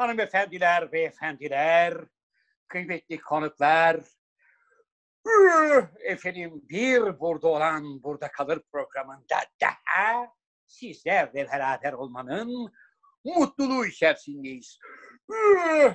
hanımefendiler, 0.00 0.92
beyefendiler, 0.92 1.94
kıymetli 2.68 3.20
konuklar, 3.20 4.00
efendim 6.00 6.62
bir 6.68 7.20
burada 7.20 7.48
olan 7.48 8.02
burada 8.02 8.30
kalır 8.32 8.62
programında 8.72 9.36
daha 9.60 10.26
sizlerle 10.66 11.48
beraber 11.52 11.92
olmanın 11.92 12.72
mutluluğu 13.24 13.86
içerisindeyiz. 13.86 14.78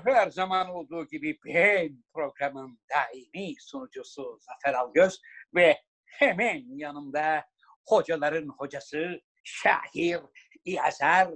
Her 0.06 0.29
zaman 0.29 0.69
olduğu 0.69 1.07
gibi 1.07 1.37
ben 1.46 2.04
programın 2.14 2.79
daimi 2.89 3.56
sunucusu 3.60 4.39
Zafer 4.39 4.74
Algöz 4.74 5.21
ve 5.56 5.82
hemen 6.06 6.78
yanımda 6.78 7.46
hocaların 7.86 8.47
hocası, 8.47 9.21
şair, 9.43 10.19
yazar, 10.65 11.29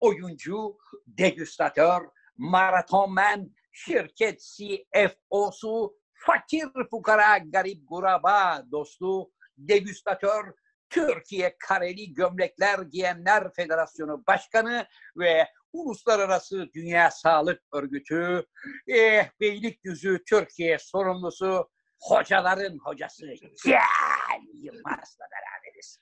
oyuncu, 0.00 0.78
degüstatör, 1.06 2.02
maratonmen, 2.36 3.50
şirket 3.72 4.40
CFO'su, 4.40 5.96
fakir 6.14 6.68
fukara 6.90 7.38
garip 7.38 7.88
guraba 7.88 8.64
dostu, 8.72 9.30
degüstatör, 9.58 10.52
Türkiye 10.90 11.56
Kareli 11.58 12.14
Gömlekler 12.14 12.78
Giyenler 12.78 13.52
Federasyonu 13.52 14.24
Başkanı 14.26 14.86
ve 15.16 15.48
Uluslararası 15.72 16.68
Dünya 16.74 17.10
Sağlık 17.10 17.62
Örgütü 17.72 18.46
eh, 18.88 19.28
Beylikdüzü 19.40 20.24
Türkiye 20.28 20.78
sorumlusu 20.78 21.70
hocaların 22.00 22.78
hocası 22.78 23.26
Can 23.66 24.42
Yılmaz'la 24.54 25.24
beraberiz. 25.32 26.00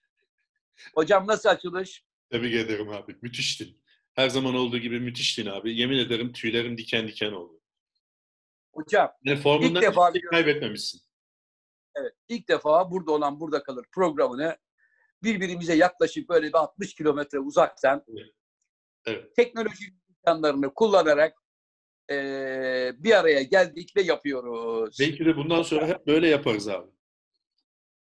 Hocam 0.95 1.27
nasıl 1.27 1.49
açılış? 1.49 2.05
Tebrik 2.31 2.55
ederim 2.55 2.89
abi. 2.89 3.17
Müthiştin. 3.23 3.81
Her 4.15 4.29
zaman 4.29 4.55
olduğu 4.55 4.79
gibi 4.79 5.01
müthiştin 5.01 5.47
abi. 5.47 5.77
Yemin 5.79 5.99
ederim 5.99 6.33
tüylerim 6.33 6.79
diken 6.79 7.09
diken 7.09 7.33
oldu. 7.33 7.61
Hocam 8.73 9.13
Yani 9.25 9.39
formundan 9.41 9.83
İlk 9.83 9.91
defa 9.91 10.13
şey 10.13 10.23
kaybetmemişsin. 10.23 11.01
evet 11.97 12.13
ilk 12.29 12.49
defa 12.49 12.91
burada 12.91 13.13
olan 13.13 13.41
burada 13.41 13.63
kalır 13.63 13.87
programını 13.93 14.57
birbirimize 15.23 15.75
yaklaşık 15.75 16.29
böyle 16.29 16.49
bir 16.49 16.55
60 16.55 16.95
kilometre 16.95 17.39
uzaktan 17.39 18.05
Evet. 19.07 19.37
teknoloji 19.37 19.85
imkanlarını 20.09 20.75
kullanarak 20.75 21.39
eee, 22.11 22.93
bir 22.99 23.19
araya 23.19 23.43
geldik 23.43 23.97
ve 23.97 24.03
yapıyoruz. 24.03 24.97
Belki 25.01 25.25
de 25.25 25.37
bundan 25.37 25.63
sonra 25.63 25.87
hep 25.87 26.07
böyle 26.07 26.29
yaparız 26.29 26.69
abi. 26.69 26.91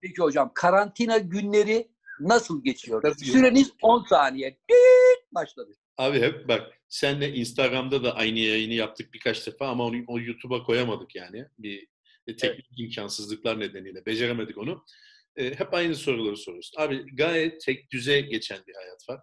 Peki 0.01 0.21
hocam 0.21 0.51
karantina 0.55 1.17
günleri 1.17 1.91
nasıl 2.19 2.63
geçiyor? 2.63 3.03
Nasıl 3.03 3.25
Süreniz 3.25 3.71
10 3.81 4.03
saniye. 4.09 4.57
Düt 4.69 5.31
başladı. 5.31 5.71
Abi 5.97 6.21
hep 6.21 6.47
bak 6.47 6.73
senle 6.89 7.33
Instagram'da 7.33 8.03
da 8.03 8.15
aynı 8.15 8.39
yayını 8.39 8.73
yaptık 8.73 9.13
birkaç 9.13 9.47
defa 9.47 9.67
ama 9.67 9.85
onu 9.85 10.03
o 10.07 10.19
YouTube'a 10.19 10.63
koyamadık 10.63 11.15
yani. 11.15 11.45
Bir 11.57 11.87
e, 12.27 12.35
teknik 12.35 12.79
imkansızlıklar 12.79 13.59
nedeniyle 13.59 14.05
beceremedik 14.05 14.57
onu. 14.57 14.85
E, 15.35 15.59
hep 15.59 15.73
aynı 15.73 15.95
soruları 15.95 16.37
soruyoruz. 16.37 16.71
Abi 16.77 17.15
gayet 17.15 17.61
tek 17.61 17.91
düze 17.91 18.21
geçen 18.21 18.59
bir 18.67 18.73
hayat 18.73 19.09
var. 19.09 19.21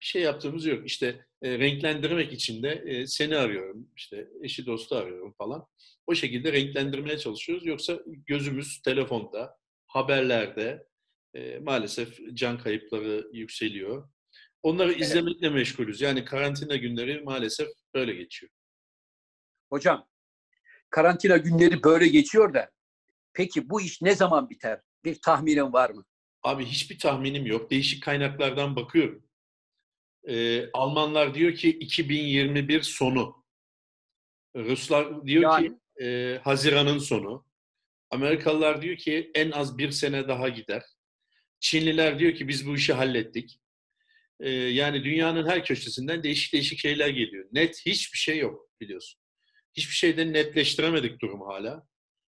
Bir 0.00 0.06
şey 0.06 0.22
yaptığımız 0.22 0.66
yok. 0.66 0.86
İşte 0.86 1.26
e, 1.42 1.58
renklendirmek 1.58 2.32
için 2.32 2.62
de 2.62 2.82
e, 2.86 3.06
seni 3.06 3.36
arıyorum. 3.36 3.88
işte 3.96 4.28
eşi 4.42 4.66
dostu 4.66 4.96
arıyorum 4.96 5.34
falan. 5.38 5.66
O 6.06 6.14
şekilde 6.14 6.52
renklendirmeye 6.52 7.18
çalışıyoruz. 7.18 7.66
Yoksa 7.66 7.98
gözümüz 8.06 8.82
telefonda, 8.82 9.56
haberlerde 9.86 10.87
e, 11.34 11.58
maalesef 11.58 12.18
can 12.34 12.58
kayıpları 12.58 13.28
yükseliyor. 13.32 14.08
Onları 14.62 14.92
Evet. 14.92 15.00
izlemekle 15.00 15.48
meşgulüz. 15.50 16.00
Yani 16.00 16.24
karantina 16.24 16.76
günleri 16.76 17.20
maalesef 17.20 17.68
böyle 17.94 18.14
geçiyor. 18.14 18.52
Hocam 19.70 20.08
karantina 20.90 21.36
günleri 21.36 21.82
böyle 21.82 22.08
geçiyor 22.08 22.54
da 22.54 22.70
peki 23.32 23.70
bu 23.70 23.80
iş 23.80 24.02
ne 24.02 24.14
zaman 24.14 24.50
biter? 24.50 24.80
Bir 25.04 25.20
tahminin 25.20 25.72
var 25.72 25.90
mı? 25.90 26.04
Abi 26.42 26.64
hiçbir 26.64 26.98
tahminim 26.98 27.46
yok. 27.46 27.70
Değişik 27.70 28.02
kaynaklardan 28.02 28.76
bakıyorum. 28.76 29.24
Ee, 30.28 30.70
Almanlar 30.72 31.34
diyor 31.34 31.54
ki 31.54 31.68
2021 31.70 32.82
sonu. 32.82 33.44
Ruslar 34.56 35.26
diyor 35.26 35.42
Yani? 35.42 35.68
ki 35.68 36.04
e, 36.04 36.38
Haziran'ın 36.44 36.98
sonu. 36.98 37.46
Amerikalılar 38.10 38.82
diyor 38.82 38.96
ki 38.96 39.30
en 39.34 39.50
az 39.50 39.78
bir 39.78 39.90
sene 39.90 40.28
daha 40.28 40.48
gider. 40.48 40.82
Çinliler 41.60 42.18
diyor 42.18 42.34
ki 42.34 42.48
biz 42.48 42.66
bu 42.66 42.76
işi 42.76 42.92
hallettik. 42.92 43.60
Ee, 44.40 44.50
yani 44.50 45.04
dünyanın 45.04 45.46
her 45.48 45.64
köşesinden 45.64 46.22
değişik 46.22 46.52
değişik 46.52 46.78
şeyler 46.78 47.08
geliyor. 47.08 47.48
Net 47.52 47.86
hiçbir 47.86 48.18
şey 48.18 48.38
yok 48.38 48.70
biliyorsun. 48.80 49.20
Hiçbir 49.76 49.94
şeyden 49.94 50.32
netleştiremedik 50.32 51.20
durumu 51.20 51.46
hala. 51.46 51.86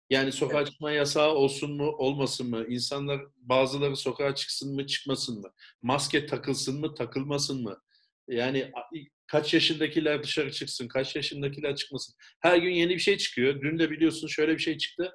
Yani 0.09 0.31
sokağa 0.31 0.57
Evet. 0.57 0.67
çıkma 0.71 0.91
yasağı 0.91 1.33
olsun 1.33 1.71
mu, 1.77 1.85
olmasın 1.97 2.49
mı? 2.49 2.65
İnsanlar 2.69 3.21
bazıları 3.37 3.95
sokağa 3.95 4.35
çıksın 4.35 4.75
mı, 4.75 4.87
çıkmasın 4.87 5.41
mı? 5.41 5.51
Maske 5.81 6.25
takılsın 6.25 6.79
mı, 6.79 6.95
takılmasın 6.95 7.63
mı? 7.63 7.81
Yani 8.27 8.71
kaç 9.27 9.53
yaşındakiler 9.53 10.23
dışarı 10.23 10.51
çıksın, 10.51 10.87
kaç 10.87 11.15
yaşındakiler 11.15 11.75
çıkmasın? 11.75 12.15
Her 12.39 12.57
gün 12.57 12.71
yeni 12.71 12.89
bir 12.93 12.99
şey 12.99 13.17
çıkıyor. 13.17 13.61
Dün 13.61 13.79
de 13.79 13.91
biliyorsun 13.91 14.27
şöyle 14.27 14.53
bir 14.53 14.61
şey 14.61 14.77
çıktı. 14.77 15.11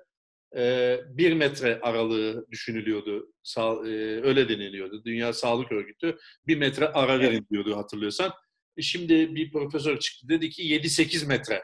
Ee, 0.57 1.01
bir 1.09 1.33
metre 1.33 1.81
aralığı 1.81 2.47
düşünülüyordu. 2.51 3.33
Sa- 3.45 3.89
e, 3.89 4.23
öyle 4.23 4.49
deniliyordu. 4.49 5.05
Dünya 5.05 5.33
Sağlık 5.33 5.73
Örgütü 5.73 6.19
bir 6.47 6.57
metre 6.57 6.89
ara 6.89 7.21
verin 7.21 7.47
diyordu 7.51 7.77
hatırlıyorsan. 7.77 8.33
E 8.77 8.83
Şimdi 8.83 9.35
bir 9.35 9.53
profesör 9.53 9.99
çıktı 9.99 10.29
dedi 10.29 10.51
ki 10.51 10.63
7-8 10.63 11.27
metre. 11.27 11.63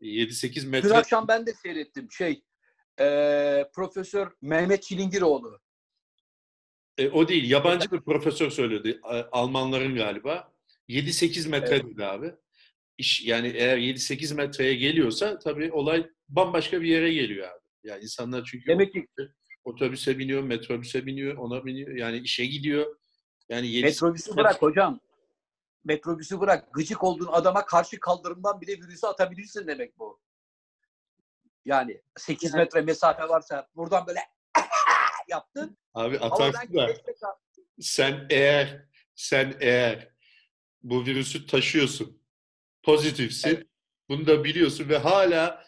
7-8 0.00 0.62
Dün 0.62 0.70
metre. 0.70 0.92
akşam 0.94 1.28
ben 1.28 1.46
de 1.46 1.52
seyrettim. 1.52 2.08
Şey, 2.10 2.42
eee, 3.00 3.70
Profesör 3.74 4.32
Mehmet 4.42 4.82
Çilingiroğlu. 4.82 5.60
E, 6.98 7.08
o 7.08 7.28
değil. 7.28 7.50
Yabancı 7.50 7.90
bir 7.90 8.00
profesör 8.00 8.50
söyledi. 8.50 9.00
Almanların 9.32 9.94
galiba. 9.94 10.52
7-8 10.88 11.48
metre 11.48 11.74
Evet. 11.74 11.84
dedi 11.84 12.04
abi. 12.04 12.32
İş, 12.98 13.24
yani 13.26 13.48
eğer 13.48 13.78
7-8 13.78 14.34
metreye 14.34 14.74
geliyorsa 14.74 15.38
tabii 15.38 15.72
olay 15.72 16.10
bambaşka 16.28 16.82
bir 16.82 16.88
yere 16.88 17.12
geliyor 17.12 17.48
abi. 17.48 17.60
Yani 17.82 18.02
insanlar 18.02 18.44
çünkü 18.44 18.66
Demek 18.66 18.92
ki 18.92 19.06
otobüse 19.64 20.18
biniyor, 20.18 20.42
metrobüse 20.42 21.06
biniyor, 21.06 21.36
ona 21.36 21.64
biniyor. 21.64 21.96
Yani 21.96 22.18
işe 22.18 22.46
gidiyor. 22.46 22.96
Yani 23.48 23.66
7 23.68 23.86
metrobüsü 23.86 24.36
bırak 24.36 24.62
hocam. 24.62 25.00
Metrobüsü 25.84 26.40
bırak. 26.40 26.72
Gıcık 26.72 27.04
olduğun 27.04 27.32
adama 27.32 27.66
karşı 27.66 28.00
kaldırımdan 28.00 28.60
bile 28.60 28.72
virüsü 28.72 29.06
atabilirsin 29.06 29.66
demek 29.66 29.98
bu. 29.98 30.20
Yani 31.64 32.02
8 32.16 32.54
metre 32.54 32.80
mesafe 32.80 33.22
varsa 33.22 33.68
buradan 33.76 34.06
böyle 34.06 34.20
yaptın. 35.28 35.78
Abi 35.94 36.18
atarsın 36.18 36.74
da 36.74 36.88
sen 37.80 38.26
eğer 38.30 38.88
sen 39.14 39.56
eğer 39.60 40.08
bu 40.82 41.06
virüsü 41.06 41.46
taşıyorsun, 41.46 42.22
pozitifsin, 42.82 43.48
Evet. 43.48 43.66
bunu 44.08 44.26
da 44.26 44.44
biliyorsun 44.44 44.88
ve 44.88 44.98
hala 44.98 45.67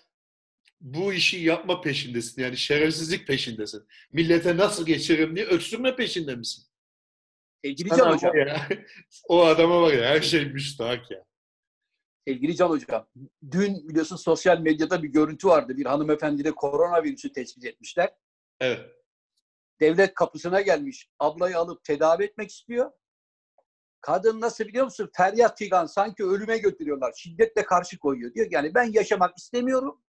bu 0.80 1.12
işi 1.12 1.38
yapma 1.38 1.80
peşindesin. 1.80 2.42
Yani 2.42 2.56
şerefsizlik 2.56 3.26
peşindesin. 3.26 3.86
Millete 4.12 4.56
nasıl 4.56 4.86
geçiririm 4.86 5.36
diye 5.36 5.46
öksürme 5.46 5.96
peşinde 5.96 6.36
misin? 6.36 6.64
Sevgili 7.64 7.88
Sana 7.88 7.98
Can 7.98 8.12
Hocam. 8.12 8.36
ya, 8.36 8.68
o 9.28 9.44
adama 9.44 9.82
var 9.82 9.92
ya 9.92 10.04
her 10.04 10.20
şey 10.20 10.44
müstahak 10.44 11.10
ya. 11.10 11.24
Sevgili 12.28 12.56
Can 12.56 12.68
Hocam. 12.68 13.08
Dün 13.50 13.88
biliyorsun 13.88 14.16
sosyal 14.16 14.60
medyada 14.60 15.02
bir 15.02 15.08
görüntü 15.08 15.48
vardı. 15.48 15.76
Bir 15.76 15.86
hanımefendide 15.86 16.50
koronavirüsü 16.50 17.32
tespit 17.32 17.64
etmişler. 17.64 18.10
Evet. 18.60 18.80
devlet 19.80 20.14
kapısına 20.14 20.60
gelmiş. 20.60 21.08
Ablayı 21.18 21.58
alıp 21.58 21.84
tedavi 21.84 22.24
etmek 22.24 22.50
istiyor. 22.50 22.90
Kadın 24.00 24.40
nasıl 24.40 24.64
biliyor 24.64 24.84
musun? 24.84 25.10
Feryat 25.16 25.58
figan 25.58 25.86
sanki 25.86 26.24
ölüme 26.24 26.58
götürüyorlar. 26.58 27.12
Şiddetle 27.16 27.64
karşı 27.64 27.98
koyuyor. 27.98 28.34
Diyor 28.34 28.48
ki 28.48 28.54
yani 28.54 28.74
ben 28.74 28.92
yaşamak 28.92 29.38
istemiyorum. 29.38 30.02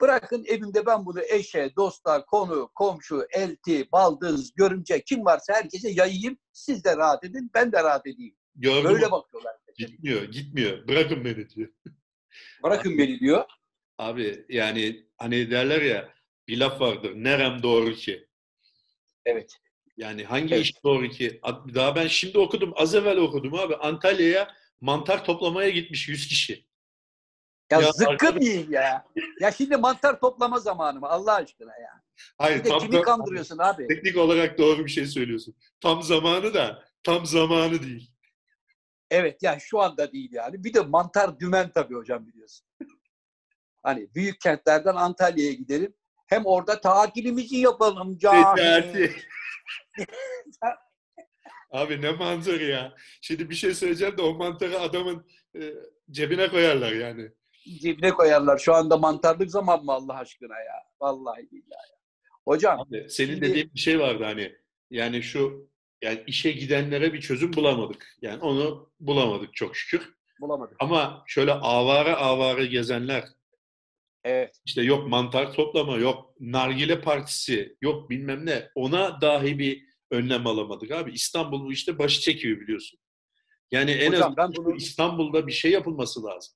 Bırakın 0.00 0.44
evimde 0.48 0.86
ben 0.86 1.06
bunu 1.06 1.20
eşe, 1.22 1.70
dosta, 1.76 2.24
konu, 2.24 2.70
komşu, 2.74 3.26
elti, 3.30 3.88
baldız, 3.92 4.52
görümce 4.54 5.04
kim 5.04 5.24
varsa 5.24 5.54
herkese 5.54 5.90
yayayım. 5.90 6.38
Siz 6.52 6.84
de 6.84 6.96
rahat 6.96 7.24
edin, 7.24 7.50
ben 7.54 7.72
de 7.72 7.82
rahat 7.82 8.06
edeyim. 8.06 8.36
Gördüm. 8.54 8.90
Böyle 8.90 9.10
bakıyorlar. 9.10 9.54
Gitmiyor, 9.78 10.22
gitmiyor. 10.22 10.88
Bırakın 10.88 11.24
beni 11.24 11.50
diyor. 11.50 11.68
Bırakın 12.62 12.98
beni 12.98 13.20
diyor. 13.20 13.44
Abi 13.98 14.46
yani 14.48 15.06
hani 15.18 15.50
derler 15.50 15.82
ya 15.82 16.14
bir 16.48 16.58
laf 16.58 16.80
vardır. 16.80 17.12
Nerem 17.14 17.62
doğru 17.62 17.92
ki? 17.94 18.28
Evet. 19.24 19.56
Yani 19.96 20.24
hangi 20.24 20.54
Evet. 20.54 20.64
iş 20.64 20.84
doğru 20.84 21.08
ki? 21.08 21.40
Daha 21.74 21.96
ben 21.96 22.06
şimdi 22.06 22.38
okudum. 22.38 22.72
Az 22.76 22.94
evvel 22.94 23.16
okudum 23.16 23.54
abi. 23.54 23.76
Antalya'ya 23.76 24.54
mantar 24.80 25.24
toplamaya 25.24 25.70
gitmiş 25.70 26.08
100 26.08 26.28
kişi. 26.28 26.66
Ya, 27.70 27.80
Ya 27.80 27.92
zıkkım 27.92 28.12
arkadaş- 28.12 28.42
yiyin 28.42 28.70
ya. 28.70 29.06
Ya 29.40 29.52
şimdi 29.52 29.76
mantar 29.76 30.20
toplama 30.20 30.58
zamanı 30.58 31.00
mı? 31.00 31.06
Allah 31.08 31.34
aşkına 31.34 31.72
ya. 31.78 32.02
Hayır 32.38 32.64
de 32.64 32.68
tam 32.68 32.80
kimi 32.80 32.92
da- 32.92 33.02
kandırıyorsun 33.02 33.58
abi? 33.58 33.86
teknik 33.88 34.16
olarak 34.16 34.58
doğru 34.58 34.84
bir 34.84 34.90
şey 34.90 35.06
söylüyorsun. 35.06 35.54
Tam 35.80 36.02
zamanı 36.02 36.54
da 36.54 36.84
tam 37.02 37.26
zamanı 37.26 37.82
değil. 37.82 38.10
Evet 39.10 39.42
yani 39.42 39.60
şu 39.60 39.80
anda 39.80 40.12
değil 40.12 40.32
yani. 40.32 40.64
Bir 40.64 40.74
de 40.74 40.80
mantar 40.80 41.40
dümen 41.40 41.70
tabii 41.74 41.94
hocam 41.94 42.26
biliyorsun. 42.26 42.66
hani 43.82 44.14
büyük 44.14 44.40
kentlerden 44.40 44.94
Antalya'ya 44.94 45.52
gidelim. 45.52 45.94
Hem 46.26 46.46
orada 46.46 46.80
tatilimizi 46.80 47.56
yapalım. 47.56 48.12
Necati. 48.12 49.12
Abi 51.70 52.02
ne 52.02 52.10
mantarı 52.12 52.64
ya. 52.64 52.94
Şimdi 53.20 53.50
bir 53.50 53.54
şey 53.54 53.74
söyleyeceğim 53.74 54.18
de 54.18 54.22
o 54.22 54.34
mantarı 54.34 54.80
adamın 54.80 55.26
e, 55.60 55.72
cebine 56.10 56.48
koyarlar 56.48 56.92
yani. 56.92 57.30
Cebine 57.80 58.10
koyarlar. 58.10 58.58
Şu 58.58 58.74
anda 58.74 58.96
mantarlık 58.96 59.50
zaman 59.50 59.84
mı 59.84 59.92
Allah 59.92 60.14
aşkına 60.18 60.58
ya? 60.58 60.74
Vallahi 61.00 61.48
billahi. 61.52 61.90
ya. 61.90 61.96
Hocam 62.44 62.80
Abi, 62.80 63.06
senin 63.10 63.28
Şimdi- 63.34 63.40
dediğin 63.48 63.74
bir 63.74 63.78
şey 63.80 64.00
vardı 64.00 64.24
hani. 64.24 64.56
Yani 64.90 65.22
şu 65.22 65.70
yani 66.02 66.22
işe 66.26 66.52
gidenlere 66.52 67.12
bir 67.12 67.20
çözüm 67.20 67.52
bulamadık. 67.52 68.16
Yani 68.22 68.42
onu 68.42 68.90
bulamadık 69.00 69.54
çok 69.54 69.76
şükür. 69.76 70.14
bulamadım. 70.40 70.76
Ama 70.80 71.24
şöyle 71.26 71.52
avara 71.52 72.16
avara 72.16 72.64
gezenler 72.64 73.24
Evet. 74.24 74.60
işte 74.64 74.82
yok 74.82 75.08
mantar 75.08 75.52
toplama, 75.52 75.96
yok 75.96 76.34
nargile 76.40 77.00
partisi, 77.00 77.76
yok 77.82 78.10
bilmem 78.10 78.46
ne. 78.46 78.68
Ona 78.74 79.20
dahi 79.20 79.58
bir 79.58 79.86
önlem 80.10 80.46
alamadık 80.46 80.90
abi. 80.90 81.12
İstanbul 81.12 81.64
bu 81.64 81.72
işte 81.72 81.98
başı 81.98 82.20
çekiyor 82.20 82.60
biliyorsun. 82.60 82.98
Yani 83.70 83.90
en 83.90 84.08
Hocam 84.12 84.22
azından 84.28 84.36
ben 84.54 84.64
bunu- 84.64 84.76
İstanbul'da 84.76 85.46
bir 85.46 85.52
şey 85.52 85.70
yapılması 85.70 86.24
lazım. 86.24 86.54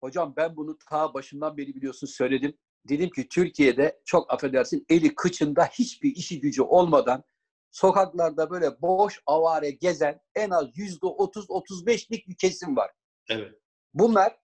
Hocam 0.00 0.34
ben 0.36 0.56
bunu 0.56 0.78
ta 0.90 1.14
başından 1.14 1.56
beri 1.56 1.74
biliyorsun 1.74 2.06
söyledim. 2.06 2.58
Dedim 2.88 3.10
ki 3.10 3.28
Türkiye'de 3.28 4.00
çok 4.04 4.32
affedersin 4.32 4.86
eli 4.88 5.14
kıçında 5.14 5.64
hiçbir 5.64 6.16
işi 6.16 6.40
gücü 6.40 6.62
olmadan 6.62 7.24
sokaklarda 7.70 8.50
böyle 8.50 8.80
boş 8.82 9.22
avare 9.26 9.70
gezen 9.70 10.20
en 10.34 10.50
az 10.50 10.66
yüzde 10.74 11.06
otuz 11.06 11.50
otuz 11.50 11.86
beşlik 11.86 12.28
bir 12.28 12.36
kesim 12.36 12.76
var. 12.76 12.90
Evet. 13.30 13.54
Bunlar 13.94 14.36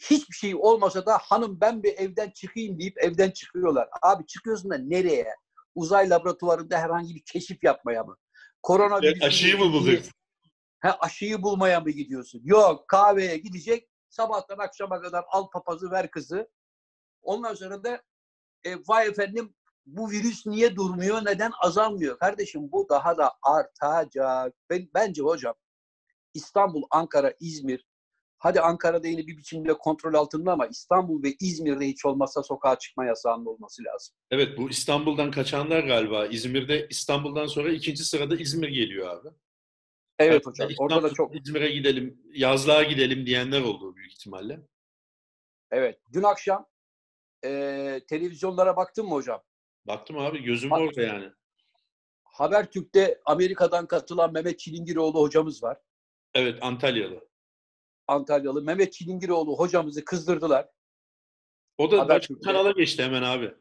hiçbir 0.00 0.34
şey 0.34 0.54
olmasa 0.54 1.06
da 1.06 1.18
hanım 1.18 1.60
ben 1.60 1.82
bir 1.82 1.94
evden 1.94 2.30
çıkayım 2.30 2.78
deyip 2.78 2.98
evden 2.98 3.30
çıkıyorlar. 3.30 3.88
Abi 4.02 4.26
çıkıyorsun 4.26 4.70
da 4.70 4.78
nereye? 4.78 5.34
Uzay 5.74 6.10
laboratuvarında 6.10 6.78
herhangi 6.78 7.14
bir 7.14 7.22
keşif 7.32 7.64
yapmaya 7.64 8.02
mı? 8.02 8.16
Koronavirüs 8.62 9.22
Aşıyı 9.22 9.58
mı 9.58 9.72
bulacaksın? 9.72 10.12
Ha, 10.80 10.96
aşıyı 11.00 11.42
bulmaya 11.42 11.80
mı 11.80 11.90
gidiyorsun? 11.90 12.40
Yok 12.44 12.88
kahveye 12.88 13.36
gidecek. 13.36 13.87
Sabahtan 14.08 14.58
akşama 14.58 15.00
kadar 15.00 15.24
al 15.28 15.50
papazı 15.50 15.90
ver 15.90 16.10
kızı. 16.10 16.50
Ondan 17.22 17.54
sonra 17.54 17.84
da 17.84 18.02
e, 18.64 18.76
vay 18.88 19.08
efendim 19.08 19.54
bu 19.86 20.10
virüs 20.10 20.46
niye 20.46 20.76
durmuyor? 20.76 21.24
Neden 21.24 21.52
azalmıyor? 21.60 22.18
Kardeşim 22.18 22.72
bu 22.72 22.88
daha 22.88 23.18
da 23.18 23.32
artacak. 23.42 24.54
Ben, 24.70 24.88
bence 24.94 25.22
hocam 25.22 25.54
İstanbul, 26.34 26.82
Ankara, 26.90 27.34
İzmir 27.40 27.88
hadi 28.38 28.60
Ankara'da 28.60 29.08
yine 29.08 29.26
bir 29.26 29.36
biçimde 29.36 29.74
kontrol 29.74 30.14
altında 30.14 30.52
ama 30.52 30.66
İstanbul 30.66 31.22
ve 31.22 31.34
İzmir'de 31.40 31.86
hiç 31.86 32.04
olmazsa 32.04 32.42
sokağa 32.42 32.78
çıkma 32.78 33.04
yasağının 33.04 33.46
olması 33.46 33.84
lazım. 33.84 34.14
Evet 34.30 34.58
bu 34.58 34.70
İstanbul'dan 34.70 35.30
kaçanlar 35.30 35.84
galiba. 35.84 36.26
İzmir'de 36.26 36.86
İstanbul'dan 36.90 37.46
sonra 37.46 37.72
ikinci 37.72 38.04
sırada 38.04 38.36
İzmir 38.36 38.68
geliyor 38.68 39.08
abi. 39.08 39.28
Evet 40.18 40.46
hocam. 40.46 40.70
İstanbul, 40.70 40.94
Orada 40.94 41.10
da 41.10 41.14
çok 41.14 41.36
İzmir'e 41.36 41.70
gidelim, 41.70 42.22
yazlığa 42.32 42.82
gidelim 42.82 43.26
diyenler 43.26 43.60
oldu 43.62 43.96
büyük 43.96 44.12
ihtimalle. 44.12 44.60
evet. 45.70 46.00
Dün 46.12 46.22
akşam 46.22 46.66
e, 47.44 48.00
televizyonlara 48.08 48.76
baktın 48.76 49.04
mı 49.06 49.14
hocam? 49.14 49.42
Baktım 49.86 50.18
abi 50.18 50.42
gözüm 50.42 50.70
Bak- 50.70 50.80
orada 50.80 51.02
yani. 51.02 51.30
Habertürk'te 52.24 53.20
Amerika'dan 53.24 53.86
katılan 53.86 54.32
Mehmet 54.32 54.58
Çilingiroğlu 54.58 55.20
hocamız 55.20 55.62
var. 55.62 55.78
Evet 56.34 56.58
Antalyalı. 56.62 57.28
Antalyalı. 58.06 58.62
Mehmet 58.62 58.92
Çilingiroğlu 58.92 59.58
hocamızı 59.58 60.04
kızdırdılar. 60.04 60.68
O 61.78 61.90
da 61.90 62.08
başka 62.08 62.34
kanala 62.40 62.70
geçti 62.70 63.02
hemen 63.02 63.22
abi. 63.22 63.54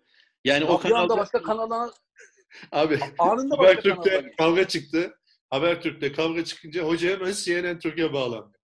Yani 0.46 0.66
o 0.66 0.70
anda 0.74 0.82
kanalda 0.90 1.18
başka 1.18 1.42
kanalına 1.44 1.92
abi 2.72 3.00
anında 3.20 3.58
başka 3.58 3.82
kanala 3.82 4.04
geçti. 4.04 4.36
kavga 4.38 4.68
çıktı. 4.68 5.20
Habertürk'te 5.50 6.12
kavga 6.12 6.44
çıkınca 6.44 6.84
hoca 6.84 7.10
hemen 7.10 7.32
CNN 7.32 7.80
Türkiye 7.80 8.14
bağlandı. 8.14 8.58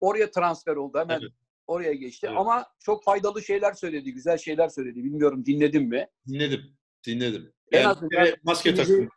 Oraya 0.00 0.30
transfer 0.30 0.76
oldu 0.76 0.98
hemen. 0.98 1.20
Evet. 1.20 1.32
Oraya 1.66 1.92
geçti. 1.92 2.26
Evet. 2.26 2.38
Ama 2.38 2.66
çok 2.80 3.04
faydalı 3.04 3.42
şeyler 3.42 3.72
söyledi. 3.72 4.12
Güzel 4.12 4.38
şeyler 4.38 4.68
söyledi. 4.68 5.04
Bilmiyorum 5.04 5.46
dinledin 5.46 5.88
mi? 5.88 6.08
Dinledim. 6.28 6.76
Dinledim. 7.06 7.52
En 7.72 7.78
Yani 7.80 7.88
azından 7.88 8.34
maske 8.42 8.74
takın. 8.74 9.08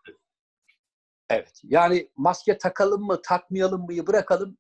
Evet. 1.30 1.62
Yani 1.64 2.10
maske 2.16 2.58
takalım 2.58 3.02
mı 3.02 3.22
takmayalım 3.22 3.82
mı 3.82 4.08
bırakalım. 4.08 4.58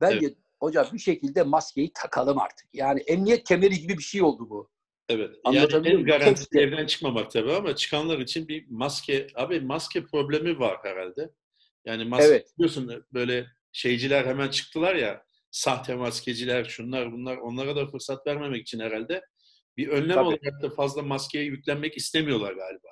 Bence 0.00 0.34
hocam 0.60 0.86
bir 0.92 0.98
şekilde 0.98 1.42
maskeyi 1.42 1.92
takalım 1.94 2.38
artık. 2.38 2.66
Yani 2.72 3.00
emniyet 3.00 3.44
kemeri 3.44 3.80
gibi 3.80 3.98
bir 3.98 4.02
şey 4.02 4.22
oldu 4.22 4.50
bu. 4.50 4.70
Evet. 5.08 5.36
Yani 5.52 5.88
en 5.88 6.04
garantisi 6.04 6.58
evden 6.58 6.86
çıkmamak 6.86 7.30
tabii 7.30 7.52
ama 7.52 7.76
çıkanlar 7.76 8.18
için 8.18 8.48
bir 8.48 8.66
maske, 8.70 9.26
abi 9.34 9.60
maske 9.60 10.04
problemi 10.06 10.58
var 10.58 10.78
herhalde. 10.82 11.30
Yani 11.84 12.04
maske 12.04 12.26
Evet. 12.26 12.52
biliyorsun 12.58 13.04
böyle 13.12 13.46
şeyciler 13.72 14.26
hemen 14.26 14.48
çıktılar 14.48 14.94
ya, 14.94 15.24
sahte 15.50 15.94
maskeciler, 15.94 16.64
şunlar 16.64 17.12
bunlar, 17.12 17.36
onlara 17.36 17.76
da 17.76 17.86
fırsat 17.86 18.26
vermemek 18.26 18.62
için 18.62 18.80
herhalde 18.80 19.22
bir 19.76 19.88
önlem 19.88 20.14
Tabii. 20.14 20.26
olarak 20.26 20.62
da 20.62 20.70
fazla 20.70 21.02
maskeye 21.02 21.44
yüklenmek 21.44 21.96
istemiyorlar 21.96 22.52
galiba. 22.52 22.88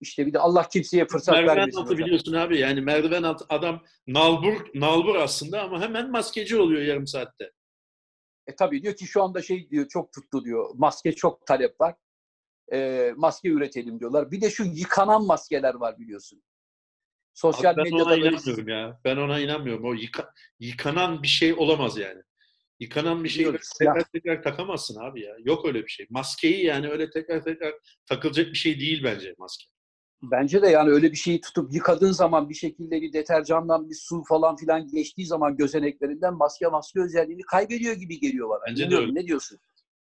İşte 0.00 0.26
bir 0.26 0.32
de 0.32 0.38
Allah 0.38 0.68
kimseye 0.68 1.06
fırsat 1.06 1.34
merdiven 1.34 1.56
vermesin 1.56 1.78
altı 1.78 1.92
hocam. 1.94 2.06
biliyorsun 2.06 2.32
abi 2.32 2.58
yani 2.58 2.80
merdiven 2.80 3.22
altı 3.22 3.44
adam 3.48 3.84
nalbur, 4.06 4.66
nalbur 4.74 5.14
aslında 5.16 5.62
ama 5.62 5.80
hemen 5.80 6.10
maskeci 6.10 6.56
oluyor 6.56 6.82
yarım 6.82 7.06
saatte. 7.06 7.52
E 8.46 8.54
tabii 8.56 8.82
diyor 8.82 8.96
ki 8.96 9.06
şu 9.06 9.22
anda 9.22 9.42
şey 9.42 9.70
diyor 9.70 9.88
çok 9.88 10.12
tuttu 10.12 10.44
diyor. 10.44 10.70
Maske 10.74 11.12
çok 11.14 11.46
talep 11.46 11.80
var. 11.80 11.94
E, 12.72 13.10
maske 13.16 13.48
üretelim 13.48 14.00
diyorlar. 14.00 14.30
Bir 14.30 14.40
de 14.40 14.50
şu 14.50 14.64
yıkanan 14.64 15.26
maskeler 15.26 15.74
var 15.74 15.98
biliyorsun. 15.98 16.42
Sosyal 17.34 17.72
Abi 17.72 17.76
ben 17.76 17.84
medyada 17.84 18.04
ona 18.04 18.16
inanmıyorum 18.16 18.68
ya. 18.68 19.00
Ben 19.04 19.16
ona 19.16 19.40
inanmıyorum. 19.40 19.84
O 19.84 19.94
yıka- 19.94 20.32
yıkanan 20.60 21.22
bir 21.22 21.28
şey 21.28 21.54
olamaz 21.54 21.98
yani. 21.98 22.22
Yıkanan 22.80 23.24
bir 23.24 23.28
şeyi 23.28 23.52
tekrar 23.78 24.04
tekrar 24.12 24.42
takamazsın 24.42 25.00
abi 25.00 25.20
ya. 25.20 25.36
Yok 25.44 25.66
öyle 25.66 25.82
bir 25.82 25.88
şey. 25.88 26.06
Maskeyi 26.10 26.64
yani 26.64 26.88
öyle 26.88 27.10
tekrar 27.10 27.44
tekrar 27.44 27.74
takılacak 28.06 28.46
bir 28.46 28.54
şey 28.54 28.80
değil 28.80 29.04
bence 29.04 29.34
maske. 29.38 29.64
Bence 30.22 30.62
de 30.62 30.68
yani 30.68 30.90
öyle 30.90 31.10
bir 31.12 31.16
şeyi 31.16 31.40
tutup 31.40 31.74
yıkadığın 31.74 32.12
zaman 32.12 32.48
bir 32.48 32.54
şekilde 32.54 33.02
bir 33.02 33.12
deterjandan 33.12 33.90
bir 33.90 33.94
su 33.94 34.22
falan 34.28 34.56
filan 34.56 34.88
geçtiği 34.88 35.26
zaman 35.26 35.56
gözeneklerinden 35.56 36.34
maske 36.34 36.66
maske 36.66 37.00
özelliğini 37.00 37.42
kaybediyor 37.42 37.94
gibi 37.94 38.20
geliyor 38.20 38.48
bana. 38.48 38.60
Bence 38.68 38.82
de 38.82 38.86
Bilmiyorum, 38.86 39.08
öyle. 39.08 39.20
Ne 39.20 39.26
diyorsun? 39.26 39.58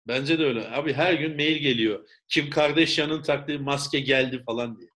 Bence 0.08 0.38
de 0.38 0.44
öyle. 0.44 0.70
Abi 0.70 0.92
her 0.92 1.14
gün 1.14 1.36
mail 1.36 1.56
geliyor. 1.56 2.08
Kim 2.28 2.50
Kardashian'ın 2.50 3.22
taktığı 3.22 3.60
maske 3.60 4.00
geldi 4.00 4.42
falan 4.46 4.78
diye. 4.78 4.89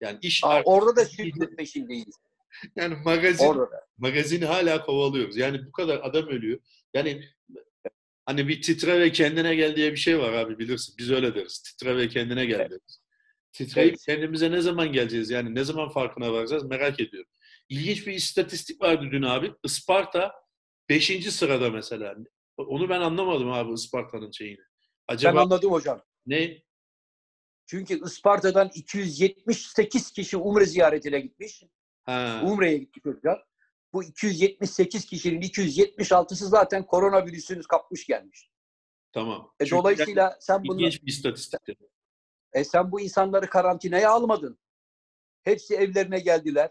Yani 0.00 0.18
iş 0.22 0.44
Aa, 0.44 0.48
artık- 0.48 0.68
orada 0.68 0.96
da 0.96 1.04
şirket 1.08 1.56
peşindeyiz. 1.56 2.14
yani 2.76 2.96
magazin 3.04 3.44
Orada 3.46 3.70
da. 3.70 3.86
magazini 3.98 4.44
hala 4.44 4.82
kovalıyoruz. 4.86 5.36
Yani 5.36 5.66
bu 5.66 5.72
kadar 5.72 6.00
adam 6.02 6.26
ölüyor. 6.28 6.58
Yani 6.94 7.22
hani 8.26 8.48
bir 8.48 8.62
titre 8.62 9.00
ve 9.00 9.12
kendine 9.12 9.54
gel 9.54 9.76
diye 9.76 9.92
bir 9.92 9.96
şey 9.96 10.18
var 10.18 10.32
abi 10.32 10.58
bilirsin. 10.58 10.94
Biz 10.98 11.10
öyle 11.10 11.34
deriz. 11.34 11.58
Titre 11.62 11.96
ve 11.96 12.08
kendine 12.08 12.46
gel 12.46 12.60
Evet. 12.60 12.70
deriz. 12.70 13.00
Titreyip 13.52 13.90
Evet. 13.90 14.02
kendimize 14.06 14.50
ne 14.50 14.60
zaman 14.60 14.92
geleceğiz? 14.92 15.30
Yani 15.30 15.54
ne 15.54 15.64
zaman 15.64 15.88
farkına 15.88 16.32
varacağız 16.32 16.64
merak 16.64 17.00
ediyorum. 17.00 17.30
İlginç 17.68 18.06
bir 18.06 18.12
istatistik 18.12 18.82
vardı 18.82 19.08
dün 19.12 19.22
abi. 19.22 19.52
Isparta 19.64 20.32
5. 20.88 21.30
sırada 21.30 21.70
mesela. 21.70 22.16
Onu 22.56 22.88
ben 22.88 23.00
anlamadım 23.00 23.52
abi 23.52 23.72
Isparta'nın 23.72 24.30
şeyini. 24.30 24.58
Ben 25.08 25.14
Acaba 25.14 25.40
anladım 25.40 25.72
hocam. 25.72 26.02
ne? 26.26 26.62
Çünkü 27.66 28.04
Isparta'dan 28.04 28.70
278 28.74 30.12
kişi 30.12 30.36
Umre 30.36 30.66
ziyaretine 30.66 31.20
gitmiş. 31.20 31.62
Ha, 32.04 32.40
Umre'ye 32.44 32.78
gitmiş 32.78 33.04
hocam. 33.16 33.38
Bu 33.92 34.04
278 34.04 35.06
kişinin 35.06 35.40
276'sı 35.40 36.46
zaten 36.48 36.86
koronavirüsünü 36.86 37.62
kapmış 37.62 38.06
gelmiş. 38.06 38.50
tamam. 39.12 39.52
E, 39.60 39.64
Çünkü 39.64 39.78
dolayısıyla 39.78 40.36
sen 40.40 40.64
bunu 40.64 40.78
bir 40.78 41.02
istatistik. 41.06 41.60
e, 42.52 42.64
sen 42.64 42.92
bu 42.92 43.00
insanları 43.00 43.50
karantinaya 43.50 44.10
almadın. 44.10 44.58
Hepsi 45.42 45.74
evlerine 45.74 46.18
geldiler. 46.20 46.70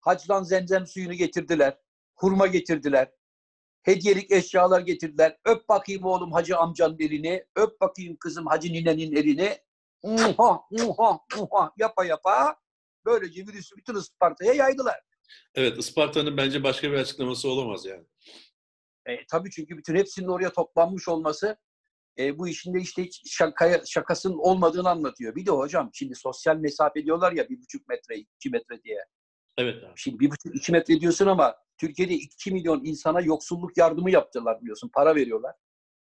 Hacdan 0.00 0.42
zemzem 0.42 0.86
suyunu 0.86 1.14
getirdiler. 1.14 1.78
Hurma 2.16 2.46
getirdiler. 2.46 3.12
Hediyelik 3.82 4.30
eşyalar 4.30 4.80
getirdiler. 4.80 5.38
Öp 5.44 5.68
bakayım 5.68 6.04
oğlum 6.04 6.32
hacı 6.32 6.56
amcanın 6.56 6.98
elini. 6.98 7.46
Öp 7.56 7.80
bakayım 7.80 8.16
kızım 8.16 8.46
hacı 8.46 8.72
ninenin 8.72 9.16
elini. 9.16 9.58
Muha, 10.02 10.60
muha, 10.70 11.18
muha 11.36 11.72
yapa 11.76 12.04
yapa. 12.04 12.56
Böylece 13.04 13.46
virüsü 13.46 13.76
bütün 13.76 13.94
Isparta'ya 13.94 14.52
yaydılar. 14.52 15.00
Evet 15.54 15.78
Isparta'nın 15.78 16.36
bence 16.36 16.62
başka 16.62 16.90
bir 16.90 16.96
açıklaması 16.96 17.48
olamaz 17.48 17.86
yani. 17.86 18.06
E, 19.06 19.26
tabii 19.26 19.50
çünkü 19.50 19.76
bütün 19.76 19.94
hepsinin 19.94 20.28
oraya 20.28 20.52
toplanmış 20.52 21.08
olması 21.08 21.56
e, 22.18 22.38
bu 22.38 22.48
işin 22.48 22.74
de 22.74 22.80
işte 22.80 23.04
hiç 23.04 23.32
şakaya, 23.36 23.80
şakasının 23.86 24.38
olmadığını 24.38 24.90
anlatıyor. 24.90 25.36
Bir 25.36 25.46
de 25.46 25.50
hocam 25.50 25.90
şimdi 25.92 26.14
sosyal 26.14 26.56
mesafe 26.56 27.04
diyorlar 27.04 27.32
ya 27.32 27.48
bir 27.48 27.60
buçuk 27.60 27.88
metre, 27.88 28.16
iki 28.16 28.50
metre 28.50 28.82
diye. 28.82 29.04
Evet 29.58 29.84
abi. 29.84 29.92
Şimdi 29.96 30.20
bir 30.20 30.30
buçuk, 30.30 30.56
iki 30.56 30.72
metre 30.72 31.00
diyorsun 31.00 31.26
ama 31.26 31.56
Türkiye'de 31.78 32.14
2 32.14 32.52
milyon 32.52 32.84
insana 32.84 33.20
yoksulluk 33.20 33.76
yardımı 33.76 34.10
yaptılar 34.10 34.60
biliyorsun. 34.60 34.90
Para 34.94 35.14
veriyorlar. 35.14 35.54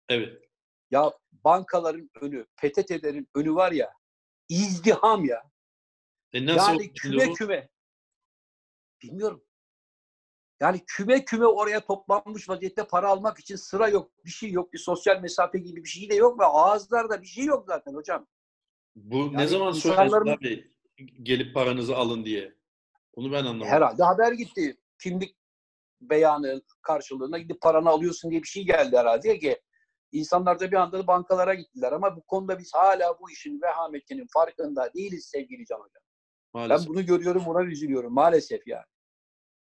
Evet. 0.09 0.46
Ya 0.91 1.11
bankaların 1.31 2.09
önü, 2.21 2.45
PTT'lerin 2.57 3.29
önü 3.35 3.55
var 3.55 3.71
ya 3.71 3.93
izdiham 4.49 5.25
ya. 5.25 5.43
E 6.33 6.45
nasıl 6.45 6.71
yani 6.71 6.93
küme 6.93 7.27
bu? 7.27 7.33
küme. 7.33 7.69
Bilmiyorum. 9.03 9.43
Yani 10.59 10.83
küme 10.87 11.25
küme 11.25 11.45
oraya 11.45 11.85
toplanmış 11.85 12.49
vaziyette 12.49 12.87
para 12.87 13.07
almak 13.07 13.39
için 13.39 13.55
sıra 13.55 13.87
yok. 13.87 14.11
Bir 14.25 14.29
şey 14.29 14.51
yok. 14.51 14.73
Bir 14.73 14.77
sosyal 14.77 15.21
mesafe 15.21 15.59
gibi 15.59 15.83
bir 15.83 15.89
şey 15.89 16.09
de 16.09 16.15
yok 16.15 16.39
ve 16.39 16.45
ağızlarda 16.45 17.21
bir 17.21 17.27
şey 17.27 17.45
yok 17.45 17.65
zaten 17.67 17.93
hocam. 17.93 18.27
Bu 18.95 19.33
ne 19.33 19.39
Yani 19.41 19.47
zaman 19.47 19.73
insanların- 19.73 20.37
abi 20.37 20.71
gelip 21.23 21.53
paranızı 21.53 21.95
alın 21.95 22.25
diye? 22.25 22.55
Onu 23.13 23.31
ben 23.31 23.39
anlamadım. 23.39 23.67
Herhalde 23.67 24.03
haber 24.03 24.31
gitti. 24.31 24.77
Kimlik 25.01 25.35
beyanı 26.01 26.61
karşılığında 26.81 27.37
gidip 27.37 27.61
paranı 27.61 27.89
alıyorsun 27.89 28.31
diye 28.31 28.43
bir 28.43 28.47
şey 28.47 28.65
geldi 28.65 28.97
herhalde 28.97 29.39
ki 29.39 29.61
insanlar 30.11 30.59
da 30.59 30.71
bir 30.71 30.75
anda 30.75 31.07
bankalara 31.07 31.53
gittiler 31.53 31.91
ama 31.91 32.15
bu 32.15 32.21
konuda 32.21 32.59
biz 32.59 32.73
hala 32.73 33.19
bu 33.19 33.31
işin 33.31 33.61
vehametinin 33.61 34.27
farkında 34.33 34.93
değiliz 34.93 35.25
sevgili 35.25 35.65
Can 35.65 35.77
Hocam. 35.77 36.03
Maalesef. 36.53 36.87
Ben 36.87 36.93
bunu 36.93 37.05
görüyorum, 37.05 37.43
buna 37.45 37.63
üzülüyorum 37.63 38.13
maalesef 38.13 38.67
yani. 38.67 38.85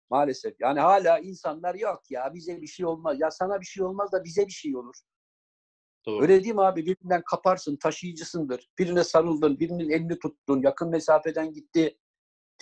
Maalesef. 0.10 0.56
Yani 0.60 0.80
hala 0.80 1.20
insanlar 1.20 1.76
yok 1.76 2.02
ya 2.10 2.34
bize 2.34 2.62
bir 2.62 2.68
şey 2.68 2.86
olmaz. 2.86 3.20
Ya 3.20 3.32
sana 3.32 3.62
bir 3.62 3.66
şey 3.66 3.84
olmaz 3.84 4.12
da 4.12 4.24
bize 4.24 4.48
bir 4.48 4.52
şey 4.52 4.76
olur. 4.76 4.96
Doğru. 6.06 6.22
Öyle 6.22 6.44
değil 6.44 6.56
mi 6.56 6.62
abi? 6.62 6.86
Birinden 6.86 7.22
kaparsın, 7.32 7.76
taşıyıcısındır. 7.76 8.70
Birine 8.80 9.04
sarıldın, 9.04 9.60
birinin 9.60 9.90
elini 9.90 10.20
tuttun, 10.20 10.62
yakın 10.62 10.90
mesafeden 10.90 11.54
gitti, 11.54 11.98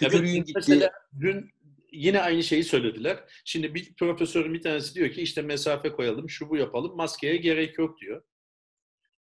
Evet, 0.01 0.11
tükürüğün 0.11 0.43
gitti. 0.43 0.53
Mesela 0.55 0.91
dün 1.19 1.49
yine 1.95 2.21
aynı 2.21 2.43
şeyi 2.43 2.63
söylediler. 2.63 3.23
Şimdi 3.45 3.75
bir 3.75 3.95
profesörün 3.95 4.53
bir 4.53 4.61
tanesi 4.61 4.95
diyor 4.95 5.11
ki 5.11 5.21
işte 5.21 5.41
mesafe 5.41 5.91
koyalım, 5.91 6.29
şu 6.29 6.49
bu 6.49 6.57
yapalım, 6.57 6.95
maskeye 6.95 7.37
gerek 7.37 7.77
yok 7.77 8.01
diyor. 8.01 8.23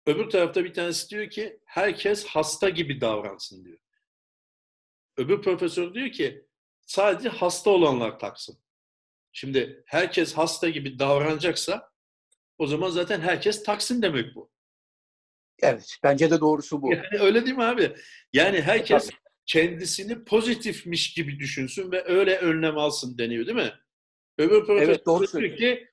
Öbür 0.05 0.29
tarafta 0.29 0.63
bir 0.65 0.73
tanesi 0.73 1.09
diyor 1.09 1.29
ki 1.29 1.59
herkes 1.65 2.25
hasta 2.25 2.69
gibi 2.69 3.01
davransın 3.01 3.65
diyor. 3.65 3.77
Öbür 5.17 5.41
profesör 5.41 5.93
diyor 5.93 6.11
ki 6.11 6.45
sadece 6.81 7.29
hasta 7.29 7.69
olanlar 7.69 8.19
taksın. 8.19 8.57
Şimdi 9.31 9.83
herkes 9.85 10.33
hasta 10.33 10.69
gibi 10.69 10.99
davranacaksa 10.99 11.91
o 12.57 12.67
zaman 12.67 12.89
zaten 12.89 13.21
herkes 13.21 13.63
taksın 13.63 14.01
demek 14.01 14.35
bu. 14.35 14.51
Evet, 15.61 15.97
bence 16.03 16.31
de 16.31 16.39
doğrusu 16.39 16.81
bu. 16.81 16.93
Yani 16.93 17.19
öyle 17.19 17.45
değil 17.45 17.55
mi 17.55 17.63
abi? 17.63 17.95
Yani 18.33 18.61
herkes 18.61 19.09
kendisini 19.49 20.23
pozitifmiş 20.23 21.13
gibi 21.13 21.39
düşünsün 21.39 21.91
ve 21.91 22.03
öyle 22.05 22.37
önlem 22.37 22.77
alsın 22.77 23.17
deniyor 23.17 23.45
değil 23.45 23.57
mi? 23.57 23.73
Öbür 24.37 24.65
profesör 24.65 24.87
Evet, 24.87 25.05
doğru 25.05 25.31
diyor 25.31 25.57
ki 25.57 25.87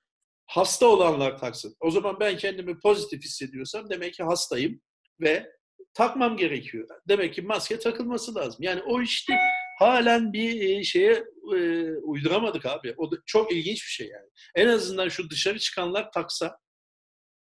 hasta 0.47 0.87
olanlar 0.87 1.39
taksın. 1.39 1.77
O 1.81 1.91
zaman 1.91 2.21
ben 2.21 2.37
kendimi 2.37 2.79
pozitif 2.79 3.25
hissediyorsam 3.25 3.91
demek 3.91 4.15
ki 4.15 4.23
hastayım 4.23 4.81
ve 5.21 5.53
takmam 5.95 6.37
gerekiyor. 6.37 6.89
Demek 7.09 7.35
ki 7.35 7.43
maske 7.43 7.79
takılması 7.79 8.35
lazım. 8.35 8.59
Yani 8.63 8.83
o 8.83 9.03
işte 9.03 9.37
halen 9.79 10.33
bir 10.33 10.61
e, 10.61 10.85
şeye 10.85 11.25
e, 11.57 11.91
uyduramadık 11.97 12.67
abi. 12.67 12.95
O 12.97 13.11
da 13.11 13.17
çok 13.27 13.53
ilginç 13.53 13.77
bir 13.77 13.91
şey 13.91 14.09
yani. 14.09 14.29
En 14.55 14.69
azından 14.69 15.09
şu 15.09 15.31
dışarı 15.31 15.59
çıkanlar 15.59 16.13
taksa 16.13 16.59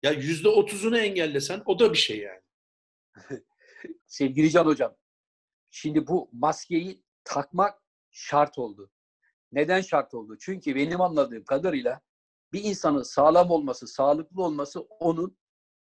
ya 0.03 0.13
yüzde 0.13 0.49
otuzunu 0.49 0.99
engellesen 0.99 1.63
o 1.67 1.79
da 1.79 1.93
bir 1.93 1.99
şey 1.99 2.19
yani. 2.19 2.41
Sevgili 4.07 4.51
Can 4.51 4.67
Hocam, 4.67 4.97
şimdi 5.73 6.07
bu 6.07 6.29
maskeyi 6.33 7.03
takmak 7.25 7.83
şart 8.11 8.59
oldu. 8.59 8.91
Neden 9.53 9.81
şart 9.81 10.15
oldu? 10.15 10.37
Çünkü 10.41 10.75
benim 10.75 11.01
anladığım 11.01 11.45
kadarıyla 11.45 12.01
bir 12.53 12.65
insanın 12.65 13.03
sağlam 13.03 13.51
olması, 13.51 13.87
sağlıklı 13.87 14.43
olması 14.43 14.81
onun 14.81 15.37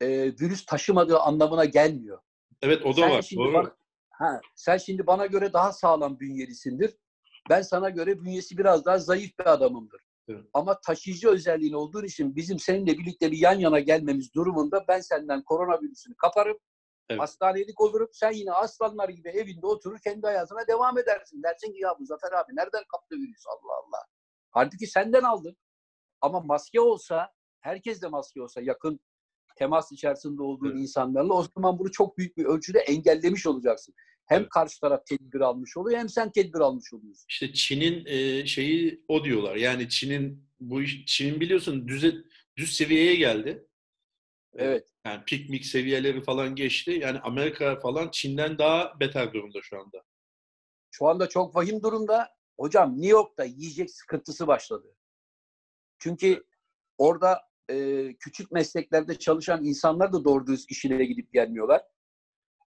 e, 0.01 0.07
virüs 0.25 0.65
taşımadığı 0.65 1.19
anlamına 1.19 1.65
gelmiyor. 1.65 2.19
Evet 2.61 2.85
o 2.85 2.89
da 2.89 3.01
Sen 3.01 3.09
var. 3.11 3.29
Doğru. 3.35 3.53
bana- 3.53 3.75
ha, 4.09 4.41
sen 4.55 4.77
şimdi 4.77 5.07
bana 5.07 5.25
göre 5.25 5.53
daha 5.53 5.73
sağlam 5.73 6.19
bünyelisindir. 6.19 6.97
Ben 7.49 7.61
sana 7.61 7.89
göre 7.89 8.21
bünyesi 8.21 8.57
biraz 8.57 8.85
daha 8.85 8.97
zayıf 8.99 9.39
bir 9.39 9.45
adamımdır. 9.53 10.01
Evet. 10.27 10.45
Ama 10.53 10.79
taşıyıcı 10.81 11.29
özelliğin 11.29 11.73
olduğun 11.73 12.03
için 12.05 12.35
bizim 12.35 12.59
seninle 12.59 12.97
birlikte 12.97 13.31
bir 13.31 13.37
yan 13.37 13.59
yana 13.59 13.79
gelmemiz 13.79 14.33
durumunda 14.33 14.85
ben 14.87 14.99
senden 14.99 15.43
koronavirüsünü 15.43 16.15
kaparım. 16.15 16.57
Evet. 17.09 17.21
Hastanelik 17.21 17.81
olurum. 17.81 18.09
Sen 18.11 18.31
yine 18.31 18.51
aslanlar 18.51 19.09
gibi 19.09 19.29
evinde 19.29 19.65
oturur 19.67 19.99
kendi 20.03 20.27
hayatına 20.27 20.67
devam 20.67 20.97
edersin. 20.97 21.43
Dersin 21.43 21.73
ki 21.73 21.79
ya 21.79 21.95
bu 21.99 22.05
Zafer 22.05 22.31
abi 22.31 22.55
nereden 22.55 22.83
kaptı 22.91 23.15
virüs 23.15 23.43
Allah 23.47 23.73
Allah. 23.73 24.03
Halbuki 24.51 24.87
senden 24.87 25.23
aldın. 25.23 25.57
Ama 26.21 26.39
maske 26.39 26.81
olsa, 26.81 27.29
herkes 27.61 28.01
de 28.01 28.07
maske 28.07 28.41
olsa 28.41 28.61
yakın 28.61 28.99
temas 29.57 29.91
içerisinde 29.91 30.41
olduğun 30.41 30.71
Evet. 30.71 30.79
insanlarla 30.79 31.33
o 31.33 31.45
zaman 31.55 31.79
bunu 31.79 31.91
çok 31.91 32.17
büyük 32.17 32.37
bir 32.37 32.45
ölçüde 32.45 32.79
engellemiş 32.79 33.47
olacaksın. 33.47 33.93
Hem 34.25 34.39
Evet. 34.41 34.49
karşı 34.49 34.79
taraf 34.79 35.05
tedbir 35.05 35.39
almış 35.41 35.77
oluyor 35.77 35.99
hem 35.99 36.09
sen 36.09 36.31
tedbir 36.31 36.59
almış 36.59 36.93
oluyorsun. 36.93 37.25
İşte 37.29 37.53
Çin'in 37.53 38.05
e, 38.05 38.45
şeyi 38.45 39.03
o 39.07 39.23
diyorlar. 39.23 39.55
Yani 39.55 39.89
Çin'in 39.89 40.49
bu 40.59 40.81
iş, 40.81 41.05
Çin'in 41.05 41.39
biliyorsun 41.39 41.87
düze, 41.87 42.13
düz 42.57 42.73
seviyeye 42.77 43.15
geldi. 43.15 43.67
Evet. 44.55 44.87
Yani 45.05 45.23
piknik 45.25 45.65
seviyeleri 45.65 46.23
falan 46.23 46.55
geçti. 46.55 46.91
Yani 46.91 47.19
Amerika 47.19 47.79
falan 47.79 48.09
Çin'den 48.11 48.57
daha 48.57 48.99
beter 48.99 49.33
durumda 49.33 49.59
şu 49.61 49.79
anda. 49.79 50.03
Şu 50.91 51.07
anda 51.07 51.29
çok 51.29 51.55
vahim 51.55 51.83
durumda. 51.83 52.29
Hocam 52.59 52.93
New 52.93 53.07
York'ta 53.07 53.43
yiyecek 53.43 53.91
sıkıntısı 53.91 54.47
başladı. 54.47 54.95
Çünkü 55.99 56.43
orada 56.97 57.41
e, 57.69 58.07
küçük 58.19 58.51
mesleklerde 58.51 59.19
çalışan 59.19 59.65
insanlar 59.65 60.13
da 60.13 60.23
doğru 60.23 60.47
düz 60.47 60.65
işine 60.69 61.05
gidip 61.05 61.33
gelmiyorlar. 61.33 61.81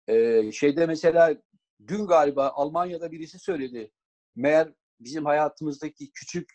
E, 0.08 0.52
şeyde 0.52 0.86
mesela 0.86 1.36
dün 1.86 2.06
galiba 2.06 2.48
Almanya'da 2.48 3.12
birisi 3.12 3.38
söyledi. 3.38 3.90
Meğer 4.36 4.72
bizim 5.00 5.24
hayatımızdaki 5.24 6.12
küçük 6.12 6.50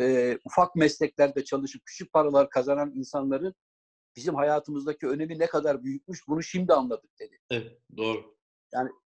e, 0.00 0.38
ufak 0.44 0.76
mesleklerde 0.76 1.44
çalışıp 1.44 1.82
küçük 1.86 2.12
paralar 2.12 2.50
kazanan 2.50 2.92
insanların 2.94 3.54
bizim 4.16 4.34
hayatımızdaki 4.34 5.06
önemi 5.06 5.38
ne 5.38 5.46
kadar 5.46 5.84
büyükmüş 5.84 6.20
bunu 6.28 6.42
şimdi 6.42 6.72
anladık 6.72 7.10
dedi. 7.20 7.38
Evet, 7.50 7.78
doğru. 7.96 8.36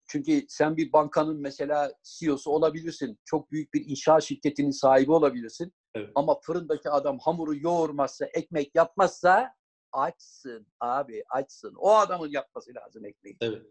Çünkü 0.07 0.45
sen 0.49 0.77
bir 0.77 0.93
bankanın 0.93 1.41
mesela 1.41 1.93
CEO'su 2.03 2.51
olabilirsin. 2.51 3.19
Çok 3.25 3.53
büyük 3.53 3.75
bir 3.75 3.85
inşaat 3.87 4.23
şirketinin 4.23 4.71
sahibi 4.71 5.13
olabilirsin. 5.13 5.73
Evet. 5.95 6.11
Ama 6.15 6.41
fırındaki 6.41 6.91
adam 6.91 7.19
hamuru 7.19 7.57
yoğurmazsa, 7.57 8.27
ekmek 8.27 8.75
yapmazsa 8.75 9.55
açsın 9.93 10.67
abi 10.81 11.25
açsın. 11.31 11.75
O 11.79 11.95
adamın 11.95 12.29
yapması 12.31 12.75
lazım 12.75 13.05
ekmeği. 13.05 13.37
Evet, 13.41 13.63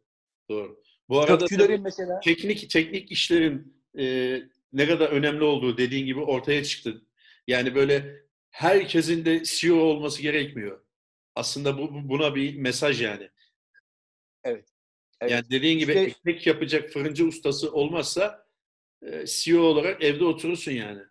doğru. 0.49 0.81
Bu 1.09 1.19
arada 1.19 1.37
Kökçülerin 1.37 1.81
mesela 1.81 2.19
teknik 2.19 2.69
teknik 2.69 3.11
işlerin 3.11 3.83
e, 3.99 4.37
ne 4.73 4.87
kadar 4.87 5.09
önemli 5.09 5.43
olduğu 5.43 5.77
dediğin 5.77 6.05
gibi 6.05 6.19
ortaya 6.19 6.63
çıktı. 6.63 7.01
Yani 7.47 7.75
böyle 7.75 8.25
herkesin 8.49 9.25
de 9.25 9.43
CEO 9.43 9.75
olması 9.77 10.21
gerekmiyor. 10.21 10.85
Aslında 11.39 11.77
bu 11.77 11.93
bu- 11.93 12.09
buna 12.09 12.35
bir 12.35 12.55
mesaj 12.57 13.01
yani. 13.01 13.29
evet. 14.43 14.69
Yani 15.29 15.49
dediğin 15.49 15.79
gibi 15.79 15.91
İşte- 15.91 16.01
ekmek 16.03 16.47
yapacak 16.47 16.89
fırıncı 16.89 17.25
ustası 17.25 17.71
olmazsa 17.73 18.47
e, 19.01 19.25
CEO 19.25 19.61
olarak 19.61 20.03
evde 20.03 20.25
oturursun 20.25 20.71
yani. 20.71 21.01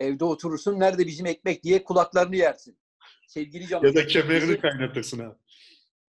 evde 0.00 0.24
oturursun 0.24 0.80
nerede 0.80 1.06
bizim 1.06 1.26
ekmek 1.26 1.62
diye 1.64 1.84
kulaklarını 1.84 2.36
yersin. 2.36 2.78
Sevgili 3.28 3.66
canım. 3.68 3.86
Ya 3.86 3.94
da 3.94 4.06
kemerini 4.06 4.42
bizim 4.48 4.60
kaynatırsın 4.60 5.18
abi. 5.18 5.34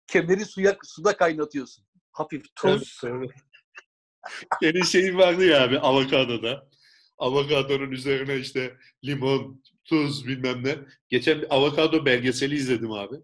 kemeri 0.08 0.46
suya 0.46 0.78
suda 0.84 1.18
kaynatıyorsun. 1.18 1.86
Hafif 2.12 2.56
tuz. 2.56 3.02
Evet, 3.04 3.14
evet. 3.16 3.32
Senin 4.62 4.84
şeyin 4.84 5.18
vardı 5.18 5.46
ya 5.46 5.64
abi 5.64 5.80
avokadoda. 5.80 6.70
Avokadonun 7.18 7.92
üzerine 7.92 8.38
işte 8.38 8.78
limon, 9.06 9.64
tuz 9.86 10.28
bilmem 10.28 10.64
ne. 10.64 10.76
Geçen 11.10 11.42
bir 11.42 11.56
avokado 11.56 12.06
belgeseli 12.06 12.56
izledim 12.56 12.92
abi. 12.92 13.16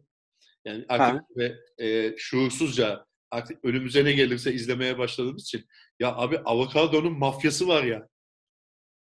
Yani 0.66 0.86
artık 0.90 1.38
ve 1.38 1.56
e, 1.86 2.18
şuursuzca 2.18 3.06
artık 3.32 3.66
önümüze 3.66 4.06
ne 4.06 4.12
gelirse 4.12 4.54
izlemeye 4.54 4.98
başladığımız 4.98 5.44
için 5.44 5.66
ya 6.00 6.16
abi 6.16 6.40
avokadonun 6.40 7.20
mafyası 7.20 7.68
var 7.68 7.84
ya. 7.84 8.08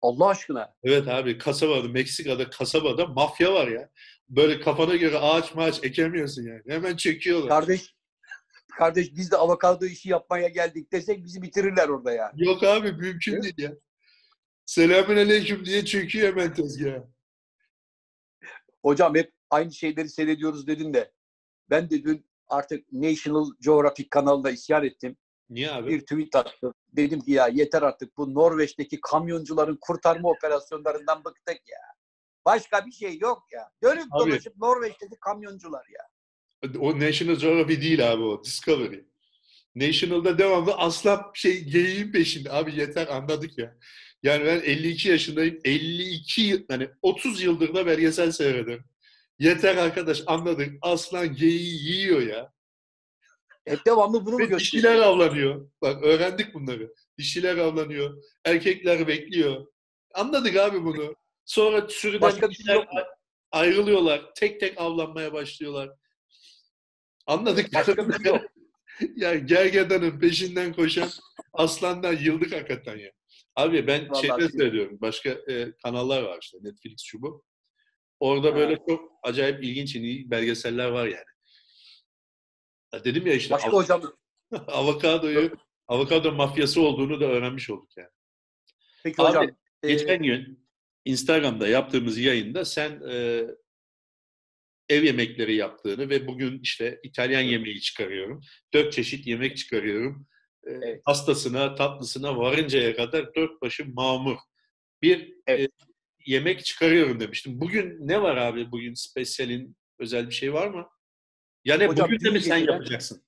Allah 0.01 0.27
aşkına. 0.27 0.73
Evet 0.83 1.07
abi 1.07 1.37
kasabada 1.37 1.87
Meksika'da 1.87 2.49
kasabada 2.49 3.07
mafya 3.07 3.53
var 3.53 3.67
ya. 3.67 3.89
Böyle 4.29 4.59
kafana 4.59 4.95
göre 4.95 5.17
ağaç 5.17 5.55
maaç 5.55 5.83
ekemiyorsun 5.83 6.43
yani. 6.43 6.61
Hemen 6.67 6.95
çekiyorlar. 6.95 7.49
Kardeş 7.49 7.95
kardeş 8.77 9.15
biz 9.15 9.31
de 9.31 9.37
avokado 9.37 9.85
işi 9.85 10.09
yapmaya 10.09 10.47
geldik 10.47 10.91
desek 10.91 11.25
bizi 11.25 11.41
bitirirler 11.41 11.89
orada 11.89 12.11
ya. 12.11 12.31
Yok 12.35 12.63
abi 12.63 12.91
mümkün 12.91 13.41
değil 13.41 13.55
ya. 13.57 13.71
Selamün 14.65 15.17
aleyküm 15.17 15.65
diye 15.65 15.85
çöküyor 15.85 16.27
hemen 16.27 16.53
tezgaha. 16.53 17.14
Hocam 18.85 19.15
hep 19.15 19.31
aynı 19.49 19.73
şeyleri 19.73 20.09
seyrediyoruz 20.09 20.67
dedin 20.67 20.93
de 20.93 21.11
ben 21.69 21.89
de 21.89 22.03
dün 22.03 22.25
artık 22.47 22.93
National 22.93 23.45
Geographic 23.59 24.09
kanalında 24.09 24.51
isyan 24.51 24.85
ettim. 24.85 25.17
Niye 25.49 25.71
abi? 25.71 25.89
bir 25.89 26.01
tweet 26.01 26.35
attım. 26.35 26.73
Dedim 26.93 27.21
ki 27.21 27.31
ya 27.31 27.47
yeter 27.47 27.81
artık 27.81 28.17
bu 28.17 28.33
Norveç'teki 28.33 29.01
kamyoncuların 29.01 29.77
kurtarma 29.81 30.29
operasyonlarından 30.37 31.23
bıktık 31.25 31.69
ya. 31.69 31.79
Başka 32.45 32.85
bir 32.85 32.91
şey 32.91 33.19
yok 33.19 33.43
ya. 33.53 33.69
Dönüp 33.83 34.07
Abi. 34.11 34.31
dolaşıp 34.31 34.57
Norveç'teki 34.57 35.15
kamyoncular 35.21 35.85
ya. 35.93 36.07
O 36.79 36.99
National 36.99 37.35
Geographic 37.35 37.81
değil 37.81 38.11
abi 38.11 38.23
o. 38.23 38.43
Discovery. 38.43 38.99
National'da 39.75 40.37
devamlı 40.37 40.73
aslan 40.73 41.31
şey 41.33 41.63
geyiğin 41.63 42.11
peşinde. 42.11 42.51
Abi 42.51 42.79
yeter 42.79 43.07
anladık 43.07 43.57
ya. 43.57 43.77
Yani 44.25 44.45
ben 44.45 44.61
52 44.61 45.09
yaşındayım. 45.09 45.59
52 45.63 46.41
yıl, 46.41 46.61
hani 46.69 46.89
30 47.01 47.41
yıldır 47.43 47.73
da 47.73 47.85
belgesel 47.85 48.31
seyrederim. 48.31 48.83
Yeter 49.39 49.77
arkadaş 49.77 50.23
anladık. 50.25 50.73
Aslan 50.81 51.35
geyiği 51.35 51.91
yiyor 51.91 52.21
ya. 52.21 52.53
Hep 53.65 53.85
devamlı 53.85 54.25
bunu 54.25 54.37
Ve 54.39 54.45
gösteriyor? 54.45 54.59
dişiler 54.59 54.95
avlanıyor. 54.99 55.69
Bak 55.81 56.03
öğrendik 56.03 56.53
bunları. 56.53 56.93
Dişiler 57.17 57.57
avlanıyor. 57.57 58.23
Erkekler 58.45 59.07
bekliyor. 59.07 59.65
Anladık 60.13 60.55
abi 60.55 60.83
bunu. 60.83 61.15
Sonra 61.45 61.87
sürüden 61.89 62.21
Başka 62.21 62.49
bir 62.49 62.55
şey 62.55 62.75
yok 62.75 62.93
mu? 62.93 62.99
ayrılıyorlar. 63.51 64.33
Tek 64.35 64.59
tek 64.59 64.81
avlanmaya 64.81 65.33
başlıyorlar. 65.33 65.89
Anladık. 67.27 67.73
Başka 67.73 68.09
bir 68.09 68.23
şey 68.23 68.31
yok. 68.31 68.41
ya 69.15 69.35
gergedanın 69.35 70.19
peşinden 70.19 70.73
koşan 70.73 71.09
aslandan 71.53 72.17
yıldık 72.17 72.51
hakikaten 72.53 72.97
ya. 72.97 73.11
Abi 73.55 73.87
ben 73.87 74.09
Vallahi 74.09 74.21
şeyde 74.21 74.33
bilmiyorum. 74.33 74.57
söylüyorum. 74.59 74.97
Başka 75.01 75.29
e, 75.29 75.73
kanallar 75.83 76.23
var 76.23 76.39
işte. 76.41 76.57
Netflix 76.61 77.03
şu 77.03 77.21
bu. 77.21 77.43
Orada 78.19 78.51
Ha. 78.51 78.55
böyle 78.55 78.77
çok 78.89 79.11
acayip 79.23 79.63
ilginç 79.63 79.95
iyi 79.95 80.31
belgeseller 80.31 80.89
var 80.89 81.05
yani. 81.05 81.25
Ya 82.93 83.03
dedim 83.03 83.27
ya 83.27 83.33
işte 83.33 83.53
Başka 83.53 83.69
av- 83.69 83.73
hocam 83.73 84.01
avokadoyu 84.67 85.57
avokado 85.87 86.31
mafyası 86.31 86.81
olduğunu 86.81 87.19
da 87.21 87.25
öğrenmiş 87.25 87.69
olduk 87.69 87.97
yani. 87.97 88.09
peki 89.03 89.21
Abi, 89.21 89.27
hocam 89.29 89.47
e, 89.83 89.87
Geçen 89.87 90.23
gün 90.23 90.67
Instagram'da 91.05 91.67
yaptığımız 91.67 92.17
yayında 92.17 92.65
sen 92.65 93.01
e, 93.09 93.43
ev 94.89 95.03
yemekleri 95.03 95.55
yaptığını 95.55 96.09
ve 96.09 96.27
bugün 96.27 96.59
işte 96.59 96.99
İtalyan 97.03 97.41
yemeği 97.41 97.81
çıkarıyorum. 97.81 98.41
Dört 98.73 98.93
çeşit 98.93 99.27
yemek 99.27 99.57
çıkarıyorum. 99.57 100.27
E, 100.65 100.71
Evet. 100.71 101.05
Pastasına, 101.05 101.75
tatlısına 101.75 102.37
varıncaya 102.37 102.95
kadar 102.95 103.35
dört 103.35 103.61
başı 103.61 103.93
mamur. 103.93 104.37
Bir 105.01 105.33
Evet. 105.47 105.69
e, 105.69 105.85
yemek 106.25 106.65
çıkarıyorum 106.65 107.19
demiştim. 107.19 107.61
Bugün 107.61 108.07
ne 108.07 108.21
var 108.21 108.37
abi? 108.37 108.71
Bugün 108.71 108.93
spesiyalin 108.93 109.77
özel 109.99 110.27
bir 110.27 110.33
şey 110.33 110.53
var 110.53 110.67
mı? 110.67 110.89
Yani 111.65 111.87
Hocam, 111.87 112.07
bugün 112.07 112.25
de 112.25 112.29
mi 112.29 112.41
sen 112.41 112.57
yapacaksın? 112.57 113.21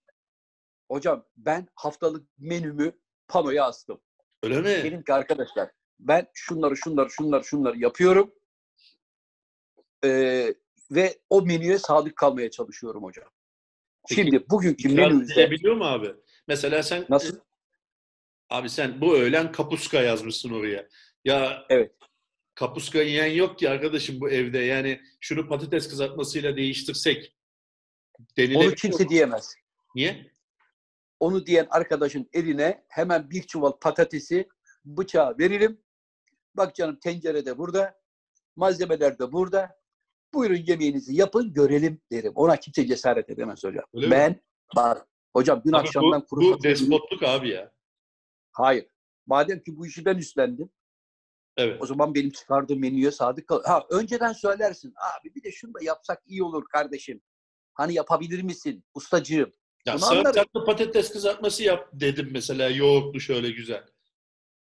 hocam 0.91 1.25
ben 1.37 1.67
haftalık 1.75 2.27
menümü 2.37 2.91
panoya 3.27 3.65
astım. 3.65 4.01
Öyle 4.43 4.61
mi? 4.61 4.65
Dedim 4.67 5.03
ki 5.03 5.13
arkadaşlar 5.13 5.69
ben 5.99 6.27
şunları 6.33 6.77
şunları 6.77 7.09
şunları 7.09 7.43
şunları 7.43 7.77
yapıyorum. 7.79 8.33
Ee, 10.05 10.53
ve 10.91 11.17
o 11.29 11.41
menüye 11.41 11.77
sadık 11.79 12.15
kalmaya 12.15 12.51
çalışıyorum 12.51 13.03
hocam. 13.03 13.29
Peki, 14.09 14.21
Şimdi 14.21 14.49
bugünkü 14.49 14.89
menümüzde 14.89 15.41
edebiliyor 15.41 15.75
mu 15.75 15.83
abi? 15.85 16.13
Mesela 16.47 16.83
sen 16.83 17.05
nasıl? 17.09 17.39
Abi 18.49 18.69
sen 18.69 19.01
bu 19.01 19.17
öğlen 19.17 19.51
kapuska 19.51 20.01
yazmışsın 20.01 20.49
oraya. 20.53 20.87
Ya 21.25 21.65
Evet. 21.69 21.95
kapuska 22.55 23.01
yiyen 23.01 23.31
yok 23.31 23.59
ki 23.59 23.69
arkadaşım 23.69 24.21
bu 24.21 24.29
evde. 24.29 24.57
Yani 24.57 25.01
şunu 25.19 25.47
patates 25.47 25.89
kızartmasıyla 25.89 26.57
değiştirsek 26.57 27.35
denilebiliyor 28.37 28.69
Onu 28.69 28.75
kimse 28.75 29.09
diyemez. 29.09 29.55
Niye? 29.95 30.31
Onu 31.19 31.45
diyen 31.45 31.67
arkadaşın 31.69 32.29
eline 32.33 32.85
hemen 32.87 33.29
bir 33.29 33.43
çuval 33.43 33.71
patatesi 33.71 34.47
bıçağı 34.85 35.37
veririm. 35.39 35.81
Bak 36.55 36.75
canım 36.75 36.99
tencere 36.99 37.45
de 37.45 37.57
burada. 37.57 37.99
Malzemeler 38.55 39.19
de 39.19 39.31
burada. 39.31 39.77
Buyurun 40.33 40.63
yemeğinizi 40.67 41.15
yapın 41.15 41.53
görelim 41.53 42.01
derim. 42.11 42.31
Ona 42.35 42.57
kimse 42.57 42.87
cesaret 42.87 43.29
edemez 43.29 43.63
hocam. 43.63 43.85
Öyle 43.93 44.07
mi? 44.07 44.11
ben 44.11 44.41
bak 44.75 45.07
hocam 45.33 45.61
dün 45.65 45.71
Abi 45.73 45.77
akşamdan 45.77 46.21
bu, 46.21 46.25
kuru 46.27 46.41
bu 46.41 46.45
fasulye- 46.51 46.63
despotluk 46.63 47.23
abi 47.23 47.49
ya. 47.49 47.71
Hayır. 48.51 48.85
Madem 49.25 49.63
ki 49.63 49.77
bu 49.77 49.87
işi 49.87 50.05
ben 50.05 50.17
üstlendim. 50.17 50.69
Evet. 51.57 51.81
O 51.81 51.85
zaman 51.85 52.15
benim 52.15 52.29
çıkardığım 52.31 52.79
menüye 52.79 53.11
sadık 53.11 53.47
kal. 53.47 53.63
Ha 53.63 53.85
önceden 53.89 54.33
söylersin. 54.33 54.93
Abi 55.19 55.35
bir 55.35 55.43
de 55.43 55.51
şunu 55.51 55.73
da 55.73 55.79
yapsak 55.81 56.21
iyi 56.25 56.43
olur 56.43 56.65
kardeşim. 56.69 57.21
Hani 57.73 57.93
yapabilir 57.93 58.41
misin 58.43 58.83
ustacığım? 58.93 59.51
Ya 59.85 59.93
Bunu 59.93 59.99
sarımsaklı 59.99 60.65
patates 60.65 61.11
kızartması 61.11 61.63
yap 61.63 61.89
dedim 61.93 62.29
mesela 62.31 62.69
yoğurtlu 62.69 63.19
şöyle 63.19 63.51
güzel. 63.51 63.85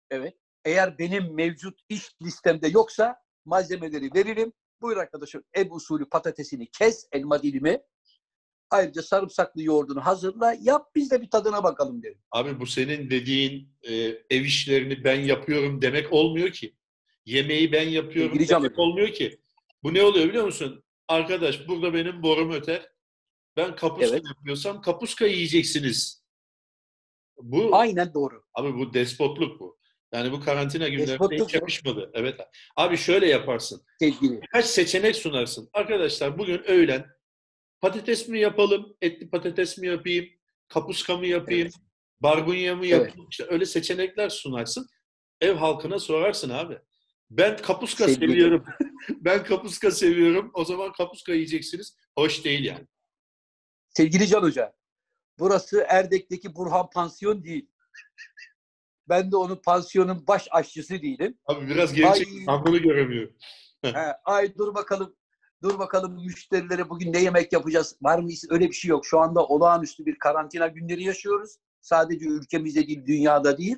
Evet. 0.09 0.37
Eğer 0.65 0.97
benim 0.97 1.35
mevcut 1.35 1.79
iş 1.89 2.15
listemde 2.21 2.67
yoksa 2.67 3.15
malzemeleri 3.45 4.09
veririm. 4.15 4.53
Buyur 4.81 4.97
arkadaşım 4.97 5.43
ev 5.53 5.71
usulü 5.71 6.09
patatesini 6.09 6.71
kes 6.71 7.07
elma 7.11 7.43
dilimi. 7.43 7.81
Ayrıca 8.71 9.01
sarımsaklı 9.01 9.63
yoğurdunu 9.63 10.05
hazırla. 10.05 10.55
Yap 10.61 10.87
biz 10.95 11.11
de 11.11 11.21
bir 11.21 11.29
tadına 11.29 11.63
bakalım 11.63 12.03
derim. 12.03 12.19
Abi 12.31 12.59
bu 12.59 12.65
senin 12.65 13.09
dediğin 13.09 13.73
e, 13.83 13.93
ev 14.29 14.41
işlerini 14.41 15.03
ben 15.03 15.19
yapıyorum 15.19 15.81
demek 15.81 16.13
olmuyor 16.13 16.49
ki. 16.51 16.75
Yemeği 17.25 17.71
ben 17.71 17.89
yapıyorum 17.89 18.37
canım. 18.45 18.63
demek 18.63 18.79
olmuyor 18.79 19.07
ki. 19.07 19.39
Bu 19.83 19.93
ne 19.93 20.03
oluyor 20.03 20.29
biliyor 20.29 20.45
musun? 20.45 20.83
Arkadaş 21.07 21.67
burada 21.67 21.93
benim 21.93 22.23
borum 22.23 22.51
öter. 22.51 22.89
Ben 23.57 23.75
kapuska 23.75 24.15
Evet. 24.15 24.23
yapıyorsam 24.35 24.81
kapuska 24.81 25.25
yiyeceksiniz. 25.25 26.23
Bu 27.37 27.75
Aynen 27.75 28.13
doğru. 28.13 28.43
abi 28.53 28.73
bu 28.77 28.93
despotluk 28.93 29.59
bu. 29.59 29.77
Yani 30.13 30.31
bu 30.31 30.39
karantina 30.39 30.87
günlerinde 30.87 31.11
Despotluk 31.11 31.33
hiç 31.47 31.53
mu? 31.53 31.59
yakışmadı. 31.59 32.11
Evet. 32.13 32.39
Abi 32.75 32.97
şöyle 32.97 33.27
yaparsın. 33.27 33.81
Sevgili. 33.99 34.41
Birkaç 34.41 34.65
seçenek 34.65 35.15
sunarsın. 35.15 35.69
Arkadaşlar 35.73 36.37
bugün 36.37 36.63
öğlen 36.63 37.05
patates 37.81 38.27
mi 38.27 38.39
yapalım, 38.39 38.97
etli 39.01 39.29
patates 39.29 39.77
mi 39.77 39.87
yapayım, 39.87 40.25
kapuska 40.67 41.17
mı 41.17 41.27
yapayım, 41.27 41.69
barbunya 42.21 42.75
mı 42.75 42.87
Evet. 42.87 42.91
yapayım? 43.07 43.27
İşte 43.31 43.45
öyle 43.49 43.65
seçenekler 43.65 44.29
sunarsın. 44.29 44.89
Ev 45.41 45.53
halkına 45.55 45.99
sorarsın 45.99 46.49
abi. 46.49 46.79
Ben 47.29 47.57
kapuska 47.57 48.05
Sevgili- 48.07 48.31
seviyorum. 48.31 48.65
ben 49.09 49.43
kapuska 49.43 49.91
seviyorum. 49.91 50.51
O 50.53 50.65
zaman 50.65 50.91
kapuska 50.91 51.33
yiyeceksiniz. 51.33 51.97
Hoş 52.17 52.45
değil 52.45 52.63
yani. 52.65 52.87
Sevgili 53.89 54.27
Can 54.27 54.41
Hoca. 54.41 54.73
Burası 55.39 55.85
Erdek'teki 55.89 56.55
Burhan 56.55 56.89
Pansiyon 56.89 57.43
değil. 57.43 57.67
Ben 59.09 59.31
de 59.31 59.35
onun 59.37 59.55
pansiyonun 59.55 60.27
baş 60.27 60.47
aşçısı 60.51 61.01
değilim. 61.01 61.37
Abi 61.45 61.67
biraz 61.69 61.93
geri 61.93 62.17
çek. 62.17 62.27
Ay. 62.47 62.81
Göremiyorum. 62.81 63.33
He, 63.83 63.97
ay 64.25 64.57
dur 64.57 64.75
bakalım. 64.75 65.15
Dur 65.63 65.79
bakalım 65.79 66.13
müşterilere 66.25 66.89
bugün 66.89 67.13
ne 67.13 67.21
yemek 67.21 67.53
yapacağız? 67.53 67.95
Var 68.01 68.19
mı? 68.19 68.29
Öyle 68.49 68.67
bir 68.67 68.73
şey 68.73 68.89
yok. 68.89 69.05
Şu 69.05 69.19
anda 69.19 69.45
olağanüstü 69.45 70.05
bir 70.05 70.19
karantina 70.19 70.67
günleri 70.67 71.03
yaşıyoruz. 71.03 71.55
Sadece 71.81 72.25
ülkemizde 72.25 72.87
değil, 72.87 73.05
dünyada 73.05 73.57
değil. 73.57 73.77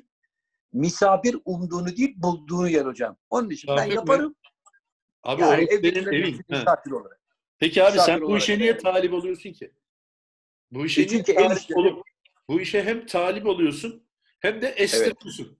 Misafir 0.72 1.36
umduğunu 1.44 1.96
değil, 1.96 2.14
bulduğunu 2.16 2.68
yer 2.68 2.86
hocam. 2.86 3.16
Onun 3.30 3.50
için 3.50 3.68
ben 3.68 3.74
Misafir 3.74 3.90
mi? 3.90 3.96
yaparım. 3.96 4.34
Abi 5.22 5.42
Yani 5.42 5.64
evin. 5.64 5.94
hepsi 5.94 6.42
Ha. 6.50 6.58
misafir 6.58 6.90
olarak. 6.90 7.20
Peki 7.58 7.84
abi 7.84 7.92
misafir 7.92 8.12
sen 8.12 8.20
bu 8.22 8.36
işe 8.36 8.58
niye 8.58 8.78
talip 8.78 9.12
oluyorsun 9.12 9.52
ki? 9.52 9.72
Bu 10.70 10.86
işe 10.86 11.02
E 11.02 11.06
niye 11.06 11.16
çünkü 11.24 11.34
talip 11.34 11.58
işleri- 11.58 11.78
olup 11.78 12.02
bu 12.48 12.60
işe 12.60 12.82
hem 12.84 13.06
talip 13.06 13.46
oluyorsun 13.46 14.06
hem 14.40 14.62
de 14.62 14.68
estiriyorsun. 14.68 15.58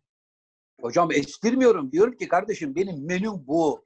Hocam 0.80 1.12
estirmiyorum. 1.12 1.92
Diyorum 1.92 2.16
ki 2.16 2.28
kardeşim 2.28 2.74
benim 2.76 3.06
menüm 3.06 3.46
bu. 3.46 3.84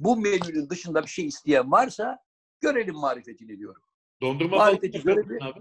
Bu 0.00 0.16
menünün 0.16 0.70
dışında 0.70 1.02
bir 1.02 1.08
şey 1.08 1.26
isteyen 1.26 1.72
varsa 1.72 2.18
görelim 2.60 2.94
marifetini 2.94 3.58
diyorum. 3.58 3.82
Dondurma 4.22 4.56
Marifeti 4.56 4.96
yapıyorsun 4.96 5.40
abi. 5.40 5.60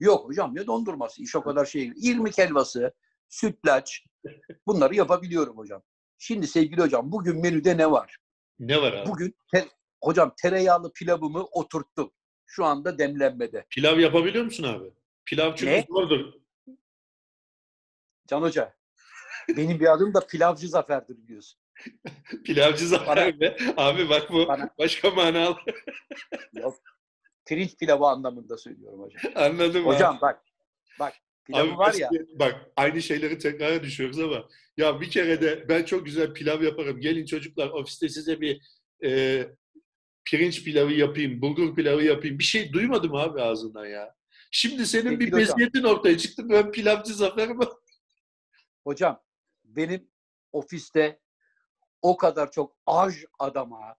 Yok 0.00 0.28
hocam 0.28 0.54
ne 0.54 0.66
dondurması? 0.66 1.22
İş 1.22 1.36
o 1.36 1.42
kadar 1.42 1.64
şey. 1.64 1.92
İrmik 1.96 2.38
helvası, 2.38 2.92
sütlaç 3.28 4.04
bunları 4.66 4.94
yapabiliyorum 4.94 5.56
hocam. 5.56 5.82
Şimdi 6.18 6.46
sevgili 6.46 6.80
hocam 6.80 7.12
bugün 7.12 7.40
menüde 7.40 7.76
ne 7.76 7.90
var? 7.90 8.18
Ne 8.58 8.82
var 8.82 8.92
abi? 8.92 9.08
Bugün 9.08 9.34
te- 9.52 9.68
hocam 10.02 10.34
tereyağlı 10.42 10.92
pilavımı 10.92 11.44
oturttum. 11.44 12.12
Şu 12.46 12.64
anda 12.64 12.98
demlenmede. 12.98 13.66
Pilav 13.70 13.98
yapabiliyor 13.98 14.44
musun 14.44 14.64
abi? 14.64 14.90
Pilav 15.24 15.54
çünkü 15.56 15.72
Ne? 15.72 15.84
zordur. 15.88 16.32
Can 18.26 18.42
Hoca 18.42 18.74
benim 19.48 19.80
bir 19.80 19.92
adım 19.92 20.14
da 20.14 20.26
pilavcı 20.26 20.68
Zafer'dir 20.68 21.16
biliyorsun. 21.16 21.60
Pilavcı 22.44 22.86
zafer 22.88 23.40
be. 23.40 23.56
Abi 23.76 24.08
bak 24.08 24.32
bu 24.32 24.48
Bana- 24.48 24.70
başka 24.78 25.10
manalı. 25.10 25.56
Yok. 26.52 26.76
Pirinç 27.46 27.76
pilavı 27.76 28.06
anlamında 28.06 28.56
söylüyorum 28.58 29.00
hocam. 29.00 29.32
Anladım 29.34 29.88
abi. 29.88 29.94
Hocam 29.94 30.18
bak 30.22 30.44
bak 31.00 31.12
pilavı 31.44 31.68
Abi 31.70 31.78
var 31.78 31.94
ya 31.94 32.10
Bak 32.34 32.70
aynı 32.76 33.02
şeyleri 33.02 33.38
tekrar 33.38 33.82
düşüyoruz 33.82 34.18
ama 34.20 34.48
ya 34.76 35.00
bir 35.00 35.10
kere 35.10 35.40
de 35.42 35.68
ben 35.68 35.84
çok 35.84 36.04
güzel 36.06 36.32
pilav 36.32 36.62
yaparım. 36.62 37.00
Gelin 37.00 37.26
çocuklar 37.26 37.68
ofiste 37.68 38.08
size 38.08 38.40
bir 38.40 38.60
e, 39.04 39.42
pirinç 40.24 40.64
pilavı 40.64 40.92
yapayım, 40.92 41.42
bulgur 41.42 41.74
pilavı 41.74 42.04
yapayım. 42.04 42.38
Bir 42.38 42.44
şey 42.44 42.72
duymadım 42.72 43.14
abi 43.14 43.42
ağzından 43.42 43.86
ya. 43.86 44.14
Şimdi 44.50 44.86
senin 44.86 45.10
bir 45.20 45.30
Peki 45.30 45.32
hocam. 45.32 45.40
meziyetin 45.40 45.82
ortaya 45.82 46.18
çıktı. 46.18 46.48
Ben 46.50 46.70
pilavcı 46.72 47.14
Zafer 47.14 47.48
mi? 47.48 47.64
Hocam 48.84 49.22
benim 49.64 50.08
ofiste 50.52 51.20
o 52.02 52.16
kadar 52.16 52.50
çok 52.50 52.76
aj 52.86 53.14
adama 53.38 53.96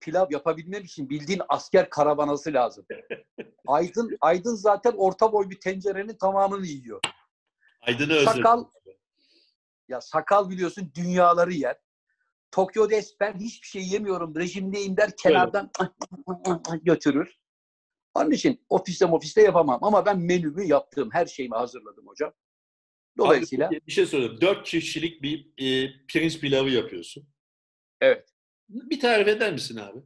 pilav 0.00 0.26
yapabilmem 0.30 0.82
için 0.82 1.10
bildiğin 1.10 1.42
asker 1.48 1.90
karavanası 1.90 2.52
lazım. 2.52 2.86
Aydın 3.66 4.16
Aydın 4.20 4.54
zaten 4.54 4.92
orta 4.96 5.32
boy 5.32 5.50
bir 5.50 5.60
tencerenin 5.60 6.16
tamamını 6.16 6.66
yiyor. 6.66 7.00
Aydın'ı 7.80 8.12
özledim. 8.12 8.32
Sakal 8.32 8.64
ya 9.88 10.00
sakal 10.00 10.50
biliyorsun 10.50 10.92
dünyaları 10.94 11.52
yer. 11.52 11.76
Tokyo'da 12.50 12.96
ben 13.20 13.38
hiçbir 13.38 13.66
şey 13.66 13.88
yemiyorum 13.88 14.36
rejimdeyim 14.36 14.96
der 14.96 15.16
kenardan 15.16 15.70
götürür. 16.82 17.38
Onun 18.14 18.30
için 18.30 18.66
ofiste 18.68 19.06
ofiste 19.06 19.42
yapamam 19.42 19.84
ama 19.84 20.06
ben 20.06 20.18
menümü 20.18 20.64
yaptım. 20.64 21.08
Her 21.12 21.26
şeyimi 21.26 21.56
hazırladım 21.56 22.06
hocam. 22.06 22.32
Dolayısıyla 23.18 23.68
Abi, 23.68 23.80
bir 23.86 23.92
şey 23.92 24.06
söyleyeyim. 24.06 24.38
Dört 24.40 24.66
kişilik 24.66 25.22
bir 25.22 25.46
e, 25.58 25.92
pirinç 26.08 26.40
pilavı 26.40 26.70
yapıyorsun. 26.70 27.28
evet. 28.00 28.28
Bir 28.68 29.00
tarif 29.00 29.28
eder 29.28 29.52
misin 29.52 29.76
abi? 29.76 29.98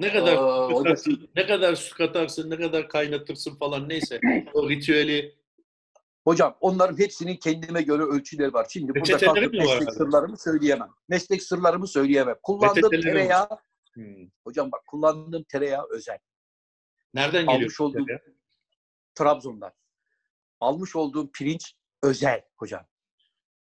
Ne 0.00 0.12
kadar 0.12 0.36
Aa, 0.36 0.68
su 0.68 0.76
katarsın, 0.82 1.30
ne 1.36 1.46
kadar 1.46 1.74
su 1.74 1.94
katarsın, 1.96 2.50
ne 2.50 2.56
kadar 2.56 2.88
kaynatırsın 2.88 3.56
falan 3.56 3.88
neyse. 3.88 4.20
O 4.54 4.70
ritüeli 4.70 5.34
Hocam 6.24 6.56
onların 6.60 6.98
hepsinin 6.98 7.36
kendime 7.36 7.82
göre 7.82 8.02
ölçüleri 8.02 8.52
var. 8.52 8.66
Şimdi 8.70 8.94
burada 8.94 9.18
kalkıp 9.18 9.54
var 9.54 9.58
meslek 9.58 9.88
abi? 9.88 9.92
sırlarımı 9.96 10.38
söyleyemem. 10.38 10.88
Meslek 11.08 11.42
sırlarımı 11.42 11.88
söyleyemem. 11.88 12.36
Kullandığım 12.42 12.82
var? 12.82 13.00
tereyağı, 13.02 13.48
Hmm. 13.94 14.28
hocam 14.44 14.72
bak 14.72 14.86
kullandığım 14.86 15.42
tereyağı 15.44 15.86
özel. 15.90 16.18
Nereden 17.14 17.40
geliyor? 17.46 17.60
Almış 17.60 17.80
olduğum 17.80 18.10
ya? 18.10 18.20
Trabzon'dan. 19.14 19.72
Almış 20.64 20.96
olduğum 20.96 21.32
pirinç 21.32 21.74
özel 22.02 22.42
hocam. 22.56 22.86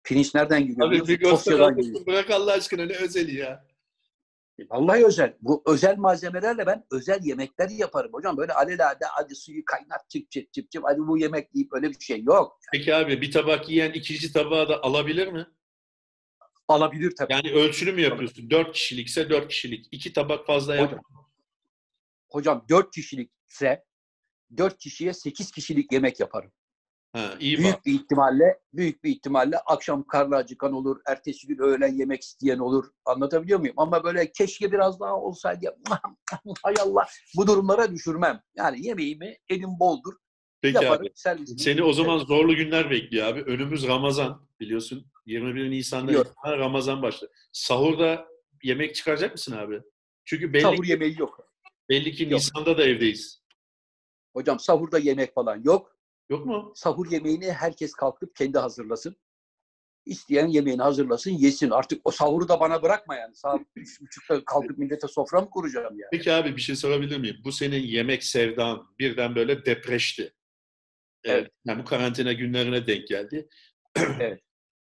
Pirinç 0.04 0.34
nereden 0.34 0.66
geliyor? 0.66 0.88
Abi 0.88 1.08
bir 1.08 1.22
Tosya'dan 1.22 1.76
geliyor. 1.76 2.06
Bırak 2.06 2.30
Allah 2.30 2.52
aşkına 2.52 2.84
ne 2.86 2.96
özeli 2.96 3.36
ya. 3.36 3.66
Vallahi 4.70 5.06
özel. 5.06 5.36
Bu 5.40 5.62
özel 5.66 5.96
malzemelerle 5.96 6.66
ben 6.66 6.86
özel 6.90 7.24
yemekler 7.24 7.68
yaparım 7.68 8.12
hocam. 8.12 8.36
Böyle 8.36 8.52
alelade 8.52 9.04
hadi 9.04 9.34
suyu 9.34 9.64
kaynat 9.64 10.10
çıp 10.10 10.30
çıp 10.30 10.52
çıp 10.52 10.70
çıp 10.70 10.84
hadi 10.84 10.98
bu 10.98 11.18
yemek 11.18 11.54
yiyip 11.54 11.72
öyle 11.72 11.90
bir 11.90 12.00
şey 12.00 12.22
yok. 12.22 12.60
Peki 12.72 12.94
abi 12.94 13.20
bir 13.20 13.32
tabak 13.32 13.68
yiyen 13.68 13.92
ikinci 13.92 14.32
tabağı 14.32 14.68
da 14.68 14.82
alabilir 14.82 15.28
mi? 15.28 15.46
Alabilir 16.68 17.16
tabii. 17.16 17.32
Yani 17.32 17.52
ölçülü 17.52 17.92
mü 17.92 18.00
yapıyorsun? 18.00 18.50
Dört 18.50 18.72
kişilikse 18.72 19.30
dört 19.30 19.48
kişilik. 19.48 19.86
İki 19.92 20.12
tabak 20.12 20.46
fazla 20.46 20.76
yap. 20.76 20.92
Hocam, 20.92 21.02
hocam 22.30 22.66
4 22.68 22.94
kişilikse 22.94 23.84
4 24.56 24.78
kişiye 24.78 25.12
8 25.12 25.50
kişilik 25.50 25.92
yemek 25.92 26.20
yaparım. 26.20 26.52
Ha, 27.12 27.34
iyi 27.40 27.56
bak. 27.58 27.64
Büyük 27.64 27.86
bir 27.86 27.92
ihtimalle 28.02 28.58
büyük 28.72 29.04
bir 29.04 29.10
ihtimalle 29.10 29.58
akşam 29.58 30.04
karnı 30.06 30.36
acıkan 30.36 30.72
olur, 30.72 31.00
ertesi 31.06 31.46
gün 31.46 31.58
öğlen 31.58 31.94
yemek 31.94 32.22
isteyen 32.22 32.58
olur. 32.58 32.84
Anlatabiliyor 33.04 33.60
muyum? 33.60 33.74
Ama 33.78 34.04
böyle 34.04 34.32
keşke 34.32 34.72
biraz 34.72 35.00
daha 35.00 35.14
olsaydı. 35.20 35.76
Hay 36.62 36.74
Allah. 36.80 37.06
Bu 37.36 37.46
durumlara 37.46 37.92
düşürmem. 37.92 38.42
Yani 38.56 38.86
yemeğimi 38.86 39.36
elim 39.48 39.70
boldur. 39.80 40.12
Peki 40.62 40.74
yaparım. 40.84 41.02
abi. 41.06 41.12
servisini- 41.14 41.58
Seni 41.60 41.82
o 41.82 41.92
zaman 41.92 42.18
zorlu 42.18 42.56
günler 42.56 42.90
bekliyor 42.90 43.26
abi. 43.26 43.40
Önümüz 43.42 43.86
Ramazan 43.86 44.48
biliyorsun. 44.60 45.06
21 45.26 45.70
Nisan'da 45.70 46.12
itibaren 46.12 46.58
Ramazan 46.58 47.02
başladı. 47.02 47.32
Sahurda 47.52 48.28
yemek 48.62 48.94
çıkaracak 48.94 49.32
mısın 49.32 49.52
abi? 49.56 49.80
Çünkü 50.24 50.52
belli, 50.52 50.62
Sahur 50.62 50.84
yemeği 50.84 51.18
yok. 51.18 51.52
belli 51.88 52.12
ki 52.12 52.22
Yok. 52.22 52.32
Nisan'da 52.32 52.78
da 52.78 52.84
evdeyiz. 52.84 53.42
Hocam 54.36 54.58
sahurda 54.60 54.98
yemek 54.98 55.34
falan 55.34 55.62
yok. 55.64 55.97
Yok 56.30 56.46
mu? 56.46 56.72
Sahur 56.74 57.10
yemeğini 57.10 57.52
herkes 57.52 57.92
kalkıp 57.92 58.36
kendi 58.36 58.58
hazırlasın. 58.58 59.16
İsteyen 60.06 60.46
yemeğini 60.46 60.82
hazırlasın, 60.82 61.30
yesin. 61.30 61.70
Artık 61.70 62.00
o 62.04 62.10
sahuru 62.10 62.48
da 62.48 62.60
bana 62.60 62.82
bırakma 62.82 63.16
yani. 63.16 63.34
Saat 63.34 63.60
üç 63.76 64.00
buçukta 64.00 64.44
kalkıp 64.44 64.78
millete 64.78 65.08
sofra 65.08 65.40
mı 65.40 65.50
kuracağım 65.50 65.98
yani? 65.98 66.08
Peki 66.12 66.32
abi 66.32 66.56
bir 66.56 66.60
şey 66.60 66.76
sorabilir 66.76 67.18
miyim? 67.18 67.36
Bu 67.44 67.52
senin 67.52 67.82
yemek 67.82 68.24
sevdan 68.24 68.94
birden 68.98 69.34
böyle 69.34 69.64
depreşti. 69.64 70.34
Ee, 71.24 71.32
Evet. 71.32 71.50
Yani 71.64 71.82
bu 71.82 71.84
karantina 71.84 72.32
günlerine 72.32 72.86
denk 72.86 73.08
geldi. 73.08 73.48
Evet. 74.20 74.40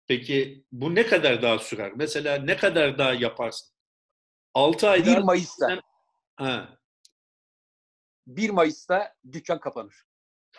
Peki 0.08 0.66
bu 0.72 0.96
ne 0.96 1.06
kadar 1.08 1.42
daha 1.42 1.60
sürer? 1.60 1.92
Mesela 1.96 2.38
ne 2.38 2.58
kadar 2.58 2.98
daha 2.98 3.14
yaparsın? 3.14 3.70
6 4.54 4.90
ayda 4.90 5.18
1 5.18 5.18
Mayıs'ta, 5.18 5.82
ha, 6.36 6.78
1 8.28 8.50
Mayıs'ta 8.50 9.16
dükkan 9.32 9.60
kapanır. 9.60 10.06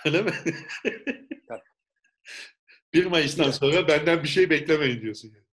Öyle 0.07 0.23
mi? 0.23 0.31
Tabii. 1.49 1.61
1 2.93 3.07
Mayıs'tan 3.07 3.51
sonra 3.51 3.89
benden 3.89 4.23
bir 4.23 4.29
şey 4.29 4.51
beklemeyin 4.51 5.01
diyorsun. 5.01 5.29
Yani. 5.35 5.45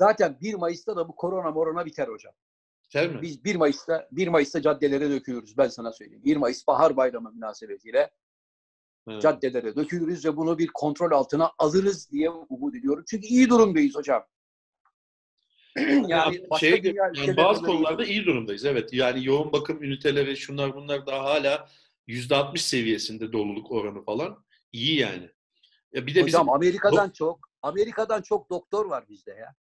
Zaten 0.00 0.38
1 0.40 0.54
Mayıs'ta 0.54 0.96
da 0.96 1.08
bu 1.08 1.16
korona 1.16 1.50
morona 1.50 1.86
biter 1.86 2.08
hocam. 2.08 2.32
Biter 2.84 3.08
mi? 3.10 3.22
Biz 3.22 3.44
1 3.44 3.56
Mayıs'ta 3.56 4.08
1 4.12 4.28
Mayıs'ta 4.28 4.62
caddelere 4.62 5.10
dökülürüz 5.10 5.58
ben 5.58 5.68
sana 5.68 5.92
söyleyeyim. 5.92 6.24
1 6.24 6.36
Mayıs 6.36 6.66
Bahar 6.66 6.96
Bayramı 6.96 7.32
münasebetiyle 7.32 8.10
Ha. 9.08 9.20
caddelere 9.20 9.76
dökülürüz 9.76 10.24
ve 10.24 10.36
bunu 10.36 10.58
bir 10.58 10.66
kontrol 10.66 11.10
altına 11.10 11.52
alırız 11.58 12.10
diye 12.12 12.30
umut 12.30 12.74
ediyorum. 12.74 13.04
Çünkü 13.10 13.26
iyi 13.26 13.48
durumdayız 13.48 13.94
hocam. 13.94 14.26
yani 16.08 16.40
şey, 16.60 16.70
yani 16.70 16.88
ülkelerinde 16.88 17.36
bazı 17.36 17.62
de 17.62 17.66
konularda 17.66 18.04
iyi. 18.04 18.10
iyi 18.10 18.26
durumdayız. 18.26 18.64
Evet. 18.64 18.92
Yani 18.92 19.26
yoğun 19.26 19.52
bakım 19.52 19.82
üniteleri 19.82 20.36
şunlar 20.36 20.74
bunlar 20.74 21.06
daha 21.06 21.24
hala 21.24 21.68
%60 22.08 22.58
seviyesinde 22.58 23.32
doluluk 23.32 23.72
oranı 23.72 24.04
falan. 24.04 24.44
İyi 24.72 24.98
yani. 24.98 25.30
Ya 25.92 26.06
bir 26.06 26.14
de 26.14 26.26
bizim 26.26 26.40
Hocam 26.40 26.50
Amerika'dan 26.50 27.10
çok 27.10 27.48
Amerika'dan 27.62 28.22
çok 28.22 28.50
doktor 28.50 28.86
var 28.86 29.08
bizde 29.08 29.30
ya. 29.30 29.54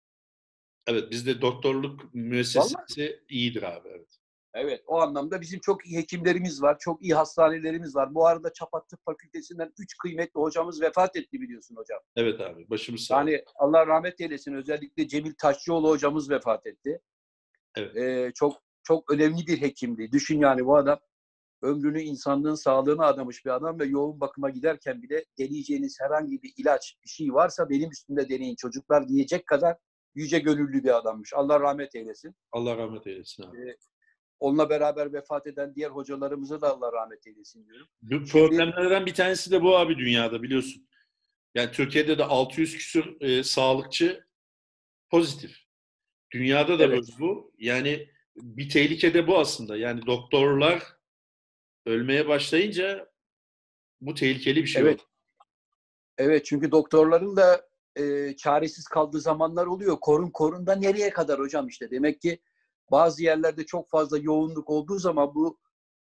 evet 0.88 1.12
bizde 1.12 1.42
doktorluk 1.42 2.14
müessesesi 2.14 3.24
iyidir 3.30 3.64
abi 3.64 3.90
evet. 3.90 4.18
Evet 4.54 4.84
o 4.88 5.02
anlamda 5.02 5.42
bizim 5.42 5.60
çok 5.60 5.86
iyi 5.86 5.98
hekimlerimiz 5.98 6.62
var. 6.62 6.78
Çok 6.80 7.04
iyi 7.04 7.14
hastanelerimiz 7.14 7.96
var. 7.96 8.16
Bu 8.16 8.28
arada 8.28 8.54
Çapak 8.54 8.90
Tıp 8.90 9.00
Fakültesinden 9.06 9.74
3 9.80 9.98
kıymetli 9.98 10.40
hocamız 10.40 10.82
vefat 10.82 11.16
etti 11.16 11.42
biliyorsun 11.42 11.76
hocam. 11.76 12.00
Evet 12.16 12.42
abi 12.42 12.70
başımız 12.70 13.02
sağ 13.02 13.16
olsun. 13.16 13.28
Yani 13.28 13.44
Allah 13.56 13.88
rahmet 13.88 14.22
eylesin. 14.22 14.54
Özellikle 14.54 15.08
Cemil 15.08 15.34
Taşçıoğlu 15.42 15.90
hocamız 15.90 16.30
vefat 16.30 16.68
etti. 16.68 17.00
Evet. 17.76 17.98
Ee, 17.98 18.32
çok 18.36 18.54
çok 18.84 19.12
önemli 19.12 19.48
bir 19.48 19.62
hekimdi. 19.62 20.12
Düşün 20.12 20.40
yani 20.40 20.66
bu 20.66 20.78
adam 20.78 21.00
ömrünü 21.62 22.02
insanlığın 22.02 22.56
sağlığına 22.56 23.06
adamış 23.06 23.46
bir 23.46 23.50
adam 23.50 23.80
ve 23.80 23.86
yoğun 23.86 24.20
bakıma 24.20 24.50
giderken 24.50 25.02
bile 25.02 25.26
deneyeceğiniz 25.40 25.98
herhangi 26.02 26.44
bir 26.44 26.54
ilaç, 26.58 26.98
bir 27.04 27.10
şey 27.10 27.34
varsa 27.34 27.70
benim 27.70 27.92
üstümde 27.92 28.30
deneyin 28.30 28.56
çocuklar 28.56 29.08
diyecek 29.08 29.48
kadar 29.48 29.78
yüce 30.16 30.40
gönüllü 30.40 30.84
bir 30.84 30.98
adammış. 30.98 31.34
Allah 31.34 31.60
rahmet 31.60 31.96
eylesin. 31.96 32.36
Allah 32.52 32.78
rahmet 32.78 33.08
eylesin 33.08 33.44
abi. 33.44 33.76
Onunla 34.40 34.70
beraber 34.70 35.14
vefat 35.14 35.48
eden 35.48 35.76
diğer 35.76 35.90
hocalarımıza 35.90 36.62
da 36.62 36.74
Allah 36.74 36.92
rahmet 36.94 37.28
eylesin 37.28 37.66
diyorum. 37.66 37.88
Bu 38.02 38.26
problemlerden 38.26 39.06
bir 39.06 39.14
tanesi 39.14 39.52
de 39.52 39.62
bu 39.62 39.78
abi 39.78 39.98
dünyada 39.98 40.44
biliyorsun. 40.44 40.88
Yani 41.56 41.72
Türkiye'de 41.72 42.18
de 42.18 42.24
600 42.24 42.78
küsur 42.78 43.22
e, 43.22 43.44
sağlıkçı 43.44 44.28
pozitif. 45.10 45.58
Dünyada 46.32 46.80
da 46.80 46.84
Evet. 46.84 47.10
bu. 47.20 47.52
Yani 47.58 48.10
bir 48.36 48.70
tehlike 48.70 49.14
de 49.14 49.28
bu 49.28 49.40
aslında. 49.40 49.78
Yani 49.78 50.06
doktorlar 50.06 50.97
ölmeye 51.88 52.28
başlayınca 52.28 53.12
bu 54.02 54.14
tehlikeli 54.14 54.62
bir 54.62 54.68
şey. 54.68 54.82
Evet. 54.82 55.00
oldu. 55.00 55.08
Evet 56.18 56.46
çünkü 56.46 56.72
doktorların 56.72 57.38
da 57.38 57.70
e, 57.96 58.36
çaresiz 58.36 58.88
kaldığı 58.88 59.22
zamanlar 59.22 59.66
oluyor. 59.66 59.98
Korun 60.02 60.30
korun 60.30 60.68
da 60.68 60.76
nereye 60.76 61.10
kadar 61.10 61.40
hocam 61.40 61.68
işte. 61.68 61.92
Demek 61.92 62.22
ki 62.22 62.40
bazı 62.92 63.24
yerlerde 63.24 63.66
çok 63.66 63.90
fazla 63.90 64.18
yoğunluk 64.18 64.70
olduğu 64.70 65.00
zaman 65.00 65.36
bu 65.36 65.60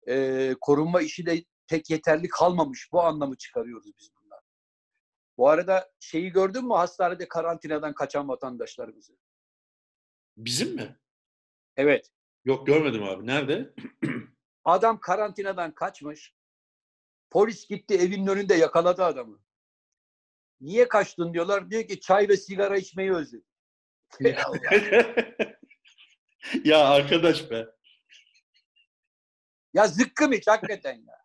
e, 0.08 0.54
korunma 0.60 1.00
işi 1.00 1.26
de 1.26 1.44
pek 1.68 1.90
yeterli 1.90 2.28
kalmamış. 2.28 2.88
Bu 2.92 3.02
anlamı 3.02 3.36
çıkarıyoruz 3.36 3.86
biz 3.98 4.10
bundan. 4.20 4.40
Bu 5.38 5.48
arada 5.48 5.90
şeyi 6.00 6.30
gördün 6.30 6.66
mü 6.66 6.74
hastanede 6.74 7.28
karantinadan 7.28 7.94
kaçan 7.94 8.28
vatandaşlarımızı? 8.28 9.12
Bizim 10.36 10.74
mi? 10.74 10.96
Evet. 11.76 12.10
Yok 12.44 12.66
görmedim 12.66 13.02
abi. 13.02 13.26
Nerede? 13.26 13.74
Adam 14.66 15.00
karantinadan 15.00 15.74
kaçmış. 15.74 16.34
Polis 17.30 17.68
gitti 17.68 17.94
evinin 17.94 18.26
önünde 18.26 18.54
yakaladı 18.54 19.04
adamı. 19.04 19.38
Niye 20.60 20.88
kaçtın 20.88 21.34
diyorlar. 21.34 21.70
Diyor 21.70 21.88
ki 21.88 22.00
çay 22.00 22.28
ve 22.28 22.36
sigara 22.36 22.76
içmeyi 22.78 23.12
özledim. 23.12 23.46
Ya 26.64 26.78
arkadaş 26.88 27.50
be. 27.50 27.66
Ya 29.74 29.86
zıkkım 29.86 30.32
iç 30.32 30.46
hakikaten 30.46 30.94
ya. 30.94 31.16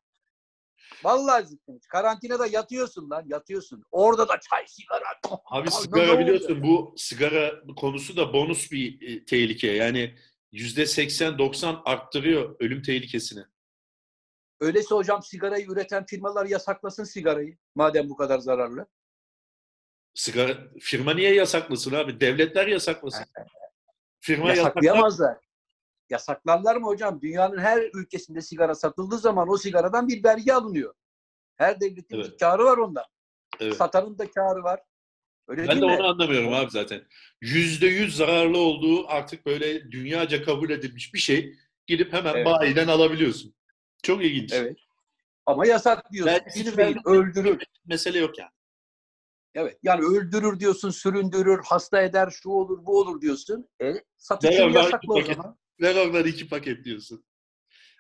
Vallahi 1.04 1.46
zıkkım 1.46 1.78
iç. 1.78 1.88
Karantinada 1.88 2.48
yatıyorsun 2.48 3.10
lan 3.10 3.24
yatıyorsun. 3.28 3.84
Orada 3.92 4.28
da 4.28 4.40
çay 4.50 4.68
sigara. 4.68 5.20
Abi 5.46 5.72
sigara 5.72 6.20
biliyorsun 6.20 6.64
bu 6.64 6.94
sigara 6.98 7.66
konusu 7.76 8.18
da 8.18 8.34
bonus 8.34 8.72
bir 8.72 9.02
e, 9.10 9.26
tehlike. 9.26 9.68
Yani 9.68 10.16
80-90 10.54 11.82
arttırıyor 11.86 12.56
ölüm 12.60 12.82
tehlikesini. 12.82 13.44
Öyleyse 14.60 14.96
hocam 14.96 15.24
sigarayı 15.24 15.66
üreten 15.66 16.06
firmalar 16.06 16.46
yasaklasın 16.46 17.04
sigarayı. 17.04 17.58
Madem 17.76 18.10
bu 18.10 18.16
kadar 18.16 18.40
zararlı. 18.40 18.88
Sigara, 20.14 20.58
firma 20.80 21.14
niye 21.14 21.34
yasaklasın 21.34 21.94
abi? 21.94 22.20
Devletler 22.20 22.68
yasaklasın. 22.68 23.26
Firma 24.20 24.50
yasaklar. 24.50 24.66
Yasaklayamazlar. 24.84 25.38
Yasaklarlar 26.10 26.76
mı 26.76 26.86
hocam? 26.86 27.22
Dünyanın 27.22 27.58
her 27.58 27.90
ülkesinde 27.94 28.42
sigara 28.42 28.76
satıldığı 28.76 29.18
zaman 29.18 29.50
o 29.50 29.58
sigaradan 29.58 30.08
bir 30.08 30.24
vergi 30.24 30.54
alınıyor. 30.54 30.94
Her 31.56 31.82
devletin 31.82 32.16
Evet. 32.16 32.32
bir 32.32 32.38
karı 32.38 32.64
var 32.64 32.78
ondan. 32.78 33.06
Evet. 33.60 33.76
Satanın 33.76 34.18
da 34.18 34.32
karı 34.32 34.64
var. 34.64 34.80
Öyle 35.52 35.68
Ben 35.68 35.82
de 35.82 35.86
mi? 35.86 35.92
onu 35.92 36.08
anlamıyorum 36.08 36.54
abi 36.54 36.72
zaten. 36.72 37.02
Yüzde 37.42 37.88
yüz 37.88 38.16
zararlı 38.16 38.58
olduğu 38.58 39.08
artık 39.08 39.46
böyle 39.46 39.92
dünyaca 39.92 40.44
kabul 40.44 40.70
edilmiş 40.70 41.14
bir 41.14 41.20
şey 41.20 41.56
gidip 41.88 42.14
hemen 42.14 42.34
Evet. 42.36 42.46
bayiden 42.46 42.88
alabiliyorsun. 42.88 43.56
Çok 44.04 44.26
ilginç. 44.26 44.54
Evet. 44.54 44.78
Ama 45.46 45.66
yasak 45.66 46.12
diyorsun. 46.12 46.78
Vermek- 46.78 47.08
öldürür. 47.08 47.64
Mesele 47.86 48.20
yok 48.20 48.38
yani. 48.38 48.52
Evet. 49.56 49.78
Yani 49.84 50.06
öldürür 50.06 50.60
diyorsun, 50.60 50.90
süründürür, 50.90 51.60
hasta 51.66 52.02
eder, 52.02 52.30
şu 52.42 52.50
olur, 52.50 52.86
bu 52.86 53.00
olur 53.00 53.22
diyorsun. 53.22 53.70
E, 53.82 53.86
oradan 53.86 54.72
yasakla 54.72 55.14
o 55.14 55.22
zaman. 55.24 55.58
Ver 55.82 56.26
iki 56.26 56.48
paket 56.50 56.86
diyorsun. 56.86 57.26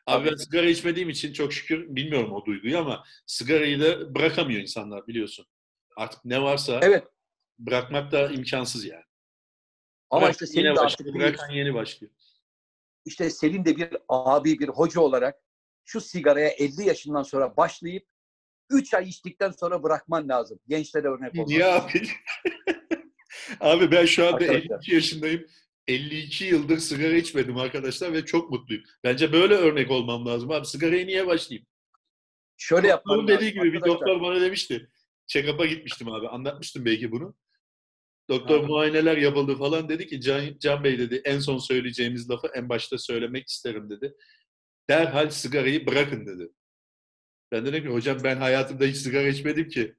Abi 0.08 0.30
ben 0.32 0.36
sigara 0.36 0.66
içmediğim 0.66 1.10
için 1.10 1.34
çok 1.34 1.54
şükür 1.54 1.96
bilmiyorum 1.96 2.32
o 2.34 2.46
duyguyu 2.46 2.78
ama 2.78 3.04
sigarayı 3.26 3.80
da 3.82 4.16
bırakamıyor 4.16 4.62
insanlar 4.62 5.08
biliyorsun. 5.08 5.46
Artık 5.98 6.26
ne 6.26 6.42
varsa 6.42 6.80
Evet. 6.84 7.04
Bırakmak 7.66 8.12
da 8.12 8.32
imkansız 8.32 8.86
yani. 8.86 9.04
Ama 10.10 10.22
Bırak- 10.22 10.32
işte 10.34 10.46
senin 10.48 10.66
de 10.66 10.76
başlıyor, 10.76 11.14
bir, 11.14 11.20
bırakan 11.20 11.50
yeni 11.50 11.74
başlıyor. 11.74 12.14
işte 13.06 13.30
senin 13.30 13.66
de 13.66 13.78
bir 13.78 13.90
abi, 14.10 14.60
bir 14.60 14.68
hoca 14.68 15.02
olarak 15.02 15.36
şu 15.86 16.02
sigaraya 16.02 16.50
50 16.50 16.88
yaşından 16.88 17.24
sonra 17.24 17.58
başlayıp 17.58 18.08
3 18.70 18.94
ay 18.94 19.10
içtikten 19.10 19.52
sonra 19.52 19.84
bırakman 19.84 20.30
lazım. 20.30 20.60
Gençlere 20.68 21.08
örnek 21.08 21.34
olmak. 21.36 21.48
Niye 21.48 21.66
abi? 21.66 22.02
abi 23.60 23.92
ben 23.92 24.06
şu 24.06 24.26
anda 24.26 24.36
Arkadaşlar. 24.36 24.56
52 24.78 24.94
yaşındayım. 24.94 25.48
52 25.88 26.46
yıldır 26.46 26.78
sigara 26.78 27.14
içmedim 27.14 27.58
arkadaşlar 27.58 28.14
ve 28.14 28.26
çok 28.26 28.52
mutluyum. 28.52 28.84
Bence 29.04 29.34
böyle 29.34 29.54
örnek 29.54 29.92
olmam 29.92 30.26
lazım 30.26 30.52
abi. 30.52 30.66
Sigaraya 30.66 31.06
niye 31.06 31.28
başlayayım? 31.28 31.68
Şöyle 32.58 32.90
Doktorun 32.90 33.28
lazım. 33.28 33.28
dediği 33.28 33.54
gibi 33.54 33.64
bir 33.64 33.76
arkadaşlar. 33.78 34.00
doktor 34.00 34.22
bana 34.22 34.42
demişti. 34.42 34.90
Check-up'a 35.28 35.66
gitmiştim 35.66 36.12
abi. 36.12 36.28
Anlatmıştım 36.28 36.86
belki 36.86 37.12
bunu. 37.12 37.36
Doktor 38.32 38.60
Ha. 38.62 38.68
muayeneler 38.68 39.18
yapıldı 39.18 39.56
falan 39.56 39.90
dedi 39.90 40.08
ki 40.08 40.22
Can, 40.22 40.42
Can 40.60 40.84
Bey 40.84 41.00
dedi 41.00 41.22
en 41.26 41.40
son 41.40 41.58
söyleyeceğimiz 41.58 42.30
lafı 42.30 42.48
en 42.56 42.70
başta 42.70 42.98
söylemek 42.98 43.48
isterim 43.50 43.90
dedi. 43.90 44.14
Derhal 44.90 45.30
sigarayı 45.30 45.88
bırakın 45.88 46.26
dedi. 46.26 46.50
Ben 47.52 47.66
dedim 47.66 47.84
ki 47.84 47.90
hocam 47.90 48.18
ben 48.24 48.38
hayatımda 48.38 48.86
hiç 48.86 48.98
sigara 48.98 49.28
içmedim 49.28 49.70
ki. 49.70 49.96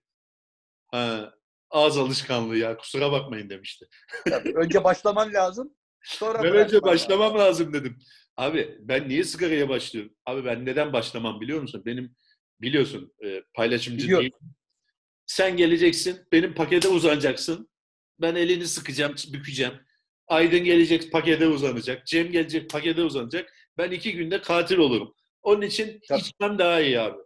Ha, 0.87 1.35
ağız 1.71 1.99
alışkanlığı 1.99 2.57
ya 2.57 2.77
kusura 2.77 3.13
bakmayın 3.13 3.51
demişti. 3.51 3.89
Tabii. 4.29 4.53
Önce 4.57 4.85
başlaman 4.85 5.33
lazım. 5.35 5.75
Sonra 6.03 6.43
Ben 6.43 6.53
önce 6.55 6.83
başlamam 6.83 7.39
lazım 7.39 7.73
dedim. 7.73 7.99
Abi 8.37 8.79
ben 8.81 9.09
niye 9.09 9.25
sigaraya 9.25 9.69
başlıyorum? 9.69 10.13
Abi 10.27 10.45
ben 10.45 10.67
neden 10.67 10.93
başlamam 10.93 11.41
biliyor 11.41 11.61
musun? 11.61 11.83
Benim 11.87 12.17
biliyorsun 12.61 13.15
e, 13.25 13.43
paylaşımcı 13.55 14.05
Biliyorum. 14.05 14.23
değil. 14.23 14.33
Sen 15.27 15.57
geleceksin, 15.57 16.27
benim 16.33 16.55
pakete 16.55 16.89
uzanacaksın. 16.89 17.72
Ben 18.21 18.35
elini 18.35 18.67
sıkacağım, 18.67 19.15
bükeceğim. 19.33 19.75
Aydın 20.29 20.65
gelecek, 20.65 21.13
pakete 21.13 21.47
uzanacak. 21.47 22.07
Cem 22.07 22.33
gelecek, 22.33 22.71
pakete 22.71 23.03
uzanacak. 23.03 23.53
Ben 23.79 23.91
iki 23.91 24.13
günde 24.13 24.41
katil 24.43 24.79
olurum. 24.79 25.15
Onun 25.43 25.63
için 25.63 26.01
Tabii. 26.09 26.21
içmem 26.21 26.59
daha 26.59 26.81
iyi 26.81 27.01
abi. 27.01 27.19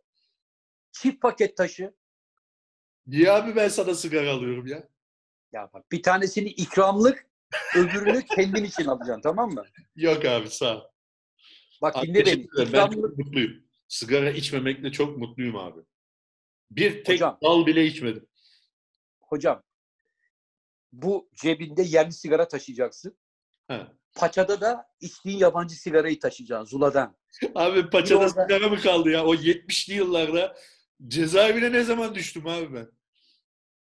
Çift 0.92 1.20
paket 1.22 1.56
taşı. 1.56 1.94
Niye 3.06 3.30
abi 3.30 3.56
ben 3.56 3.68
sana 3.68 3.94
sigara 3.94 4.30
alıyorum 4.30 4.66
ya? 4.66 4.88
Ya 5.52 5.70
bak 5.74 5.92
bir 5.92 6.02
tanesini 6.02 6.48
ikramlık, 6.48 7.26
öbürünü 7.76 8.26
kendin 8.26 8.64
için 8.64 8.84
alacaksın 8.84 9.22
tamam 9.22 9.50
mı? 9.52 9.64
Yok 9.96 10.24
abi 10.24 10.50
sağ 10.50 10.76
ol. 10.78 10.82
Bak 11.82 11.96
Abi 11.96 12.06
dinle 12.06 12.18
beni. 12.18 12.28
ederim. 12.30 12.48
Ben 12.58 12.64
İkramlık, 12.66 12.92
çok 13.10 13.18
mutluyum. 13.18 13.64
Sigara 13.88 14.30
içmemekle 14.30 14.92
çok 14.92 15.18
mutluyum 15.18 15.56
abi. 15.56 15.80
Bir 16.70 17.04
tek 17.04 17.14
Hocam. 17.16 17.38
dal 17.42 17.66
bile 17.66 17.84
içmedim. 17.86 18.26
hocam 19.20 19.62
bu 21.02 21.28
cebinde 21.34 21.82
yerli 21.82 22.12
sigara 22.12 22.48
taşıyacaksın. 22.48 23.18
Ha. 23.68 23.92
Paçada 24.14 24.60
da 24.60 24.86
içtiğin 25.00 25.38
yabancı 25.38 25.74
sigarayı 25.74 26.20
taşıyacaksın 26.20 26.64
Zula'dan. 26.64 27.16
Abi 27.54 27.90
paçada 27.90 28.18
orada- 28.18 28.42
sigara 28.42 28.68
mı 28.68 28.80
kaldı 28.80 29.10
ya? 29.10 29.24
O 29.26 29.34
70'li 29.34 29.94
yıllarda 29.94 30.56
cezaevine 31.06 31.72
ne 31.72 31.82
zaman 31.82 32.14
düştüm 32.14 32.46
abi 32.46 32.74
ben? 32.74 32.88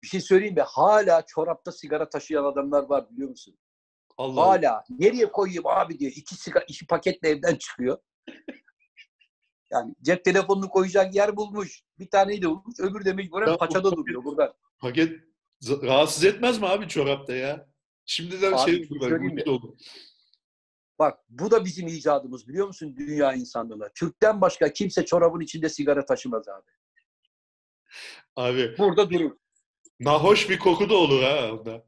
Bir 0.03 0.07
şey 0.07 0.21
söyleyeyim 0.21 0.55
mi? 0.55 0.61
Hala 0.61 1.25
çorapta 1.25 1.71
sigara 1.71 2.09
taşıyan 2.09 2.43
adamlar 2.43 2.83
var 2.83 3.09
biliyor 3.11 3.29
musun? 3.29 3.57
Allah. 4.17 4.41
Hala. 4.41 4.83
Nereye 4.89 5.31
koyayım 5.31 5.67
abi 5.67 5.99
diyor. 5.99 6.11
İki, 6.15 6.35
sigara, 6.35 6.63
iki 6.67 6.87
paketle 6.87 7.29
evden 7.29 7.55
çıkıyor. 7.55 7.97
Yani 9.71 9.95
cep 10.01 10.25
telefonunu 10.25 10.69
koyacak 10.69 11.15
yer 11.15 11.37
bulmuş. 11.37 11.81
Bir 11.99 12.09
taneyi 12.09 12.41
de 12.41 12.49
bulmuş. 12.49 12.79
Öbür 12.79 13.05
de 13.05 13.13
mecburen 13.13 13.57
paçada 13.57 13.91
duruyor 13.91 14.23
burada. 14.23 14.53
Paket 14.79 15.19
rahatsız 15.63 16.25
etmez 16.25 16.59
mi 16.59 16.67
abi 16.67 16.87
çorapta 16.87 17.35
ya? 17.35 17.67
Şimdiden 18.05 18.51
Abi, 18.51 18.71
şey 18.71 18.87
mutlul 18.89 19.53
oldum. 19.53 19.77
Bak 20.99 21.19
bu 21.29 21.51
da 21.51 21.65
bizim 21.65 21.87
icadımız 21.87 22.47
biliyor 22.47 22.67
musun 22.67 22.95
dünya 22.97 23.33
insanlığına. 23.33 23.89
Türk'ten 23.93 24.41
başka 24.41 24.73
kimse 24.73 25.05
çorabın 25.05 25.39
içinde 25.39 25.69
sigara 25.69 26.05
taşımaz 26.05 26.47
abi. 26.47 26.69
Abi 28.35 28.77
Burada 28.77 29.09
durur. 29.09 29.37
nahoş 29.99 30.49
bir 30.49 30.59
koku 30.59 30.89
da 30.89 30.95
olur 30.95 31.23
ha 31.23 31.51
onda. 31.53 31.85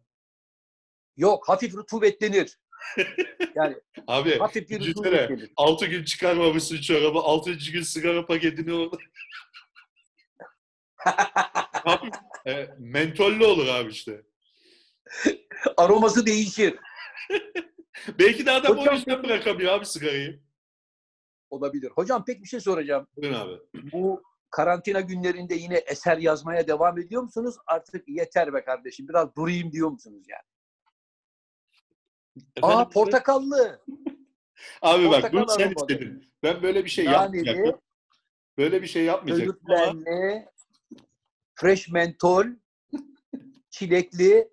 Yok 1.17 1.49
hafif 1.49 1.73
rutubetlenir. 1.75 2.59
Yani 3.55 3.75
Abi 4.07 4.39
hafif 4.39 4.69
bir 4.69 4.87
rutubetlenir. 4.87 5.51
6 5.55 5.85
gün 5.85 6.03
çıkarmamışsın 6.03 6.81
çorabı. 6.81 7.19
6. 7.19 7.51
gün 7.53 7.81
sigara 7.81 8.25
paketini 8.25 8.73
orada. 8.73 8.97
abi, 11.85 12.11
e, 12.47 12.69
mentollü 12.77 13.45
olur 13.45 13.67
abi 13.67 13.91
işte. 13.91 14.21
Aroması 15.77 16.25
değişir. 16.25 16.75
Belki 18.19 18.45
de 18.45 18.51
adam 18.51 18.77
Hocam- 18.77 18.93
o 18.93 18.95
yüzden 18.95 19.23
bırakamıyor 19.23 19.73
abi 19.73 19.85
sigarayı. 19.85 20.39
Olabilir. 21.49 21.91
Hocam 21.95 22.25
pek 22.25 22.43
bir 22.43 22.47
şey 22.47 22.59
soracağım. 22.59 23.07
Buyurun 23.17 23.35
abi. 23.35 23.59
Bu 23.91 24.23
karantina 24.51 25.01
günlerinde 25.01 25.55
yine 25.55 25.77
eser 25.77 26.17
yazmaya 26.17 26.67
devam 26.67 26.97
ediyor 26.99 27.21
musunuz? 27.21 27.55
Artık 27.67 28.09
yeter 28.09 28.53
be 28.53 28.63
kardeşim. 28.63 29.07
Biraz 29.07 29.35
durayım 29.35 29.71
diyor 29.71 29.89
musunuz 29.89 30.25
yani? 30.27 30.41
Efendim, 32.55 32.77
Aa 32.77 32.89
portakallı. 32.89 33.81
Abi 34.81 35.05
bak 35.05 35.13
portakal 35.13 35.37
bunu 35.37 35.49
sen 35.49 35.67
aromalı. 35.67 35.75
istedin. 35.93 36.33
Ben 36.43 36.63
böyle 36.63 36.85
bir 36.85 36.89
şey 36.89 37.05
Naneli, 37.05 37.37
yapmayacaktım. 37.37 37.81
Böyle 38.57 38.81
bir 38.81 38.87
şey 38.87 39.03
yapmayacaktım 39.03 39.57
ama 39.65 39.95
böğürtlenli, 39.95 40.45
fresh 41.59 41.89
mentol, 41.89 42.45
çilekli. 43.69 44.49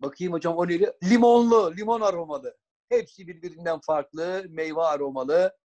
Bakayım 0.00 0.32
hocam 0.32 0.56
o 0.56 0.68
neydi? 0.68 0.92
Limonlu, 1.04 1.76
limon 1.76 2.00
aromalı. 2.00 2.56
Hepsi 2.88 3.28
birbirinden 3.28 3.80
farklı, 3.80 4.44
meyve 4.48 4.80
aromalı. 4.80 5.56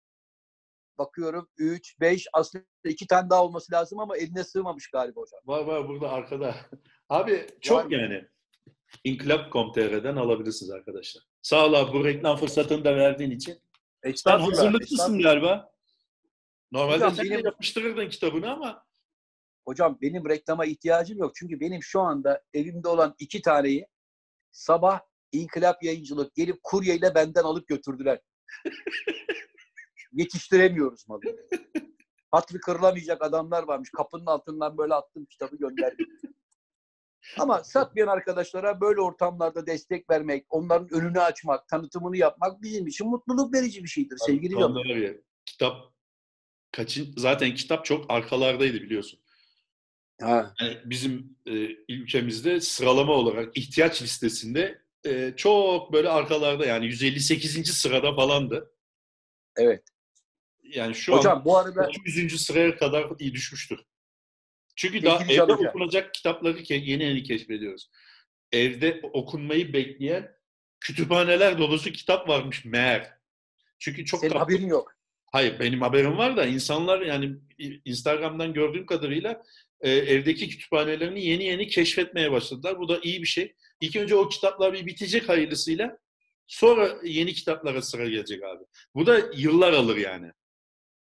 Bakıyorum 0.99 1.49
3, 1.59 2.01
5, 2.01 2.27
aslında 2.33 2.65
iki 2.85 3.07
tane 3.07 3.31
daha 3.31 3.45
olması 3.45 3.73
lazım 3.73 3.99
ama 4.01 4.17
eline 4.17 4.45
sığmamış 4.45 4.91
galiba 4.91 5.21
hocam. 5.21 5.41
var 5.45 5.65
var 5.65 5.89
burada 5.89 6.11
arkada. 6.11 6.55
Abi 7.09 7.47
çok 7.61 7.87
mı? 7.87 7.95
yani. 7.95 8.29
İnkılap.com.tr'den 9.05 10.17
alabilirsiniz 10.17 10.71
arkadaşlar. 10.71 11.23
Sağ 11.43 11.67
ol 11.67 11.73
abi 11.73 11.93
bu 11.93 12.05
reklam 12.05 12.37
fırsatını 12.37 12.85
da 12.85 12.97
verdiğin 12.97 13.31
için. 13.31 13.59
Sen 14.15 14.39
hazırlıklısın 14.39 15.23
galiba. 15.23 15.73
Normalde 16.73 16.97
Hocam 16.97 17.15
sen 17.15 17.27
de 17.27 17.31
benim- 17.31 17.45
yapıştırırdın 17.45 18.09
kitabını 18.09 18.53
ama 18.53 18.85
Hocam 19.65 19.99
benim 20.03 20.29
reklama 20.29 20.65
ihtiyacım 20.65 21.19
yok. 21.19 21.33
Çünkü 21.35 21.61
benim 21.61 21.83
şu 21.83 22.01
anda 22.01 22.43
evimde 22.55 22.89
olan 22.89 23.15
iki 23.19 23.43
taneyi 23.43 23.87
sabah 24.51 25.01
İnkılap 25.33 25.83
Yayıncılık 25.83 26.35
gelip 26.35 26.63
kuryeyle 26.63 27.15
benden 27.15 27.43
alıp 27.43 27.69
götürdüler. 27.69 28.21
Yetiştiremiyoruz 30.13 31.09
malı. 31.09 31.21
Hatırı 32.31 32.61
kırılamayacak 32.61 33.23
adamlar 33.23 33.63
varmış. 33.63 33.91
Kapının 33.91 34.27
altından 34.27 34.79
böyle 34.79 34.95
attım 34.95 35.25
kitabı 35.25 35.57
gönderdim. 35.57 36.07
Ama 37.39 37.65
satmayan 37.65 38.09
arkadaşlara 38.09 38.81
böyle 38.81 39.01
ortamlarda 39.01 39.67
destek 39.67 40.11
vermek, 40.11 40.47
onların 40.49 40.89
önünü 40.93 41.21
açmak, 41.21 41.69
tanıtımını 41.69 42.17
yapmak 42.17 42.63
bizim 42.63 42.87
için 42.87 43.09
mutluluk 43.09 43.55
verici 43.55 43.83
bir 43.83 43.89
şeydir 43.89 44.17
sevgili 44.27 44.55
canım. 44.55 44.75
kitap 45.47 45.77
kaçın 46.73 47.15
zaten 47.17 47.55
kitap 47.55 47.85
çok 47.85 48.05
arkalardaydı 48.09 48.75
biliyorsun. 48.75 49.21
Ha. 50.21 50.55
Yani 50.61 50.77
bizim 50.85 51.37
e, 51.47 51.51
ülkemizde 51.89 52.61
sıralama 52.61 53.13
olarak 53.13 53.57
ihtiyaç 53.59 54.03
listesinde 54.03 54.83
e, 55.07 55.33
çok 55.37 55.93
böyle 55.93 56.09
arkalarda 56.09 56.67
yani 56.67 56.87
158. 56.87 57.71
sırada 57.75 58.15
falandı. 58.15 58.73
Evet. 59.57 59.85
yani 60.63 60.95
şu 60.95 61.13
Hocam 61.17 61.39
an 61.39 61.45
bu 61.45 61.59
arada 61.59 61.91
100. 62.07 62.43
sıraya 62.47 62.77
kadar 62.77 63.07
iyi 63.19 63.33
düşmüştür. 63.33 63.81
Çünkü 64.77 65.03
daha 65.03 65.25
evde 65.25 65.41
Hocam. 65.43 65.67
okunacak 65.67 66.15
kitapları 66.15 66.59
ke- 66.59 66.85
yeni 66.85 67.05
yeni 67.05 67.23
keşfediyoruz. 67.23 67.91
Evde 68.53 69.01
okunmayı 69.13 69.73
bekleyen 69.73 70.33
kütüphaneler 70.81 71.59
dolusu 71.59 71.93
kitap 71.93 72.29
varmış 72.29 72.65
meğer. 72.65 73.13
Çünkü 73.79 74.05
çok 74.05 74.21
senin 74.21 74.33
kap- 74.33 74.43
haberin 74.43 74.67
yok. 74.67 74.97
Hayır 75.33 75.61
benim 75.61 75.81
haberim 75.83 76.19
var 76.19 76.37
da 76.37 76.47
insanlar 76.47 77.01
yani 77.01 77.37
Instagram'dan 77.85 78.53
gördüğüm 78.53 78.87
kadarıyla 78.87 79.43
e, 79.81 79.91
evdeki 79.91 80.49
kütüphanelerini 80.49 81.25
yeni 81.25 81.45
yeni 81.45 81.69
keşfetmeye 81.69 82.33
başladılar. 82.33 82.79
Bu 82.79 82.89
da 82.89 82.99
iyi 83.03 83.23
bir 83.23 83.27
şey. 83.27 83.55
İlk 83.81 83.97
önce 83.97 84.15
o 84.15 84.29
kitaplar 84.29 84.73
bir 84.73 84.87
bitecek 84.87 85.29
hayırlısıyla. 85.29 85.99
Sonra 86.47 86.99
yeni 87.05 87.33
kitaplara 87.33 87.83
sıra 87.83 88.09
gelecek 88.09 88.43
abi. 88.45 88.65
Bu 88.95 89.07
da 89.07 89.21
yıllar 89.37 89.73
alır 89.73 89.97
yani. 89.97 90.33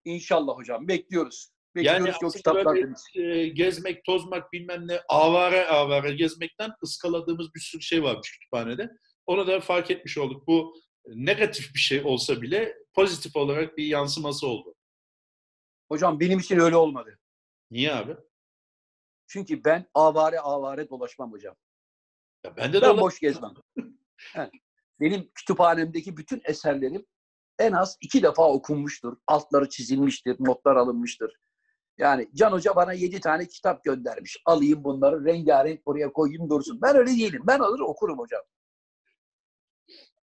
İnşallah 0.06 0.58
hocam. 0.58 0.88
Bekliyoruz. 0.88 1.50
Yani 1.76 2.06
Bekliyoruz 2.06 2.20
ki 2.20 2.26
o 2.26 2.30
kitaplar 2.30 2.66
böyle, 2.66 3.40
e, 3.40 3.48
gezmek, 3.48 4.04
tozmak 4.04 4.54
bilmem 4.54 4.88
ne 4.88 5.00
avare 5.10 5.68
avare 5.68 6.14
gezmekten 6.14 6.72
ıskaladığımız 6.84 7.54
bir 7.56 7.60
sürü 7.60 7.82
şey 7.82 8.04
varmış 8.04 8.32
kütüphanede. 8.32 8.90
Onu 9.26 9.48
da 9.48 9.60
fark 9.60 9.92
etmiş 9.92 10.18
olduk. 10.18 10.48
Bu 10.48 10.76
negatif 11.08 11.74
bir 11.74 11.80
şey 11.80 12.02
olsa 12.04 12.42
bile 12.42 12.76
pozitif 12.94 13.36
olarak 13.36 13.78
bir 13.78 13.86
yansıması 13.86 14.48
oldu. 14.48 14.76
Hocam 15.92 16.20
benim 16.20 16.40
için 16.40 16.60
öyle 16.60 16.76
olmadı. 16.76 17.20
Niye 17.72 17.94
abi? 17.94 18.16
Çünkü 19.36 19.64
ben 19.64 19.86
avare 19.94 20.40
avare 20.40 20.90
dolaşmam 20.90 21.32
hocam. 21.32 21.56
Ya 22.44 22.58
bende 22.58 22.82
de 22.82 22.82
Ben 22.82 22.98
boş 22.98 23.20
gezmem. 23.20 23.54
Benim 25.00 25.32
kütüphanemdeki 25.36 26.18
bütün 26.18 26.42
eserlerim 26.46 27.06
en 27.60 27.72
az 27.72 27.98
iki 28.02 28.24
defa 28.24 28.50
okunmuştur. 28.50 29.18
Altları 29.28 29.70
çizilmiştir, 29.70 30.36
notlar 30.40 30.76
alınmıştır. 30.76 31.40
Yani 31.98 32.30
Can 32.36 32.52
Hoca 32.52 32.76
bana 32.76 32.94
yedi 32.94 33.20
tane 33.20 33.48
kitap 33.48 33.84
göndermiş. 33.84 34.38
Alayım 34.46 34.84
bunları 34.84 35.26
rengarenk 35.26 35.82
oraya 35.86 36.14
koyayım 36.14 36.50
dursun. 36.50 36.80
Ben 36.82 36.96
öyle 36.96 37.12
değilim. 37.12 37.44
Ben 37.48 37.60
alır 37.60 37.80
okurum 37.80 38.20
hocam. 38.20 38.42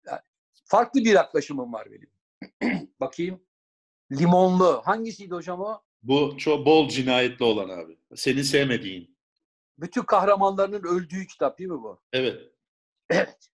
Yani 0.06 0.20
farklı 0.64 1.00
bir 1.00 1.12
yaklaşımım 1.12 1.72
var 1.72 1.88
benim. 1.90 2.10
Bakayım. 3.00 3.42
Limonlu. 4.12 4.82
Hangisiydi 4.84 5.34
hocam 5.34 5.60
o? 5.60 5.85
Bu 6.06 6.36
çok 6.38 6.66
bol 6.66 6.88
cinayetli 6.88 7.44
olan 7.44 7.68
abi. 7.68 7.98
Seni 8.14 8.44
sevmediğin. 8.44 9.16
Bütün 9.78 10.02
kahramanlarının 10.02 10.82
öldüğü 10.82 11.26
kitap 11.26 11.58
değil 11.58 11.70
mi 11.70 11.82
bu? 11.82 12.00
Evet. 12.12 12.52
Evet. 13.10 13.50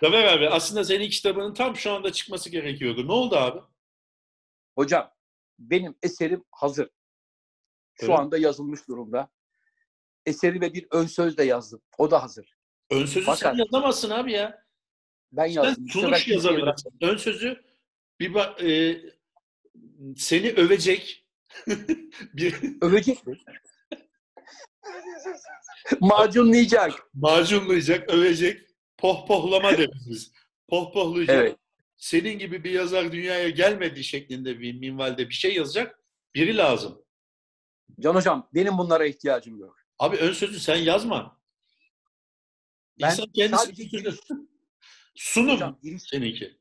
Tabii 0.00 0.16
abi 0.16 0.48
aslında 0.48 0.84
senin 0.84 1.10
kitabının 1.10 1.54
tam 1.54 1.76
şu 1.76 1.92
anda 1.92 2.12
çıkması 2.12 2.50
gerekiyordu. 2.50 3.08
Ne 3.08 3.12
oldu 3.12 3.36
abi? 3.36 3.60
Hocam 4.74 5.10
benim 5.58 5.94
eserim 6.02 6.44
hazır. 6.50 6.88
Şu 8.00 8.06
Evet. 8.06 8.18
anda 8.18 8.38
yazılmış 8.38 8.88
durumda. 8.88 9.28
Eseri 10.26 10.60
ve 10.60 10.74
bir 10.74 10.86
ön 10.90 11.06
söz 11.06 11.36
de 11.38 11.44
yazdım. 11.44 11.82
O 11.98 12.10
da 12.10 12.22
hazır. 12.22 12.56
Ön 12.90 13.06
sözü 13.06 13.26
Fakat- 13.26 13.38
sen 13.38 13.54
yazamazsın 13.54 14.10
abi 14.10 14.32
ya. 14.32 14.64
Ben 15.32 15.46
Sen 15.46 15.52
yazdım. 15.52 15.88
Sefer 15.88 16.00
sunuş 16.00 16.28
yazabilirsin. 16.28 16.92
Ön 17.00 17.16
sözü 17.16 17.62
bir 18.20 18.34
ba- 18.34 18.62
e, 18.70 19.00
seni 20.16 20.50
övecek 20.50 21.26
bir. 22.34 22.54
Övecek 22.80 23.26
mi? 23.26 23.38
Macunlayacak. 26.00 26.92
macunlayacak, 27.14 28.10
övecek, 28.10 28.66
pohpohlama 28.98 29.72
deriz 29.78 30.08
biz. 30.10 30.32
Pohpohlayacak. 30.68 31.36
Evet. 31.36 31.56
Senin 31.96 32.38
gibi 32.38 32.64
bir 32.64 32.70
yazar 32.70 33.12
dünyaya 33.12 33.48
gelmediği 33.48 34.04
şeklinde 34.04 34.60
bir 34.60 34.72
minvalde 34.74 35.28
bir 35.28 35.34
şey 35.34 35.54
yazacak 35.54 35.98
biri 36.34 36.56
lazım. 36.56 37.04
Can 38.00 38.14
hocam 38.14 38.48
benim 38.54 38.78
bunlara 38.78 39.06
ihtiyacım 39.06 39.58
yok. 39.58 39.76
Abi 39.98 40.16
ön 40.16 40.32
sözü 40.32 40.60
sen 40.60 40.76
yazma. 40.76 41.40
Ben 43.00 43.10
İnsan 43.10 43.26
kendisi 43.32 43.64
sadece 43.64 43.84
giriş, 43.84 44.14
Sunum 45.14 45.54
hocam, 45.54 45.78
giriş, 45.82 46.02
seninki. 46.02 46.58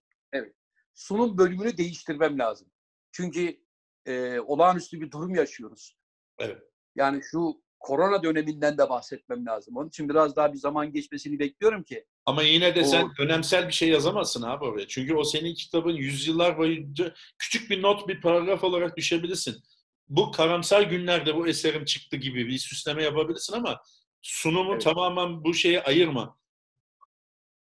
sunum 0.94 1.38
bölümünü 1.38 1.78
değiştirmem 1.78 2.40
lazım. 2.40 2.72
Çünkü 3.12 3.60
e, 4.06 4.40
olağanüstü 4.40 5.02
bir 5.02 5.12
durum 5.12 5.36
yaşıyoruz. 5.36 5.98
Evet. 6.40 6.64
Yani 6.96 7.22
şu 7.32 7.62
korona 7.80 8.24
döneminden 8.24 8.78
de 8.78 8.90
bahsetmem 8.90 9.46
lazım. 9.46 9.78
Onun 9.78 9.88
için 9.88 10.10
biraz 10.10 10.36
daha 10.36 10.54
bir 10.54 10.58
zaman 10.58 10.92
geçmesini 10.92 11.40
bekliyorum 11.40 11.84
ki. 11.84 12.06
Ama 12.26 12.44
yine 12.44 12.76
de 12.76 12.84
sen 12.84 13.06
O- 13.06 13.16
dönemsel 13.18 13.68
bir 13.68 13.74
şey 13.74 13.90
yazamazsın 13.90 14.42
abi 14.42 14.66
oraya. 14.66 14.88
Çünkü 14.88 15.16
o 15.16 15.24
senin 15.24 15.54
kitabın 15.54 15.94
yüzyıllar 15.94 16.58
boyunca 16.58 17.14
küçük 17.40 17.70
bir 17.70 17.82
not, 17.82 18.08
bir 18.08 18.22
paragraf 18.22 18.64
olarak 18.64 18.98
düşebilirsin. 18.98 19.64
Bu 20.10 20.32
karamsar 20.32 20.82
günlerde 20.82 21.36
bu 21.36 21.48
eserim 21.48 21.86
çıktı 21.86 22.18
gibi 22.18 22.48
bir 22.48 22.58
süsleme 22.58 23.04
yapabilirsin 23.04 23.54
ama 23.54 23.82
sunumu 24.22 24.72
Evet. 24.74 24.82
tamamen 24.84 25.44
bu 25.44 25.54
şeye 25.54 25.84
ayırma. 25.84 26.38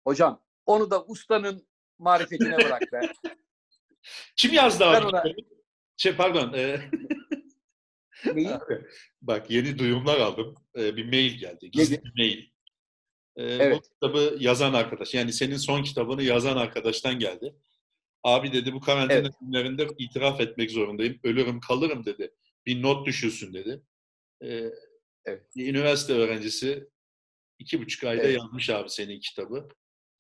Hocam 0.05 0.43
onu 0.67 0.91
da 0.91 1.05
ustanın 1.05 1.69
marifetine 1.99 2.57
bırak 2.57 2.83
be. 2.93 3.01
Kim 4.37 4.53
yazdı 4.53 4.85
abi? 4.85 5.07
ona- 5.07 5.25
Şey 5.97 6.17
pardon. 6.17 6.53
e, 6.53 6.91
Neyi? 8.35 8.51
bak 9.23 9.51
yeni 9.51 9.79
duyumlar 9.79 10.21
aldım. 10.21 10.55
E, 10.79 10.97
bir 10.97 11.05
mail 11.05 11.39
geldi. 11.39 11.71
Gizli 11.71 11.95
Nedir? 11.95 12.05
bir 12.15 12.23
mail. 12.23 12.43
E, 13.37 13.43
Evet. 13.65 13.77
Bu 13.77 13.81
kitabı 13.83 14.37
yazan 14.41 14.73
arkadaş. 14.75 15.15
Yani 15.15 15.33
senin 15.33 15.57
son 15.57 15.83
kitabını 15.83 16.23
yazan 16.23 16.57
arkadaştan 16.57 17.19
geldi. 17.19 17.55
Abi 18.23 18.53
dedi 18.53 18.73
bu 18.73 18.81
karantina 18.81 19.19
Evet. 19.19 19.33
günlerinde 19.41 19.87
itiraf 19.99 20.41
etmek 20.41 20.71
zorundayım. 20.71 21.21
Ölürüm 21.25 21.61
kalırım 21.61 22.05
dedi. 22.05 22.35
Bir 22.67 22.83
not 22.83 23.07
düşürsün 23.07 23.55
dedi. 23.55 23.83
E, 24.43 24.71
Evet. 25.25 25.57
bir 25.57 25.69
üniversite 25.71 26.13
öğrencisi 26.13 26.89
iki 27.59 27.81
buçuk 27.81 28.05
ayda 28.05 28.23
Evet. 28.23 28.39
yazmış 28.39 28.71
abi 28.71 28.91
senin 28.91 29.21
kitabı. 29.21 29.69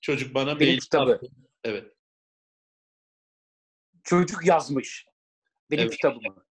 Çocuk 0.02 0.34
bana 0.34 0.60
Benim 0.60 0.70
mail 0.72 0.80
kitabı. 0.80 1.12
attı. 1.12 1.26
Evet. 1.64 1.92
Çocuk 4.08 4.46
yazmış. 4.46 5.06
Benim 5.70 5.82
Evet. 5.82 5.92
kitabımı. 5.92 6.44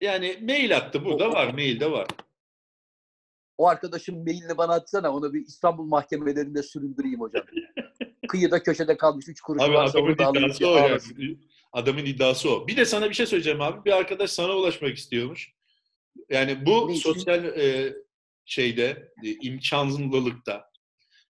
Yani 0.00 0.38
mail 0.42 0.76
attı. 0.76 1.04
Burada 1.04 1.28
O- 1.28 1.32
var. 1.32 1.52
Mailde 1.54 1.90
var. 1.90 2.06
O 3.58 3.68
arkadaşın 3.68 4.24
mailini 4.24 4.56
bana 4.56 4.72
atsana. 4.74 5.12
Onu 5.12 5.32
bir 5.32 5.40
İstanbul 5.46 5.84
mahkemelerinde 5.84 6.62
süründüreyim 6.62 7.20
hocam. 7.20 7.44
Kıyıda 8.28 8.62
köşede 8.62 8.96
kalmış 8.96 9.28
üç 9.28 9.40
kuruş 9.40 9.62
Abi 9.62 9.74
varsa 9.74 9.98
adamın 9.98 10.12
iddiası 10.12 10.68
o 10.68 10.70
ağlasın. 10.70 11.40
Adamın 11.72 12.04
iddiası 12.04 12.50
o. 12.50 12.66
Bir 12.68 12.76
de 12.76 12.84
sana 12.84 13.08
bir 13.08 13.14
şey 13.14 13.26
söyleyeceğim 13.26 13.60
abi. 13.60 13.84
Bir 13.84 13.92
arkadaş 13.92 14.30
sana 14.30 14.52
ulaşmak 14.56 14.96
istiyormuş. 14.96 15.52
Yani 16.28 16.66
bu 16.66 16.88
Ne 16.88 16.92
için? 16.92 17.02
sosyal 17.12 17.44
e, 17.44 17.94
şeyde, 18.44 19.12
e, 19.24 19.30
imkanlılıkta 19.30 20.70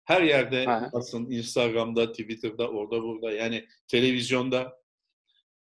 her 0.04 0.22
yerde 0.22 0.66
basın, 0.94 1.32
Instagram'da, 1.32 2.12
Twitter'da, 2.12 2.70
orada 2.70 3.04
burada 3.04 3.32
yani 3.32 3.68
televizyonda 3.88 4.85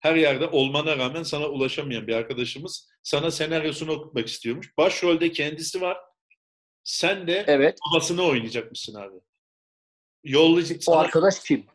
her 0.01 0.15
yerde 0.17 0.47
olmana 0.47 0.97
rağmen 0.99 1.23
sana 1.23 1.47
ulaşamayan 1.49 2.07
bir 2.07 2.15
arkadaşımız 2.15 2.89
sana 3.03 3.31
senaryosunu 3.31 3.93
okutmak 3.93 4.29
istiyormuş. 4.29 4.77
Başrolde 4.79 5.33
kendisi 5.33 5.81
var. 5.81 5.99
Sen 6.85 7.27
de 7.27 7.45
Evet. 7.47 7.79
babasını 7.91 8.23
oynayacakmışsın 8.23 8.95
abi. 8.95 9.17
Yollayıcı 10.25 10.75
O 10.75 10.81
sana- 10.81 10.99
arkadaş 11.01 11.41
kim? 11.41 11.67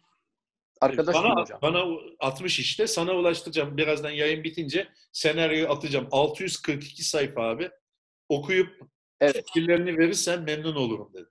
Arkadaş 0.82 1.16
kim 1.16 1.24
bana, 1.24 1.42
hocam? 1.42 1.60
bana 1.62 1.86
atmış 2.20 2.60
işte. 2.60 2.88
Sana 2.88 3.14
ulaştıracağım. 3.14 3.78
Birazdan 3.78 4.10
yayın 4.12 4.44
bitince 4.44 4.88
senaryoyu 5.12 5.70
atacağım. 5.72 6.08
642 6.12 7.04
sayfa 7.04 7.42
abi. 7.42 7.70
Okuyup 8.30 8.80
Evet. 9.22 9.36
fikirlerini 9.36 9.98
verirsen 9.98 10.42
memnun 10.44 10.76
olurum 10.76 11.14
dedi. 11.14 11.30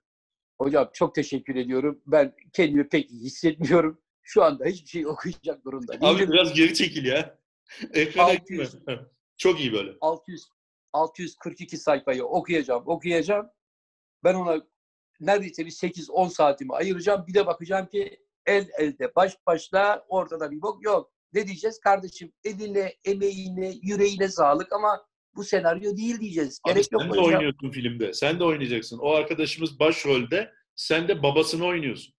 Hocam 0.61 0.89
çok 0.93 1.15
teşekkür 1.15 1.55
ediyorum. 1.55 2.01
Ben 2.07 2.35
kendimi 2.53 2.89
pek 2.89 3.09
hissetmiyorum. 3.09 4.01
Şu 4.27 4.43
anda 4.43 4.65
hiçbir 4.65 4.89
şey 4.89 5.07
okuyacak 5.07 5.65
durumda 5.65 5.93
Abi 5.93 6.17
değilim. 6.19 6.31
biraz 6.31 6.53
geri 6.53 6.73
çekil 6.73 7.05
ya. 7.05 7.39
Ekrana 7.93 8.27
600. 8.31 8.71
gitme. 8.71 8.99
Çok 9.37 9.59
iyi 9.59 9.73
böyle. 9.73 9.91
600 10.01 10.49
642 10.93 11.77
sayfayı 11.77 12.25
okuyacağım, 12.25 12.83
okuyacağım. 12.85 13.49
Ben 14.23 14.33
ona 14.33 14.61
neredeyse 15.19 15.65
bir 15.65 15.71
8-10 15.71 16.29
saatimi 16.29 16.73
ayıracağım. 16.73 17.27
Bir 17.27 17.33
de 17.33 17.45
bakacağım 17.45 17.87
ki 17.87 18.19
el 18.45 18.67
elde, 18.79 19.15
baş 19.15 19.37
başta 19.47 20.05
ortada 20.07 20.51
bir 20.51 20.61
bok 20.61 20.83
yok. 20.85 21.11
Ne 21.33 21.47
diyeceğiz 21.47 21.79
kardeşim? 21.79 22.31
Eline, 22.43 22.93
emeğine, 23.05 23.73
yüreğine 23.81 24.27
sağlık 24.27 24.73
ama 24.73 25.05
bu 25.35 25.43
senaryo 25.43 25.97
değil 25.97 26.19
diyeceğiz. 26.19 26.59
Abi 26.63 26.73
Gerek 26.73 26.91
yok 26.91 27.01
sen 27.01 27.11
de 27.13 27.17
hocam. 27.17 27.33
oynuyorsun 27.35 27.71
filmde. 27.71 28.13
Sen 28.13 28.39
de 28.39 28.43
oynayacaksın. 28.43 28.99
O 28.99 29.11
arkadaşımız 29.11 29.79
başrolde. 29.79 30.51
Sen 30.75 31.07
de 31.07 31.23
babasını 31.23 31.65
oynuyorsun. 31.65 32.14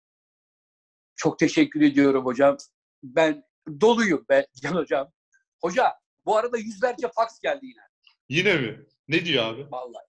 Çok 1.16 1.38
teşekkür 1.38 1.80
ediyorum 1.80 2.24
hocam. 2.24 2.56
Ben 3.02 3.44
doluyum 3.80 4.24
ben 4.28 4.46
Can 4.62 4.74
hocam. 4.74 5.12
Hoca 5.60 5.92
bu 6.26 6.36
arada 6.36 6.58
yüzlerce 6.58 7.08
faks 7.14 7.40
geldi 7.40 7.66
yine. 7.66 7.82
Yine 8.28 8.54
mi? 8.54 8.86
Ne 9.08 9.24
diyor 9.24 9.44
abi? 9.44 9.66
Vallahi. 9.70 10.06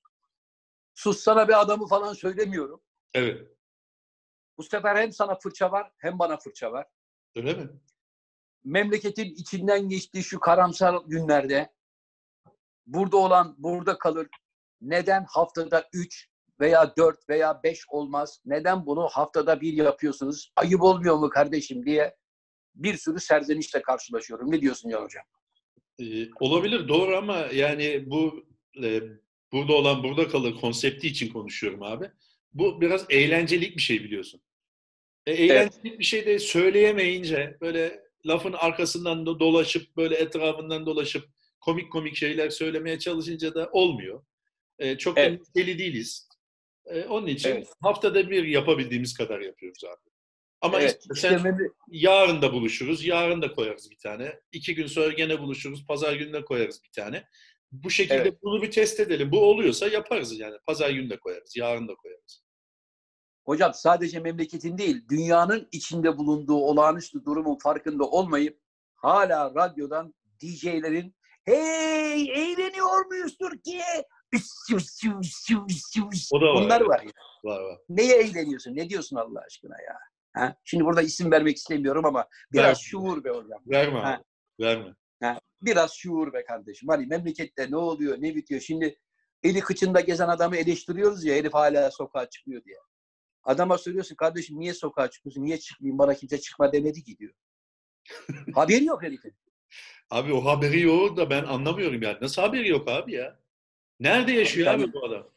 Sussana 0.94 1.48
bir 1.48 1.62
adamı 1.62 1.88
falan 1.88 2.14
söylemiyorum. 2.14 2.82
Evet. 3.14 3.48
Bu 4.58 4.64
sefer 4.64 4.96
hem 4.96 5.12
sana 5.12 5.36
fırça 5.36 5.72
var 5.72 5.92
hem 5.98 6.20
bana 6.20 6.38
fırça 6.38 6.72
var. 6.72 6.88
Öyle 7.36 7.54
mi? 7.54 7.70
memleketin 8.68 9.36
içinden 9.36 9.90
geçtiği 9.90 10.24
şu 10.24 10.40
karamsar 10.40 10.96
günlerde 11.06 11.74
burada 12.86 13.18
olan 13.18 13.56
burada 13.58 13.98
kalır. 13.98 14.28
Neden 14.82 15.26
haftada 15.30 15.90
3 15.94 16.30
veya 16.60 16.94
4 16.98 17.30
veya 17.30 17.64
5 17.64 17.80
olmaz? 17.90 18.42
Neden 18.46 18.86
bunu 18.86 19.08
haftada 19.08 19.62
bir 19.62 19.74
yapıyorsunuz? 19.74 20.52
Ayıp 20.56 20.82
olmuyor 20.82 21.16
mu 21.16 21.30
kardeşim 21.30 21.86
diye 21.86 22.16
bir 22.76 22.98
sürü 22.98 23.20
serzenişle 23.20 23.82
karşılaşıyorum. 23.82 24.52
Ne 24.52 24.62
diyorsun 24.62 24.90
ya 24.90 25.04
hocam? 25.04 25.24
Ee, 26.00 26.28
olabilir 26.40 26.88
doğru 26.88 27.18
ama 27.18 27.38
yani 27.38 28.04
bu 28.06 28.46
e, 28.84 29.02
burada 29.52 29.74
olan 29.74 30.04
burada 30.04 30.28
kalır 30.28 30.56
konsepti 30.62 31.08
için 31.08 31.34
konuşuyorum 31.34 31.84
abi. 31.84 32.12
Bu 32.54 32.82
biraz 32.82 33.06
eğlencelik 33.10 33.76
bir 33.76 33.82
şey 33.82 34.04
biliyorsun. 34.04 34.42
E, 35.26 35.34
eğlencelik 35.34 36.00
bir 36.00 36.04
şey 36.04 36.26
de 36.26 36.40
söyleyemeyince 36.40 37.58
böyle 37.62 38.04
lafın 38.26 38.54
arkasından 38.54 39.26
da 39.26 39.40
dolaşıp 39.40 39.98
böyle 39.98 40.16
etrafından 40.16 40.86
dolaşıp 40.86 41.26
komik 41.60 41.92
komik 41.92 42.16
şeyler 42.16 42.50
söylemeye 42.50 43.00
çalışınca 43.00 43.56
da 43.56 43.70
olmuyor. 43.72 44.24
E, 44.80 44.98
çok 44.98 45.18
Evet. 45.18 45.40
da 45.40 45.44
deli 45.56 45.80
değiliz. 45.80 46.28
E, 46.90 47.06
onun 47.06 47.28
için 47.28 47.50
Evet. 47.50 47.68
haftada 47.82 48.30
bir 48.30 48.44
yapabildiğimiz 48.44 49.14
kadar 49.14 49.40
yapıyoruz 49.40 49.84
abi. 49.84 50.10
Ama 50.62 50.80
Evet, 50.82 51.00
istersen 51.02 51.38
işte 51.38 51.50
memle- 51.50 51.72
yarın 51.88 52.42
da 52.42 52.54
buluşuruz, 52.54 53.06
yarın 53.06 53.42
da 53.42 53.52
koyarız 53.52 53.92
bir 53.92 53.98
tane. 53.98 54.40
İki 54.52 54.76
gün 54.76 54.88
sonra 54.88 55.10
gene 55.14 55.40
buluşuruz, 55.42 55.86
pazar 55.86 56.14
günü 56.14 56.34
de 56.34 56.46
koyarız 56.46 56.84
bir 56.84 56.92
tane. 56.92 57.24
Bu 57.72 57.90
şekilde 57.90 58.16
Evet. 58.16 58.44
bunu 58.44 58.62
bir 58.62 58.72
test 58.72 59.00
edelim. 59.00 59.32
Bu 59.32 59.40
oluyorsa 59.40 59.88
yaparız 59.88 60.40
yani. 60.40 60.58
Pazar 60.68 60.90
günü 60.90 61.10
de 61.10 61.20
koyarız, 61.20 61.56
yarın 61.58 61.88
da 61.88 61.96
koyarız. 61.96 62.44
Hocam 63.46 63.74
sadece 63.74 64.20
memleketin 64.20 64.78
değil, 64.78 65.06
dünyanın 65.10 65.68
içinde 65.72 66.18
bulunduğu 66.18 66.56
olağanüstü 66.56 67.26
durumun 67.26 67.58
farkında 67.64 68.04
olmayıp 68.04 68.60
hala 68.96 69.56
radyodan 69.56 70.14
DJ'lerin 70.42 71.16
hey 71.46 72.22
eğleniyor 72.30 73.06
muyuz 73.06 73.38
Türkiye? 73.38 73.84
O 76.32 76.42
da 76.42 76.46
var. 76.46 76.56
Bunlar 76.64 76.82
var. 76.82 77.02
ya. 77.02 77.12
Var 77.44 77.62
var. 77.62 77.78
Neye 77.90 78.18
eğleniyorsun? 78.18 78.76
Ne 78.76 78.90
diyorsun 78.90 79.16
Allah 79.16 79.42
aşkına 79.46 79.82
ya? 79.82 79.98
Ha? 80.34 80.56
Şimdi 80.64 80.86
burada 80.86 81.02
isim 81.02 81.32
vermek 81.32 81.58
istemiyorum 81.58 82.06
ama 82.06 82.28
biraz 82.54 82.70
Ver. 82.70 82.76
şuur 82.76 83.24
be 83.24 83.30
hocam. 83.30 83.62
Verme 83.66 84.00
Ha. 84.00 84.24
Verme. 84.60 84.94
Ha? 85.22 85.40
Biraz 85.62 85.94
şuur 85.94 86.34
be 86.34 86.44
kardeşim. 86.46 86.90
Hani 86.90 87.06
memlekette 87.06 87.72
ne 87.72 87.78
oluyor, 87.78 88.18
ne 88.22 88.36
bitiyor? 88.36 88.62
Şimdi 88.62 89.00
eli 89.44 89.60
kıçında 89.60 90.00
gezen 90.00 90.28
adamı 90.28 90.58
eleştiriyoruz 90.58 91.26
ya 91.26 91.36
herif 91.36 91.54
hala 91.54 91.92
sokağa 91.92 92.30
çıkıyor 92.30 92.64
diye. 92.64 92.78
Adama 93.44 93.78
söylüyorsun 93.78 94.16
kardeşim 94.16 94.60
niye 94.60 94.74
sokağa 94.74 95.10
çıkıyorsun? 95.10 95.44
Niye 95.44 95.60
çıkmayayım? 95.60 96.00
Bana 96.00 96.14
kimse 96.14 96.40
çıkma 96.40 96.72
demedi 96.72 97.04
ki 97.04 97.18
diyor. 97.18 97.34
Haberi 98.56 98.86
yok 98.86 99.04
herifin. 99.04 99.36
Abi 100.10 100.34
o 100.34 100.46
haberi 100.46 100.82
yok 100.82 101.18
da 101.18 101.30
ben 101.30 101.44
anlamıyorum 101.44 102.02
yani. 102.02 102.18
Nasıl 102.22 102.42
haberi 102.42 102.70
yok 102.70 102.88
abi 102.90 103.14
ya? 103.14 103.40
Nerede 104.00 104.32
yaşıyor 104.32 104.68
abi 104.68 104.94
bu 104.94 105.06
adam? 105.06 105.30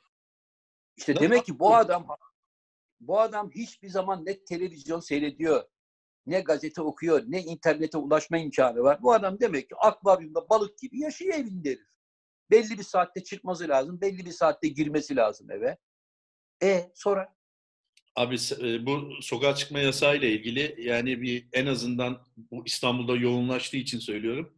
İşte 0.97 1.15
Ne 1.15 1.21
demek 1.21 1.47
ki 1.47 1.59
bu 1.59 1.75
adam 1.75 2.07
bu 3.01 3.21
adam 3.21 3.51
hiçbir 3.51 3.89
zaman 3.89 4.27
ne 4.27 4.45
televizyon 4.45 5.01
seyrediyor, 5.01 5.65
ne 6.27 6.41
gazete 6.41 6.83
okuyor, 6.83 7.23
ne 7.27 7.43
internete 7.43 7.99
ulaşma 7.99 8.39
imkanı 8.39 8.83
var. 8.83 9.03
Bu 9.03 9.13
adam 9.13 9.41
demek 9.41 9.69
ki 9.69 9.75
akvaryumda 9.77 10.49
balık 10.51 10.79
gibi 10.79 11.01
yaşıyor 11.01 11.35
evinde 11.35 11.69
herif. 11.71 11.91
Belli 12.51 12.79
bir 12.79 12.83
saatte 12.83 13.23
çıkması 13.25 13.69
lazım, 13.69 14.01
belli 14.01 14.27
bir 14.27 14.31
saatte 14.31 14.69
girmesi 14.69 15.17
lazım 15.17 15.51
eve. 15.51 15.79
E 16.63 16.91
sonra? 16.95 17.35
Abi 18.17 18.37
e, 18.63 18.87
bu 18.87 19.11
sokağa 19.21 19.55
çıkma 19.55 19.79
yasağı 19.79 20.17
ile 20.17 20.33
ilgili 20.33 20.75
yani 20.79 21.23
bir 21.23 21.49
en 21.53 21.67
azından 21.67 22.27
bu 22.37 22.63
İstanbul'da 22.67 23.17
yoğunlaştığı 23.17 23.77
için 23.77 23.99
söylüyorum. 23.99 24.57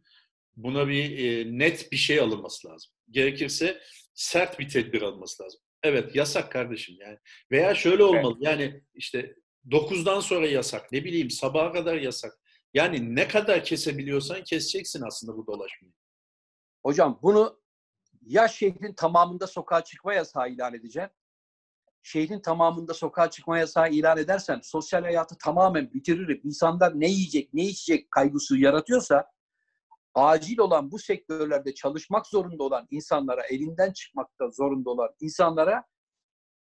Buna 0.55 0.87
bir 0.87 1.25
e, 1.25 1.57
net 1.59 1.91
bir 1.91 1.97
şey 1.97 2.19
alınması 2.19 2.67
lazım. 2.67 2.92
Gerekirse 3.09 3.81
sert 4.13 4.59
bir 4.59 4.69
tedbir 4.69 5.01
alınması 5.01 5.43
lazım. 5.43 5.59
Evet 5.83 6.15
yasak 6.15 6.51
kardeşim 6.51 6.95
yani. 6.99 7.17
Veya 7.51 7.75
şöyle 7.75 8.03
olmalı 8.03 8.37
yani 8.39 8.81
işte 8.93 9.35
9'dan 9.69 10.19
sonra 10.19 10.47
yasak 10.47 10.91
ne 10.91 11.03
bileyim 11.03 11.29
sabaha 11.29 11.71
kadar 11.71 11.95
yasak. 11.95 12.39
Yani 12.73 13.15
ne 13.15 13.27
kadar 13.27 13.63
kesebiliyorsan 13.63 14.43
keseceksin 14.43 15.03
aslında 15.07 15.37
bu 15.37 15.47
dolaşmayı. 15.47 15.93
Hocam 16.83 17.19
bunu 17.21 17.61
ya 18.21 18.47
şehrin 18.47 18.93
tamamında 18.93 19.47
sokağa 19.47 19.83
çıkma 19.83 20.13
yasağı 20.13 20.49
ilan 20.49 20.73
edeceğim. 20.73 21.09
Şehrin 22.03 22.39
tamamında 22.39 22.93
sokağa 22.93 23.29
çıkma 23.29 23.59
yasağı 23.59 23.89
ilan 23.89 24.17
edersen 24.17 24.59
sosyal 24.63 25.01
hayatı 25.03 25.37
tamamen 25.37 25.93
bitiririm. 25.93 26.41
İnsanlar 26.43 26.99
ne 26.99 27.07
yiyecek, 27.07 27.53
ne 27.53 27.63
içecek 27.63 28.11
kaygısı 28.11 28.57
yaratıyorsa 28.57 29.32
acil 30.15 30.57
olan 30.57 30.91
bu 30.91 30.99
sektörlerde 30.99 31.73
çalışmak 31.73 32.27
zorunda 32.27 32.63
olan 32.63 32.87
insanlara, 32.91 33.41
elinden 33.43 33.93
çıkmakta 33.93 34.49
zorunda 34.49 34.89
olan 34.89 35.09
insanlara 35.19 35.83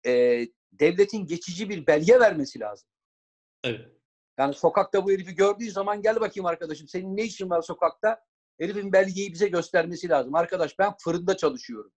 e, 0.07 0.45
devletin 0.72 1.26
geçici 1.26 1.68
bir 1.68 1.86
belge 1.86 2.20
vermesi 2.20 2.61
lazım. 2.61 2.88
Evet. 3.64 3.95
Yani 4.38 4.55
sokakta 4.55 5.05
bu 5.05 5.11
herifi 5.11 5.34
gördüğü 5.34 5.70
zaman 5.70 6.03
gel 6.03 6.20
bakayım 6.20 6.47
arkadaşım 6.47 6.88
senin 6.88 7.16
ne 7.16 7.22
işin 7.22 7.51
var 7.51 7.62
sokakta? 7.62 8.20
Herifin 8.61 8.92
belgeyi 8.92 9.32
bize 9.32 9.49
göstermesi 9.49 10.09
lazım. 10.09 10.34
Arkadaş 10.34 10.78
ben 10.78 10.92
fırında 11.05 11.36
çalışıyorum. 11.36 11.92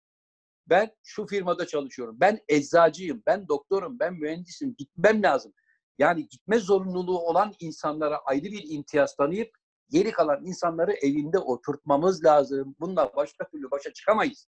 Ben 0.68 0.96
şu 1.04 1.28
firmada 1.28 1.68
çalışıyorum. 1.68 2.18
Ben 2.20 2.40
eczacıyım, 2.48 3.24
ben 3.26 3.48
doktorum, 3.48 4.00
ben 4.00 4.14
mühendisim. 4.14 4.76
Gitmem 4.78 5.24
lazım. 5.24 5.54
Yani 5.98 6.28
gitme 6.28 6.60
zorunluluğu 6.60 7.20
olan 7.20 7.54
insanlara 7.60 8.18
ayrı 8.18 8.46
bir 8.46 8.64
imtiyaz 8.70 9.16
tanıyıp 9.16 9.57
geri 9.90 10.12
kalan 10.12 10.46
insanları 10.46 10.92
evinde 10.94 11.40
oturtmamız 11.40 12.24
lazım. 12.26 12.76
Bununla 12.80 13.12
başka 13.16 13.48
türlü 13.50 13.72
başa 13.72 13.94
çıkamayız. 13.94 14.48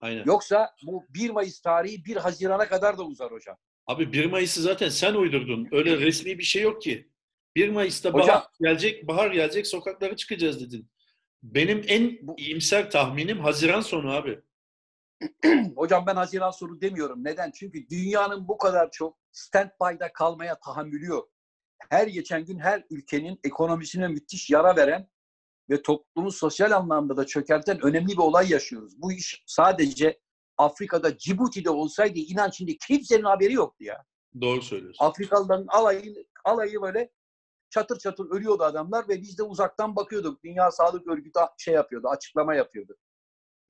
Aynen. 0.00 0.24
Yoksa 0.26 0.74
bu 0.86 1.04
1 1.08 1.30
Mayıs 1.30 1.60
tarihi 1.60 2.04
1 2.04 2.16
Haziran'a 2.16 2.68
kadar 2.68 2.98
da 2.98 3.02
uzar 3.04 3.32
hocam. 3.32 3.56
Abi 3.86 4.12
1 4.12 4.26
Mayıs'ı 4.26 4.62
zaten 4.62 4.88
sen 4.88 5.14
uydurdun. 5.14 5.68
Öyle 5.72 5.96
resmi 6.00 6.38
bir 6.38 6.42
şey 6.42 6.62
yok 6.62 6.82
ki. 6.82 7.10
1 7.56 7.68
Mayıs'ta 7.68 8.08
Hocam- 8.10 8.28
bahar 8.28 8.46
gelecek, 8.60 9.08
bahar 9.08 9.30
gelecek, 9.30 9.66
sokaklara 9.66 10.16
çıkacağız 10.16 10.60
dedin. 10.60 10.90
Benim 11.42 11.82
en 11.88 12.18
Bu- 12.26 12.34
iyimser 12.38 12.90
tahminim 12.90 13.40
Haziran 13.40 13.80
sonu 13.80 14.10
abi. 14.12 14.40
Hocam 15.76 16.06
ben 16.06 16.16
Haziran 16.16 16.50
sonu 16.50 16.80
demiyorum. 16.80 17.24
Neden? 17.24 17.50
Çünkü 17.50 17.88
dünyanın 17.88 18.48
bu 18.48 18.58
kadar 18.58 18.90
çok 18.90 19.18
stand-by'da 19.32 20.12
kalmaya 20.12 20.60
tahammülü 20.60 21.06
yok. 21.06 21.31
Her 21.90 22.06
geçen 22.06 22.44
gün 22.44 22.58
her 22.58 22.84
ülkenin 22.90 23.40
ekonomisine 23.44 24.08
müthiş 24.08 24.50
yara 24.50 24.76
veren 24.76 25.08
ve 25.70 25.82
toplumu 25.82 26.32
sosyal 26.32 26.70
anlamda 26.72 27.16
da 27.16 27.26
çökerten 27.26 27.80
önemli 27.80 28.12
bir 28.12 28.18
olay 28.18 28.50
yaşıyoruz. 28.50 29.02
Bu 29.02 29.12
iş 29.12 29.44
sadece 29.46 30.20
Afrika'da, 30.58 31.18
Cibuti'de 31.18 31.70
olsaydı 31.70 32.18
inan 32.18 32.50
şimdi 32.50 32.78
kimsenin 32.78 33.24
haberi 33.24 33.52
yoktu 33.52 33.84
ya. 33.84 34.04
Doğru 34.40 34.62
söylüyorsun. 34.62 35.04
Afrikalıların 35.04 35.66
alayı, 35.68 36.26
alayı 36.44 36.82
böyle 36.82 37.10
çatır 37.70 37.98
çatır 37.98 38.30
ölüyordu 38.30 38.62
adamlar 38.62 39.08
ve 39.08 39.20
biz 39.22 39.38
de 39.38 39.42
uzaktan 39.42 39.96
bakıyorduk. 39.96 40.44
Dünya 40.44 40.70
Sağlık 40.70 41.06
Örgütü 41.06 41.40
şey 41.58 41.74
yapıyordu, 41.74 42.08
açıklama 42.08 42.54
yapıyordu. 42.54 42.96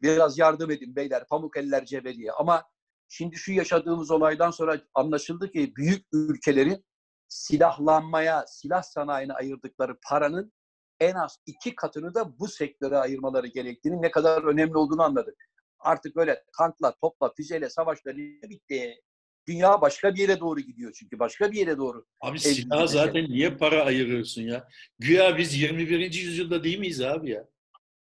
Biraz 0.02 0.38
yardım 0.38 0.70
edin 0.70 0.96
beyler, 0.96 1.26
pamuk 1.26 1.56
eller 1.56 1.84
cebeliye. 1.84 2.32
Ama 2.32 2.64
şimdi 3.08 3.36
şu 3.36 3.52
yaşadığımız 3.52 4.10
olaydan 4.10 4.50
sonra 4.50 4.80
anlaşıldı 4.94 5.52
ki 5.52 5.72
büyük 5.76 6.06
ülkelerin 6.12 6.84
silahlanmaya, 7.33 8.45
silah 8.47 8.83
sanayine 8.83 9.33
ayırdıkları 9.33 9.99
paranın 10.09 10.53
en 11.01 11.14
az 11.14 11.39
iki 11.47 11.74
katını 11.74 12.14
da 12.14 12.39
bu 12.39 12.49
sektöre 12.49 12.97
ayırmaları 12.97 13.47
gerektiğini 13.47 14.03
ne 14.03 14.11
kadar 14.11 14.43
önemli 14.43 14.76
olduğunu 14.76 15.03
anladık. 15.03 15.49
Artık 15.78 16.16
böyle 16.16 16.45
tankla, 16.59 16.95
topla, 17.01 17.33
füzeyle 17.37 17.70
savaşları 17.70 18.16
bitti. 18.16 19.01
Dünya 19.49 19.80
başka 19.80 20.14
bir 20.14 20.20
yere 20.20 20.41
doğru 20.41 20.61
gidiyor 20.61 20.93
çünkü. 20.93 21.18
Başka 21.18 21.53
bir 21.53 21.59
yere 21.59 21.78
doğru. 21.78 22.07
Abi 22.20 22.39
silaha 22.39 22.87
zaten 22.87 23.24
niye 23.24 23.57
para 23.57 23.85
ayırıyorsun 23.85 24.43
ya? 24.43 24.68
Güya 24.99 25.39
biz 25.39 25.61
21. 25.61 26.01
yüzyılda 26.01 26.64
değil 26.64 26.78
miyiz 26.78 27.01
abi 27.01 27.30
ya? 27.30 27.49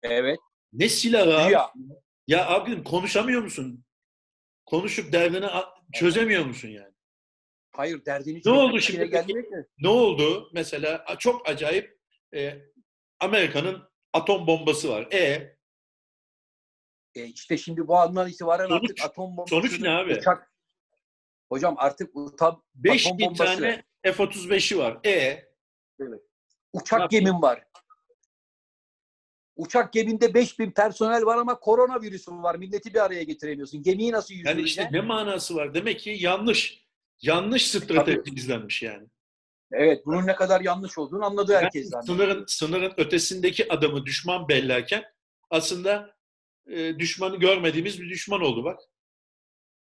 Evet. 0.02 0.38
Ne 0.72 0.88
silahı 0.88 1.36
abi? 1.36 1.48
Güya. 1.48 1.72
Ya 2.26 2.48
abi 2.48 2.84
konuşamıyor 2.84 3.42
musun? 3.42 3.84
Konuşup 4.66 5.12
derdini 5.12 5.46
çözemiyor 5.92 6.44
musun 6.44 6.68
yani? 6.68 6.94
Hayır 7.78 8.04
derdini 8.04 8.40
Ne 8.44 8.50
oldu 8.52 8.80
şimdi 8.80 9.10
ki. 9.10 9.44
Ne 9.78 9.88
oldu? 9.88 10.50
Mesela 10.52 11.04
çok 11.18 11.48
acayip 11.48 11.98
e, 12.34 12.58
Amerika'nın 13.20 13.82
atom 14.12 14.46
bombası 14.46 14.88
var. 14.88 15.08
E 15.12 15.56
E 17.14 17.24
işte 17.24 17.58
şimdi 17.58 17.88
bu 17.88 17.96
andan 17.96 18.28
itibaren 18.28 18.68
Sonuç- 18.68 18.90
artık 18.90 19.04
atom 19.04 19.24
bombası. 19.36 19.50
sonuç 19.50 19.80
ne 19.80 19.90
abi? 19.90 20.14
Uçak. 20.14 20.52
Hocam 21.48 21.74
artık 21.78 22.16
utam, 22.16 22.62
5000 22.74 23.18
bombası. 23.18 23.44
tane 23.60 23.84
F-35'i 24.02 24.78
var. 24.78 24.98
E 25.06 25.44
uçak 26.72 27.00
Ne 27.00 27.06
gemin 27.18 27.42
var. 27.42 27.64
Uçak 29.56 29.92
geminde 29.92 30.34
5000 30.34 30.70
personel 30.70 31.24
var 31.26 31.36
ama 31.36 31.58
koronavirüsün 31.60 32.42
var. 32.42 32.54
Milleti 32.54 32.94
bir 32.94 33.04
araya 33.04 33.22
getiremiyorsun. 33.22 33.82
Gemiyi 33.82 34.12
nasıl 34.12 34.34
yani 34.34 34.38
yüzdüreceksin? 34.38 34.82
işte 34.82 34.88
ne 34.92 35.00
manası 35.00 35.54
var? 35.56 35.74
Demek 35.74 36.00
ki 36.00 36.16
yanlış. 36.20 36.87
Yanlış 37.22 37.70
strateji 37.70 38.34
izlenmiş 38.34 38.82
yani. 38.82 39.08
Evet 39.72 40.06
bunun 40.06 40.26
ne 40.26 40.34
kadar 40.34 40.60
yanlış 40.60 40.98
olduğunu 40.98 41.24
anladı 41.24 41.54
herkes. 41.56 41.82
Yani 41.82 41.90
zaten. 41.90 42.06
sınırın, 42.06 42.44
sınırın 42.46 42.92
ötesindeki 42.96 43.72
adamı 43.72 44.06
düşman 44.06 44.48
bellerken 44.48 45.04
aslında 45.50 46.16
e, 46.66 46.98
düşmanı 46.98 47.36
görmediğimiz 47.36 48.00
bir 48.00 48.10
düşman 48.10 48.40
oldu 48.40 48.64
bak. 48.64 48.80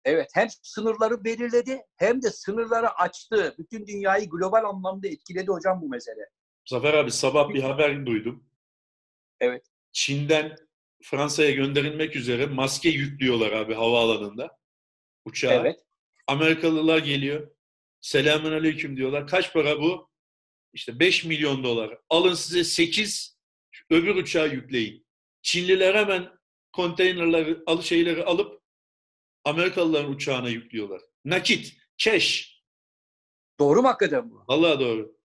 Evet 0.06 0.30
hem 0.34 0.48
sınırları 0.62 1.24
belirledi 1.24 1.82
hem 1.98 2.22
de 2.22 2.30
sınırları 2.30 2.90
açtı. 2.90 3.56
Bütün 3.60 3.88
dünyayı 3.88 4.30
global 4.30 4.64
anlamda 4.64 5.08
etkiledi 5.08 5.52
hocam 5.52 5.82
bu 5.82 5.90
mesele. 5.90 6.30
Zafer 6.66 6.94
abi 6.94 7.12
sabah 7.12 7.50
bir 7.50 7.64
haber 7.64 8.06
duydum. 8.06 8.44
Evet. 9.40 9.66
Çin'den 9.92 10.56
Fransa'ya 11.04 11.52
gönderilmek 11.52 12.16
üzere 12.16 12.46
maske 12.46 12.90
yüklüyorlar 12.90 13.52
abi 13.52 13.74
havaalanında. 13.74 14.58
Uçağa. 15.26 15.54
Evet. 15.54 15.87
Amerikalılar 16.28 16.98
geliyor. 16.98 17.52
Selamun 18.02 18.52
aleyküm 18.52 18.98
diyorlar. 18.98 19.28
Kaç 19.28 19.54
para 19.54 19.82
bu? 19.82 20.10
İşte 20.74 21.00
5 21.00 21.26
milyon 21.26 21.64
dolar. 21.64 21.98
Alın 22.10 22.34
size 22.34 22.64
8 22.64 23.38
öbür 23.90 24.16
uçağı 24.16 24.50
yükleyin. 24.50 25.08
Çinliler 25.42 25.96
hemen 25.96 26.30
konteynerleri, 26.72 27.58
al 27.66 27.82
şeyleri 27.82 28.24
alıp 28.24 28.62
Amerikalıların 29.44 30.12
uçağına 30.12 30.50
yüklüyorlar. 30.50 31.02
Nakit, 31.26 31.78
cash. 31.98 32.58
Doğru 33.60 33.82
mu 33.82 33.88
hakikaten 33.88 34.32
bu? 34.32 34.44
Vallahi 34.48 34.80
doğru. 34.80 35.18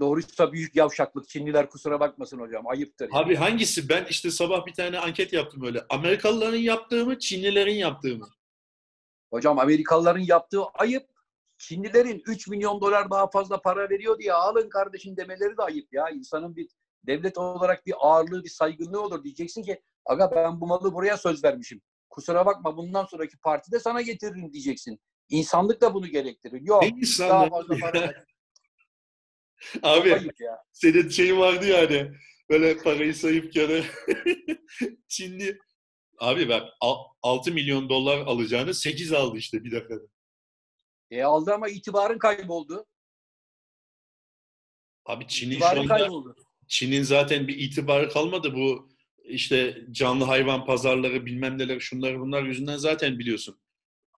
Doğruysa 0.00 0.52
büyük 0.52 0.76
yavşaklık. 0.76 1.28
Çinliler 1.28 1.70
kusura 1.70 2.00
bakmasın 2.00 2.38
hocam. 2.38 2.66
Ayıptır. 2.66 3.08
Abi 3.12 3.36
hangisi? 3.36 3.88
Ben 3.88 4.06
işte 4.10 4.30
sabah 4.30 4.66
bir 4.66 4.72
tane 4.72 4.98
anket 4.98 5.32
yaptım 5.32 5.64
öyle. 5.64 5.86
Amerikalıların 5.88 6.58
yaptığı 6.58 7.06
mı, 7.06 7.18
Çinlilerin 7.18 7.74
yaptığı 7.74 8.16
mı? 8.16 8.28
Hocam 9.30 9.58
Amerikalıların 9.58 10.20
yaptığı 10.20 10.62
ayıp. 10.64 11.10
Çinlilerin 11.58 12.22
3 12.26 12.48
milyon 12.48 12.80
dolar 12.80 13.10
daha 13.10 13.30
fazla 13.30 13.60
para 13.60 13.90
veriyor 13.90 14.18
diye 14.18 14.32
alın 14.32 14.68
kardeşim 14.68 15.16
demeleri 15.16 15.56
de 15.56 15.62
ayıp 15.62 15.92
ya. 15.92 16.08
İnsanın 16.10 16.56
bir 16.56 16.68
devlet 17.06 17.38
olarak 17.38 17.86
bir 17.86 17.94
ağırlığı, 17.98 18.44
bir 18.44 18.48
saygınlığı 18.48 19.02
olur. 19.02 19.24
Diyeceksin 19.24 19.62
ki 19.62 19.82
aga 20.04 20.30
ben 20.34 20.60
bu 20.60 20.66
malı 20.66 20.94
buraya 20.94 21.16
söz 21.16 21.44
vermişim. 21.44 21.80
Kusura 22.10 22.46
bakma 22.46 22.76
bundan 22.76 23.04
sonraki 23.04 23.38
partide 23.38 23.80
sana 23.80 24.00
getiririm 24.02 24.52
diyeceksin. 24.52 25.00
İnsanlık 25.28 25.80
da 25.80 25.94
bunu 25.94 26.06
gerektirir. 26.06 26.60
Yok 26.62 26.82
Ne 26.82 27.28
daha 27.28 27.48
fazla 27.48 27.76
para 27.80 28.00
ver. 28.00 28.24
Abi 29.82 30.30
senin 30.72 31.08
şeyin 31.08 31.38
vardı 31.38 31.66
ya 31.66 31.78
hani 31.78 32.12
böyle 32.50 32.78
parayı 32.78 33.14
sayıp 33.14 33.52
kenara 33.52 33.82
Çinli 35.08 35.58
abi 36.20 36.48
bak 36.48 36.68
al- 36.80 37.04
6 37.22 37.52
milyon 37.52 37.88
dolar 37.88 38.18
alacağını 38.18 38.74
8 38.74 39.12
aldı 39.12 39.38
işte 39.38 39.64
bir 39.64 39.70
defada. 39.70 40.04
E 41.10 41.22
aldı 41.22 41.54
ama 41.54 41.68
itibarın 41.68 42.18
kayboldu. 42.18 42.86
Abi 45.04 45.26
Çin'in 45.28 45.50
şu 45.50 45.56
İtibarın 45.56 45.80
anda 45.80 45.96
kayboldu. 45.98 46.36
Çin'in 46.68 47.02
zaten 47.02 47.48
bir 47.48 47.58
itibarı 47.58 48.08
kalmadı 48.08 48.54
bu 48.54 48.90
işte 49.24 49.86
canlı 49.90 50.24
hayvan 50.24 50.66
pazarları 50.66 51.26
bilmem 51.26 51.58
neler 51.58 51.80
şunlar 51.80 52.20
bunlar 52.20 52.42
yüzünden 52.42 52.76
zaten 52.76 53.18
biliyorsun. 53.18 53.60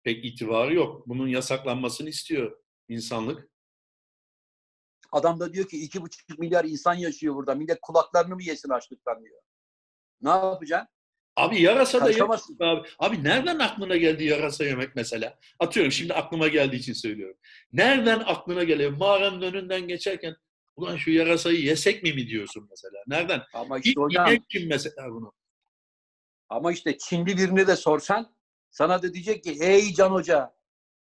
Pek 0.03 0.24
itibarı 0.24 0.74
yok. 0.74 1.09
Bunun 1.09 1.28
yasaklanmasını 1.28 2.09
istiyor 2.09 2.62
insanlık. 2.88 3.51
Adam 5.12 5.40
da 5.40 5.53
diyor 5.53 5.68
ki 5.68 5.82
iki 5.84 6.03
buçuk 6.03 6.38
milyar 6.38 6.64
insan 6.64 6.94
yaşıyor 6.94 7.34
burada. 7.34 7.55
Millet 7.55 7.78
kulaklarını 7.82 8.34
mı 8.34 8.42
yesin 8.42 8.68
açlıktan 8.68 9.24
diyor. 9.24 9.42
Ne 10.22 10.28
yapacaksın? 10.30 10.88
Abi 11.37 11.62
yarasa 11.62 12.01
da 12.01 12.05
Karışamazsın. 12.05 12.57
Abi, 12.61 12.89
abi 12.99 13.24
nereden 13.24 13.59
aklına 13.59 13.97
geldi 13.97 14.24
yarasa 14.24 14.64
yemek 14.64 14.97
mesela? 14.97 15.39
Atıyorum 15.59 15.93
şimdi 15.93 16.14
aklıma 16.14 16.49
geldiği 16.49 16.76
için 16.76 16.93
söylüyorum. 16.93 17.37
Nereden 17.72 18.20
aklına 18.20 18.64
geliyor? 18.64 18.91
Mağaranın 18.91 19.43
önünden 19.43 19.89
geçerken 19.89 20.37
ulan 20.76 20.97
şu 20.97 21.11
yarasayı 21.11 21.61
yesek 21.61 22.03
mi 22.03 22.12
mi 22.12 22.26
diyorsun 22.26 22.66
mesela? 22.70 23.03
Nereden? 23.07 23.43
Ama 23.55 23.78
işte 23.78 24.01
hocam 24.01 24.26
yiyen 24.26 24.45
kim 24.49 24.68
mesela 24.68 25.11
bunu? 25.11 25.33
Ama 26.49 26.72
işte 26.72 26.99
Çinli 26.99 27.37
birine 27.37 27.66
de 27.66 27.76
sorsan 27.76 28.35
sana 28.70 29.03
da 29.03 29.14
diyecek 29.14 29.45
ki 29.45 29.61
hey 29.61 29.95
Can 29.95 30.11
Hoca 30.11 30.55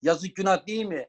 yazık 0.03 0.37
günah 0.37 0.67
değil 0.67 0.85
mi? 0.85 1.09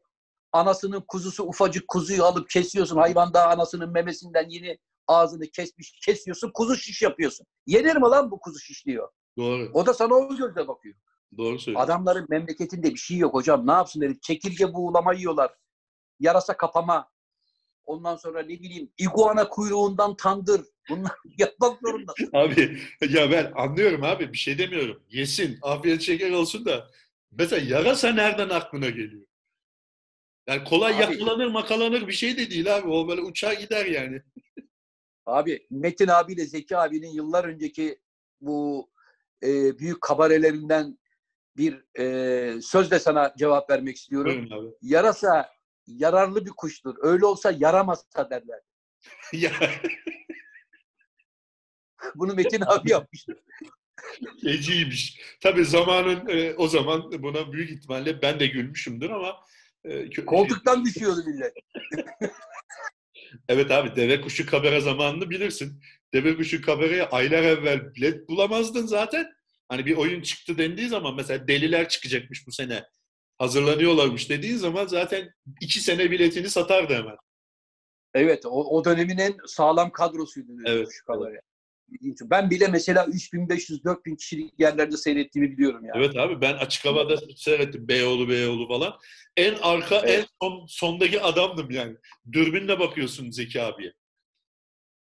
Anasının 0.52 1.02
kuzusu 1.08 1.44
ufacık 1.44 1.88
kuzuyu 1.88 2.24
alıp 2.24 2.50
kesiyorsun. 2.50 2.98
Hayvan 2.98 3.34
daha 3.34 3.50
anasının 3.50 3.92
memesinden 3.92 4.50
yeni 4.50 4.78
ağzını 5.08 5.48
kesmiş 5.48 6.00
kesiyorsun. 6.06 6.52
Kuzu 6.54 6.76
şiş 6.76 7.02
yapıyorsun. 7.02 7.48
Yenir 7.68 7.96
mi 7.96 8.02
lan 8.02 8.32
bu 8.32 8.40
kuzu 8.40 8.60
şiş 8.60 8.86
diyor. 8.86 9.10
Doğru. 9.38 9.70
O 9.74 9.86
da 9.86 9.94
sana 9.94 10.14
o 10.14 10.36
gözle 10.38 10.68
bakıyor. 10.68 10.96
Doğru 11.38 11.60
söylüyorsun. 11.60 11.86
Adamların 11.92 12.26
memleketinde 12.30 12.90
bir 12.92 12.98
şey 13.00 13.18
yok 13.18 13.34
hocam. 13.34 13.68
Ne 13.68 13.72
yapsın 13.72 14.02
herif? 14.02 14.22
Çekirge 14.22 14.74
buğulama 14.74 15.14
yiyorlar. 15.14 15.56
Yarasa 16.20 16.58
kapama. 16.58 17.10
Ondan 17.86 18.16
sonra 18.16 18.42
ne 18.42 18.48
bileyim 18.50 18.92
iguana 18.98 19.50
kuyruğundan 19.50 20.16
tandır. 20.18 20.62
Bunlar 20.90 21.12
yapmak 21.38 21.80
zorunda. 21.82 22.14
Abi 22.34 22.80
ya 23.10 23.32
ben 23.32 23.52
anlıyorum 23.56 24.04
abi 24.04 24.34
bir 24.34 24.38
şey 24.38 24.58
demiyorum. 24.58 25.04
Yesin. 25.10 25.60
Afiyet 25.62 26.02
şeker 26.02 26.32
olsun 26.32 26.66
da. 26.66 26.88
Mesela 27.32 27.76
yarasa 27.78 28.10
nereden 28.12 28.50
aklına 28.50 28.90
geliyor? 28.90 29.26
Yani 30.48 30.64
kolay 30.64 30.94
Abi- 30.94 31.02
yakalanır 31.02 31.48
makalanır 31.48 32.08
bir 32.08 32.14
şey 32.14 32.38
de 32.38 32.50
değil 32.52 32.76
abi. 32.78 32.88
O 32.88 33.08
böyle 33.08 33.22
uçağa 33.22 33.54
gider 33.54 33.86
yani. 33.86 34.22
Abi 35.26 35.68
Metin 35.70 36.08
abiyle 36.08 36.46
Zeki 36.46 36.78
abinin 36.78 37.10
yıllar 37.10 37.46
önceki 37.46 38.00
bu 38.42 38.90
e, 39.44 39.80
büyük 39.80 40.02
kabarelerinden 40.02 41.00
bir 41.58 41.86
e, 42.00 42.62
sözle 42.62 43.00
sana 43.00 43.34
cevap 43.38 43.70
vermek 43.70 43.96
istiyorum. 43.96 44.50
Yarasa 44.82 45.50
yararlı 45.88 46.46
bir 46.46 46.52
kuştur. 46.52 46.96
Öyle 47.02 47.26
olsa 47.26 47.52
yaramazsa 47.52 48.30
derler. 48.30 48.60
Bunu 52.16 52.34
Metin 52.34 52.62
abi 52.68 52.92
yapmıştır. 52.92 53.38
Feciymiş. 54.42 55.22
Tabii 55.42 55.66
zamanın 55.66 56.28
e, 56.28 56.54
o 56.54 56.68
zaman 56.68 57.24
buna 57.24 57.52
büyük 57.52 57.72
ihtimalle 57.72 58.22
ben 58.22 58.40
de 58.40 58.48
gülmüşümdür 58.48 59.10
ama 59.10 59.36
e, 59.84 60.26
Koltuktan 60.26 60.86
düşüyordu 60.86 61.24
millet. 61.26 61.54
evet 63.50 63.72
abi 63.72 63.96
deve 63.96 64.22
kuşu 64.22 64.46
kabere 64.46 64.82
zamanını 64.82 65.30
bilirsin. 65.30 65.82
Deve 66.14 66.36
kuşu 66.36 66.62
kabereye 66.62 67.04
aylar 67.04 67.44
evvel 67.44 67.96
bilet 67.96 68.30
bulamazdın 68.30 68.86
zaten. 68.86 69.28
Hani 69.70 69.86
bir 69.86 69.96
oyun 69.96 70.22
çıktı 70.22 70.58
dendiği 70.58 70.88
zaman 70.88 71.16
mesela 71.16 71.48
deliler 71.48 71.90
çıkacakmış 71.90 72.48
bu 72.48 72.52
sene. 72.52 72.84
Hazırlanıyorlarmış 73.38 74.30
dediğin 74.30 74.58
zaman 74.58 74.88
zaten 74.88 75.30
iki 75.62 75.80
sene 75.80 76.12
biletini 76.12 76.50
satardı 76.50 76.94
hemen. 76.94 77.16
Evet 78.14 78.46
o, 78.46 78.78
o 78.78 78.86
dönemin 78.86 79.18
en 79.18 79.38
sağlam 79.48 79.92
kadrosuydu. 79.92 80.52
Evet, 80.66 80.88
şu 80.92 81.06
kabarele. 81.06 81.42
Ben 82.22 82.50
bile 82.50 82.68
mesela 82.68 83.04
3500-4000 83.06 84.18
kişilik 84.18 84.60
yerlerde 84.60 84.98
seyrettiğimi 84.98 85.52
biliyorum 85.52 85.86
yani. 85.86 85.98
Evet 85.98 86.18
abi 86.18 86.42
ben 86.42 86.54
açık 86.54 86.86
havada 86.86 87.18
seyrettim 87.36 87.88
Beyoğlu 87.88 88.30
Beyoğlu 88.30 88.68
falan. 88.68 89.00
En 89.38 89.56
arka 89.62 89.96
en 89.96 90.08
Evet. 90.14 90.28
son, 90.42 90.66
sondaki 90.68 91.22
adamdım 91.22 91.72
yani. 91.72 91.98
Dürbünle 92.32 92.80
bakıyorsun 92.80 93.32
Zeki 93.32 93.62
abiye. 93.62 93.94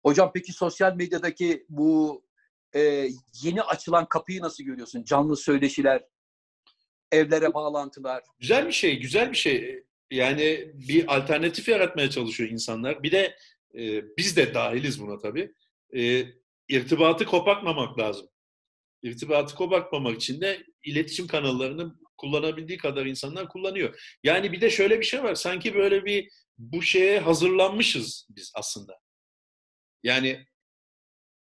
Hocam 0.05 0.31
peki 0.33 0.53
sosyal 0.53 0.95
medyadaki 0.95 1.65
bu 1.69 2.23
e, 2.75 3.09
yeni 3.43 3.61
açılan 3.61 4.09
kapıyı 4.09 4.41
nasıl 4.41 4.63
görüyorsun? 4.63 5.03
Canlı 5.03 5.37
söyleşiler, 5.37 6.03
evlere 7.11 7.53
bağlantılar. 7.53 8.23
Güzel 8.39 8.67
bir 8.67 8.71
şey, 8.71 8.99
güzel 8.99 9.31
bir 9.31 9.37
şey. 9.37 9.83
Yani 10.11 10.71
bir 10.73 11.15
alternatif 11.15 11.67
yaratmaya 11.69 12.09
çalışıyor 12.09 12.49
insanlar. 12.49 13.03
Bir 13.03 13.11
de 13.11 13.35
e, 13.75 14.03
biz 14.17 14.37
de 14.37 14.53
dahiliz 14.53 15.01
buna 15.01 15.17
tabii. 15.17 15.53
E, 15.95 16.25
irtibatı 16.69 17.25
kopartmamak 17.25 17.99
lazım. 17.99 18.27
İrtibatı 19.03 19.55
kopartmamak 19.55 20.15
için 20.15 20.41
de 20.41 20.63
iletişim 20.83 21.27
kanallarını 21.27 21.95
kullanabildiği 22.17 22.77
kadar 22.77 23.05
insanlar 23.05 23.49
kullanıyor. 23.49 24.17
Yani 24.23 24.51
bir 24.51 24.61
de 24.61 24.69
şöyle 24.69 24.99
bir 24.99 25.05
şey 25.05 25.23
var. 25.23 25.35
Sanki 25.35 25.75
böyle 25.75 26.05
bir 26.05 26.29
bu 26.57 26.81
şeye 26.81 27.19
hazırlanmışız 27.19 28.27
biz 28.29 28.51
aslında. 28.55 28.99
Yani 30.03 30.45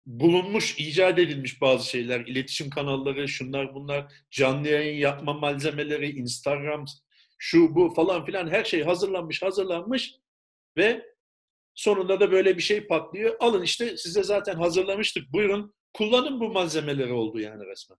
bulunmuş, 0.06 0.78
icat 0.78 1.18
edilmiş 1.18 1.60
bazı 1.60 1.88
şeyler, 1.88 2.20
iletişim 2.20 2.70
kanalları, 2.70 3.28
şunlar 3.28 3.74
bunlar, 3.74 4.12
canlı 4.30 4.68
yayın 4.68 4.98
yapma 4.98 5.32
malzemeleri, 5.32 6.10
Instagram, 6.10 6.84
şu 7.38 7.74
bu 7.74 7.94
falan 7.94 8.24
filan 8.24 8.48
her 8.48 8.64
şey 8.64 8.82
hazırlanmış, 8.82 9.42
hazırlanmış 9.42 10.14
ve 10.76 11.17
sonunda 11.78 12.20
da 12.20 12.32
böyle 12.32 12.56
bir 12.56 12.62
şey 12.62 12.86
patlıyor. 12.86 13.36
Alın 13.40 13.62
işte 13.62 13.96
size 13.96 14.22
zaten 14.22 14.54
hazırlamıştık. 14.54 15.32
Buyurun 15.32 15.74
kullanın 15.92 16.40
bu 16.40 16.48
malzemeleri 16.48 17.12
oldu 17.12 17.40
yani 17.40 17.66
resmen. 17.66 17.98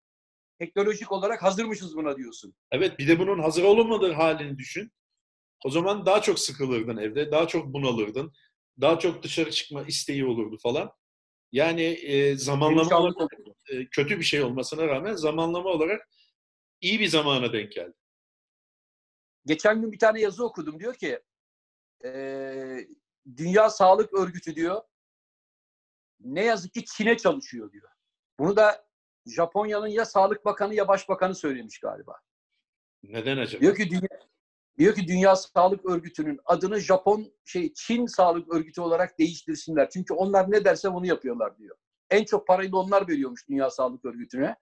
Teknolojik 0.60 1.12
olarak 1.12 1.44
hazırmışız 1.44 1.96
buna 1.96 2.18
diyorsun. 2.18 2.56
Evet 2.72 3.00
bir 3.00 3.08
de 3.08 3.20
bunun 3.20 3.40
hazır 3.40 3.64
olmadığı 3.64 4.12
halini 4.12 4.58
düşün. 4.58 4.92
O 5.66 5.70
zaman 5.70 6.06
daha 6.06 6.22
çok 6.22 6.40
sıkılırdın 6.40 6.98
evde, 6.98 7.32
daha 7.32 7.48
çok 7.48 7.74
bunalırdın. 7.74 8.34
Daha 8.82 9.00
çok 9.00 9.24
dışarı 9.24 9.52
çıkma 9.52 9.84
isteği 9.84 10.26
olurdu 10.26 10.58
falan. 10.64 10.92
Yani 11.52 11.84
e, 11.84 12.36
zamanlama 12.36 12.98
olarak 13.00 13.32
e, 13.70 13.86
kötü 13.86 14.20
bir 14.20 14.24
şey 14.24 14.42
olmasına 14.42 14.88
rağmen 14.88 15.16
zamanlama 15.16 15.70
olarak 15.70 16.10
iyi 16.82 17.00
bir 17.00 17.08
zamana 17.08 17.54
denk 17.54 17.72
geldi. 17.72 17.94
Geçen 19.46 19.82
gün 19.82 19.92
bir 19.92 20.00
tane 20.00 20.22
yazı 20.22 20.46
okudum. 20.46 20.80
Diyor 20.80 20.96
ki 20.96 21.20
e, 22.06 22.10
Dünya 23.38 23.70
Sağlık 23.70 24.14
Örgütü 24.14 24.56
diyor 24.56 24.82
ne 26.20 26.46
yazık 26.46 26.74
ki 26.74 26.86
Çin'e 26.86 27.18
çalışıyor 27.18 27.72
diyor. 27.72 27.90
Bunu 28.40 28.56
da 28.56 28.86
Japonya'nın 29.26 29.88
ya 29.88 30.06
Sağlık 30.06 30.46
Bakanı 30.46 30.76
ya 30.76 30.88
Başbakanı 30.88 31.36
söylemiş 31.36 31.80
galiba. 31.80 32.20
Neden 33.04 33.38
acaba? 33.38 33.62
Diyor 33.62 33.76
ki 33.76 33.90
dünya, 33.90 34.08
diyor 34.78 34.96
ki 34.96 35.08
Dünya 35.08 35.36
Sağlık 35.36 35.86
Örgütü'nün 35.86 36.40
adını 36.46 36.80
Japon 36.80 37.34
şey 37.46 37.74
Çin 37.74 38.06
Sağlık 38.06 38.54
Örgütü 38.54 38.82
olarak 38.82 39.20
değiştirsinler. 39.20 39.90
Çünkü 39.90 40.14
onlar 40.14 40.52
ne 40.52 40.66
derse 40.66 40.90
onu 40.90 41.06
yapıyorlar 41.08 41.58
diyor. 41.58 41.78
En 42.10 42.24
çok 42.24 42.48
parayı 42.48 42.72
da 42.72 42.78
onlar 42.78 43.08
veriyormuş 43.08 43.48
Dünya 43.50 43.70
Sağlık 43.70 44.06
Örgütü'ne. 44.06 44.56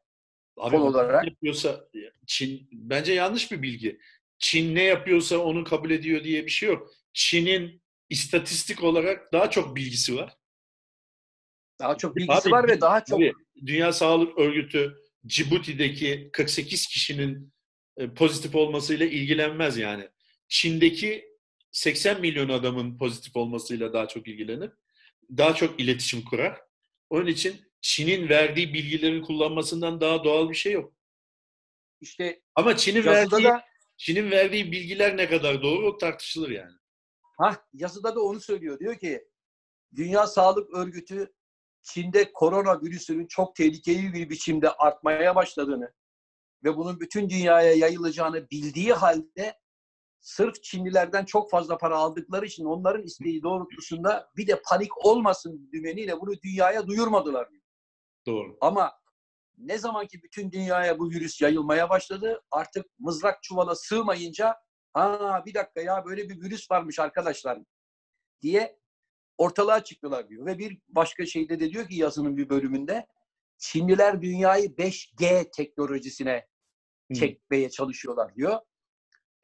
Abi 0.58 0.76
Son 0.78 0.82
olarak- 0.82 1.26
yapıyorsa 1.28 1.88
Çin 2.26 2.68
bence 2.72 3.14
yanlış 3.14 3.52
bir 3.52 3.62
bilgi. 3.62 4.00
Çin 4.40 4.76
ne 4.76 4.84
yapıyorsa 4.84 5.38
onu 5.38 5.64
kabul 5.64 5.92
ediyor 5.92 6.24
diye 6.24 6.46
bir 6.46 6.52
şey 6.52 6.70
yok. 6.70 6.92
Çin'in 7.14 7.82
istatistik 8.10 8.84
olarak 8.84 9.34
daha 9.34 9.50
çok 9.50 9.76
bilgisi 9.76 10.16
var. 10.16 10.38
Daha 11.80 11.98
çok 11.98 12.16
bilgisi 12.16 12.48
Abi, 12.48 12.52
var 12.52 12.68
ve 12.68 12.82
daha 12.82 13.06
çok 13.06 13.20
Tabii, 13.20 13.34
Dünya 13.66 13.94
Sağlık 13.94 14.38
Örgütü 14.38 14.98
Cibuti'deki 15.26 16.30
48 16.34 16.88
kişinin 16.88 17.54
e, 17.98 18.14
pozitif 18.14 18.56
olmasıyla 18.56 19.06
ilgilenmez 19.06 19.78
yani. 19.78 20.10
Çin'deki 20.48 21.38
80 21.72 22.22
milyon 22.22 22.50
adamın 22.50 22.98
pozitif 22.98 23.36
olmasıyla 23.36 23.94
daha 23.94 24.08
çok 24.08 24.28
ilgilenir. 24.28 24.72
Daha 25.38 25.56
çok 25.56 25.80
iletişim 25.80 26.26
kurar. 26.26 26.62
Onun 27.10 27.28
için 27.28 27.62
Çin'in 27.82 28.30
verdiği 28.30 28.74
bilgilerin 28.74 29.22
kullanmasından 29.22 30.02
daha 30.02 30.24
doğal 30.24 30.50
bir 30.50 30.56
şey 30.56 30.74
yok. 30.74 30.94
işte 32.02 32.42
Ama 32.56 32.78
Çin'in 32.78 33.06
verdiği 33.06 33.44
da 33.44 33.66
Çin'in 33.98 34.32
verdiği 34.32 34.72
bilgiler 34.72 35.18
ne 35.18 35.30
kadar 35.30 35.64
doğru 35.64 35.88
o 35.88 35.98
tartışılır 35.98 36.50
yani. 36.50 36.74
Ha 37.38 37.66
yazıda 37.74 38.16
da 38.16 38.22
onu 38.22 38.40
söylüyor. 38.40 38.80
Diyor 38.80 38.96
ki 38.96 39.28
Dünya 39.96 40.28
Sağlık 40.28 40.74
Örgütü 40.74 41.34
Çin'de 41.82 42.34
koronavirüsünün 42.34 43.28
çok 43.28 43.56
tehlikeli 43.56 44.14
bir 44.14 44.30
biçimde 44.30 44.72
artmaya 44.72 45.36
başladığını 45.36 45.94
ve 46.64 46.78
bunun 46.78 47.00
bütün 47.00 47.30
dünyaya 47.30 47.74
yayılacağını 47.74 48.50
bildiği 48.50 48.94
halde 48.94 49.60
sırf 50.20 50.64
Çinlilerden 50.64 51.26
çok 51.26 51.52
fazla 51.52 51.78
para 51.78 51.98
aldıkları 51.98 52.46
için 52.46 52.66
onların 52.66 53.04
isteği 53.04 53.44
doğrultusunda 53.44 54.30
bir 54.38 54.48
de 54.48 54.62
panik 54.70 55.06
olmasın 55.06 55.70
dümeniyle 55.74 56.20
bunu 56.20 56.42
dünyaya 56.42 56.88
duyurmadılar. 56.88 57.50
diyor. 57.52 57.62
Doğru. 58.26 58.58
Ama 58.62 58.92
ne 59.58 59.78
zaman 59.78 60.08
ki 60.08 60.24
bütün 60.24 60.52
dünyaya 60.52 61.00
bu 61.00 61.10
virüs 61.10 61.42
yayılmaya 61.42 61.90
başladı 61.90 62.42
artık 62.52 62.86
mızrak 63.00 63.44
çuvala 63.44 63.76
sığmayınca 63.76 64.56
ha 64.98 65.46
bir 65.46 65.54
dakika 65.54 65.82
ya 65.82 66.06
böyle 66.06 66.30
bir 66.30 66.42
virüs 66.42 66.72
varmış 66.72 67.00
arkadaşlar 67.00 67.60
diye 68.42 68.80
ortalığa 69.38 69.84
çıktılar 69.84 70.30
diyor. 70.30 70.46
Ve 70.46 70.58
bir 70.58 70.80
başka 70.90 71.26
şeyde 71.26 71.60
de 71.60 71.72
diyor 71.72 71.88
ki 71.88 71.96
yazının 71.96 72.38
bir 72.38 72.50
bölümünde 72.50 73.08
Çinliler 73.58 74.22
dünyayı 74.22 74.68
5G 74.68 75.52
teknolojisine 75.52 76.48
çekmeye 77.14 77.70
çalışıyorlar 77.70 78.36
diyor. 78.36 78.60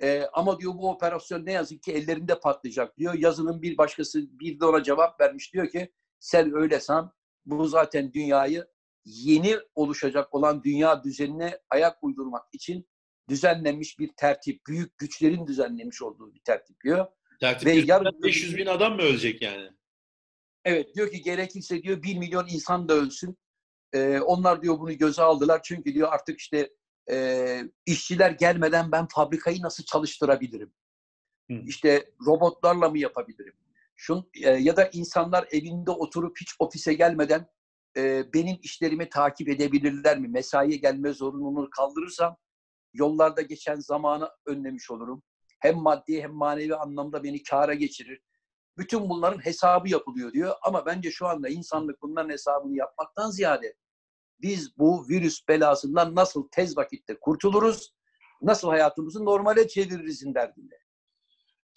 Ee, 0.01 0.23
ama 0.33 0.59
diyor 0.59 0.73
bu 0.73 0.89
operasyon 0.89 1.45
ne 1.45 1.51
yazık 1.51 1.83
ki 1.83 1.93
ellerinde 1.93 2.39
patlayacak 2.39 2.97
diyor. 2.97 3.13
Yazının 3.13 3.61
bir 3.61 3.77
başkası 3.77 4.39
bir 4.39 4.59
de 4.59 4.65
ona 4.65 4.83
cevap 4.83 5.21
vermiş 5.21 5.53
diyor 5.53 5.69
ki 5.69 5.91
sen 6.19 6.55
öyle 6.55 6.79
san 6.79 7.13
bu 7.45 7.67
zaten 7.67 8.13
dünyayı 8.13 8.67
yeni 9.05 9.57
oluşacak 9.75 10.33
olan 10.33 10.63
dünya 10.63 11.03
düzenine 11.03 11.59
ayak 11.69 12.03
uydurmak 12.03 12.45
için 12.51 12.87
düzenlenmiş 13.29 13.99
bir 13.99 14.09
tertip. 14.17 14.65
Büyük 14.67 14.97
güçlerin 14.97 15.47
düzenlemiş 15.47 16.01
olduğu 16.01 16.33
bir 16.33 16.39
tertip 16.39 16.81
diyor. 16.83 17.05
Tertip 17.39 17.67
Ve 17.67 17.71
yarın- 17.73 18.23
500 18.23 18.57
bin 18.57 18.65
adam 18.65 18.95
mı 18.95 19.01
ölecek 19.01 19.41
yani? 19.41 19.69
Evet 20.65 20.95
diyor 20.95 21.11
ki 21.11 21.21
gerekirse 21.21 21.83
diyor 21.83 22.03
bir 22.03 22.17
milyon 22.17 22.47
insan 22.47 22.89
da 22.89 22.93
ölsün. 22.93 23.37
Ee, 23.93 24.19
onlar 24.19 24.61
diyor 24.61 24.79
bunu 24.79 24.97
göze 24.97 25.21
aldılar. 25.21 25.61
Çünkü 25.63 25.93
diyor 25.93 26.09
artık 26.11 26.39
işte 26.39 26.69
e, 27.11 27.59
işçiler 27.85 28.31
gelmeden 28.31 28.91
ben 28.91 29.07
fabrikayı 29.07 29.61
nasıl 29.61 29.83
çalıştırabilirim? 29.83 30.73
Hı. 31.51 31.57
İşte 31.67 32.11
robotlarla 32.25 32.89
mı 32.89 32.99
yapabilirim? 32.99 33.53
Şun, 33.95 34.29
e, 34.43 34.49
ya 34.49 34.77
da 34.77 34.89
insanlar 34.93 35.47
evinde 35.51 35.91
oturup 35.91 36.37
hiç 36.41 36.49
ofise 36.59 36.93
gelmeden 36.93 37.47
e, 37.97 38.33
benim 38.33 38.57
işlerimi 38.61 39.09
takip 39.09 39.49
edebilirler 39.49 40.19
mi? 40.19 40.27
Mesaiye 40.27 40.77
gelme 40.77 41.13
zorunluluğunu 41.13 41.69
kaldırırsam 41.69 42.37
yollarda 42.93 43.41
geçen 43.41 43.75
zamanı 43.75 44.29
önlemiş 44.45 44.91
olurum. 44.91 45.23
Hem 45.59 45.77
maddi 45.77 46.21
hem 46.21 46.33
manevi 46.33 46.75
anlamda 46.75 47.23
beni 47.23 47.43
kâra 47.43 47.73
geçirir. 47.73 48.21
Bütün 48.77 49.09
bunların 49.09 49.45
hesabı 49.45 49.89
yapılıyor 49.89 50.33
diyor. 50.33 50.55
Ama 50.61 50.85
bence 50.85 51.11
şu 51.11 51.27
anda 51.27 51.49
insanlık 51.49 52.01
bunların 52.01 52.29
hesabını 52.29 52.75
yapmaktan 52.75 53.29
ziyade 53.29 53.75
biz 54.43 54.77
bu 54.77 55.09
virüs 55.09 55.47
belasından 55.47 56.15
nasıl 56.15 56.47
tez 56.51 56.77
vakitte 56.77 57.17
kurtuluruz, 57.21 57.93
nasıl 58.41 58.69
hayatımızı 58.69 59.25
normale 59.25 59.67
çeviririzin 59.67 60.33
derdinde. 60.33 60.75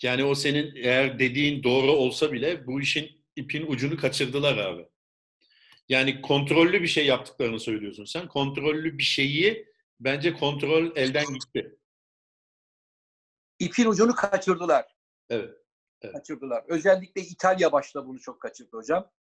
Yani 0.03 0.25
o 0.25 0.35
senin 0.35 0.77
eğer 0.77 1.19
dediğin 1.19 1.62
doğru 1.62 1.91
olsa 1.91 2.33
bile 2.33 2.67
bu 2.67 2.81
işin 2.81 3.25
ipin 3.37 3.67
ucunu 3.67 3.97
kaçırdılar 3.97 4.59
abi. 4.59 4.89
Yani 5.89 6.23
kontrollü 6.23 6.83
bir 6.83 6.87
şey 6.87 7.07
yaptıklarını 7.07 7.61
söylüyorsun 7.61 8.05
sen. 8.05 8.29
Kontrollü 8.29 8.99
bir 8.99 9.03
şeyi 9.03 9.67
bence 10.01 10.32
kontrol 10.32 10.97
elden 10.97 11.26
gitti. 11.34 11.78
İpin 13.59 13.86
ucunu 13.86 14.14
kaçırdılar. 14.14 14.97
Evet. 15.30 15.55
Kaçırdılar. 16.12 16.64
Özellikle 16.68 17.20
İtalya 17.20 17.72
başta 17.72 18.07
bunu 18.07 18.20
çok 18.20 18.40
kaçırdı 18.42 18.76
hocam. 18.76 19.12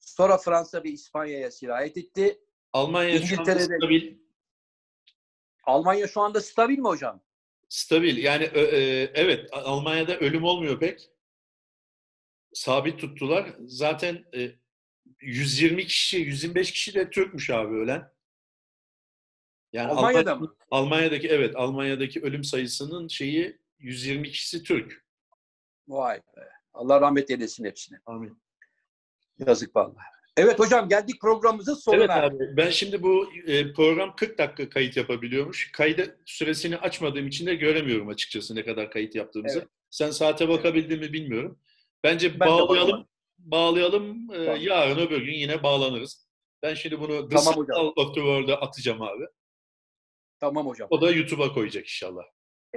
Sonra 0.00 0.38
Fransa 0.38 0.84
ve 0.84 0.90
İspanya'ya 0.90 1.50
sirayet 1.50 1.96
etti. 1.96 2.40
Almanya 2.72 3.18
şu 3.22 3.40
anda 3.40 3.52
İngiltere'de- 3.52 3.76
stabil. 3.78 4.18
Almanya 5.64 6.08
şu 6.08 6.20
anda 6.20 6.40
stabil 6.40 6.78
mi 6.78 6.88
hocam? 6.88 7.22
Stabil. 7.68 8.16
Yani 8.16 8.46
ö- 8.46 8.76
e, 8.76 9.10
evet 9.14 9.48
Almanya'da 9.52 10.18
ölüm 10.18 10.44
olmuyor 10.44 10.80
pek. 10.80 11.10
Sabit 12.52 13.00
tuttular. 13.00 13.56
Zaten 13.66 14.24
e, 14.34 14.50
120 15.20 15.86
kişi, 15.86 16.16
125 16.16 16.72
kişi 16.72 16.94
de 16.94 17.10
Türkmüş 17.10 17.50
abi 17.50 17.74
ölen. 17.74 18.12
Yani 19.76 19.92
Almanya'da 19.92 20.32
Almanya- 20.32 20.40
mı? 20.40 20.56
Almanya'daki 20.70 21.28
evet 21.28 21.56
Almanya'daki 21.56 22.20
ölüm 22.20 22.44
sayısının 22.44 23.08
şeyi 23.08 23.58
120 23.78 24.30
kişisi 24.30 24.62
Türk. 24.62 25.04
Vay 25.88 26.16
be. 26.36 26.48
Allah 26.74 27.00
rahmet 27.00 27.30
eylesin 27.30 27.64
hepsine. 27.64 27.98
Amin. 28.06 28.38
Yazık 29.46 29.76
vallahi. 29.76 30.06
Evet 30.36 30.58
hocam 30.58 30.88
geldik 30.88 31.20
programımızın 31.20 31.74
sonuna. 31.74 32.00
Evet 32.02 32.10
abi 32.10 32.56
ben 32.56 32.70
şimdi 32.70 33.02
bu 33.02 33.26
e, 33.46 33.72
program 33.72 34.16
40 34.16 34.38
dakika 34.38 34.68
kayıt 34.68 34.96
yapabiliyormuş. 34.96 35.72
Kaydı 35.72 36.18
süresini 36.26 36.76
açmadığım 36.76 37.26
için 37.26 37.46
de 37.46 37.54
göremiyorum 37.54 38.08
açıkçası 38.08 38.54
ne 38.54 38.64
kadar 38.64 38.90
kayıt 38.90 39.14
yaptığımızı. 39.14 39.58
Evet. 39.58 39.68
Sen 39.90 40.10
saate 40.10 40.48
bakabildin 40.48 41.00
mi 41.00 41.12
bilmiyorum. 41.12 41.58
Bence 42.04 42.40
Ben 42.40 42.48
bağlayalım. 42.48 43.06
Bağlayalım. 43.38 44.30
e, 44.34 44.44
Tamam. 44.44 44.60
yarın 44.60 44.98
öbür 44.98 45.22
gün 45.22 45.32
yine 45.34 45.62
bağlanırız. 45.62 46.26
Ben 46.62 46.74
şimdi 46.74 47.00
bunu 47.00 47.28
The 47.28 47.36
Tamam 47.36 47.54
hocam. 47.54 47.86
of 47.96 48.14
the 48.14 48.20
World'a 48.20 48.54
atacağım 48.60 49.02
abi. 49.02 49.24
Tamam 50.40 50.66
hocam. 50.66 50.88
O 50.90 51.00
da 51.00 51.10
YouTube'a 51.10 51.52
koyacak 51.52 51.82
inşallah. 51.84 52.22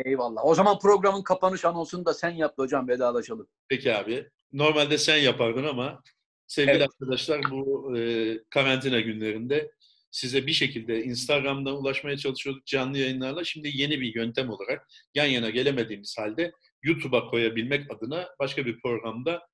Eyvallah. 0.05 0.45
O 0.45 0.55
zaman 0.55 0.80
programın 0.80 1.24
kapanış 1.24 1.66
anonsunu 1.66 2.05
da 2.05 2.14
sen 2.14 2.30
yap 2.30 2.53
hocam 2.57 2.88
vedalaşalım. 2.88 3.47
Peki 3.70 3.95
abi. 3.95 4.30
Normalde 4.53 4.97
sen 4.97 5.18
yapardın 5.18 5.64
ama 5.64 6.03
sevgili 6.47 6.76
Evet. 6.76 6.88
arkadaşlar 6.89 7.41
bu 7.51 7.93
e, 7.97 8.34
karantina 8.49 8.99
günlerinde 8.99 9.72
size 10.12 10.47
bir 10.47 10.51
şekilde 10.51 11.03
Instagram'dan 11.03 11.76
ulaşmaya 11.76 12.18
çalışıyorduk 12.18 12.66
canlı 12.66 12.97
yayınlarla. 12.97 13.43
Şimdi 13.43 13.72
yeni 13.74 14.01
bir 14.01 14.16
yöntem 14.16 14.49
olarak 14.49 14.88
yan 15.16 15.26
yana 15.26 15.49
gelemediğimiz 15.49 16.18
halde 16.18 16.51
YouTube'a 16.84 17.28
koyabilmek 17.28 17.91
adına 17.91 18.30
başka 18.39 18.66
bir 18.66 18.80
programda 18.80 19.47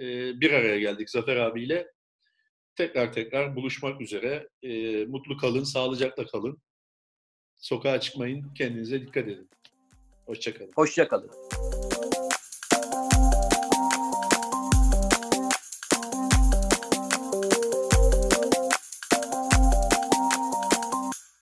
e, 0.00 0.04
bir 0.40 0.52
araya 0.52 0.78
geldik 0.78 1.10
Zafer 1.10 1.36
abiyle. 1.36 1.86
Tekrar 2.76 3.12
tekrar 3.12 3.56
buluşmak 3.56 4.00
üzere. 4.00 4.48
E, 4.62 5.04
mutlu 5.04 5.36
kalın, 5.36 5.64
sağlıcakla 5.64 6.26
kalın. 6.26 6.62
Sokağa 7.62 8.00
çıkmayın, 8.00 8.46
kendinize 8.54 9.00
dikkat 9.00 9.24
edin. 9.28 9.48
Hoşçakalın. 10.26 10.72
Hoşça 10.74 11.08
kalın. 11.08 11.30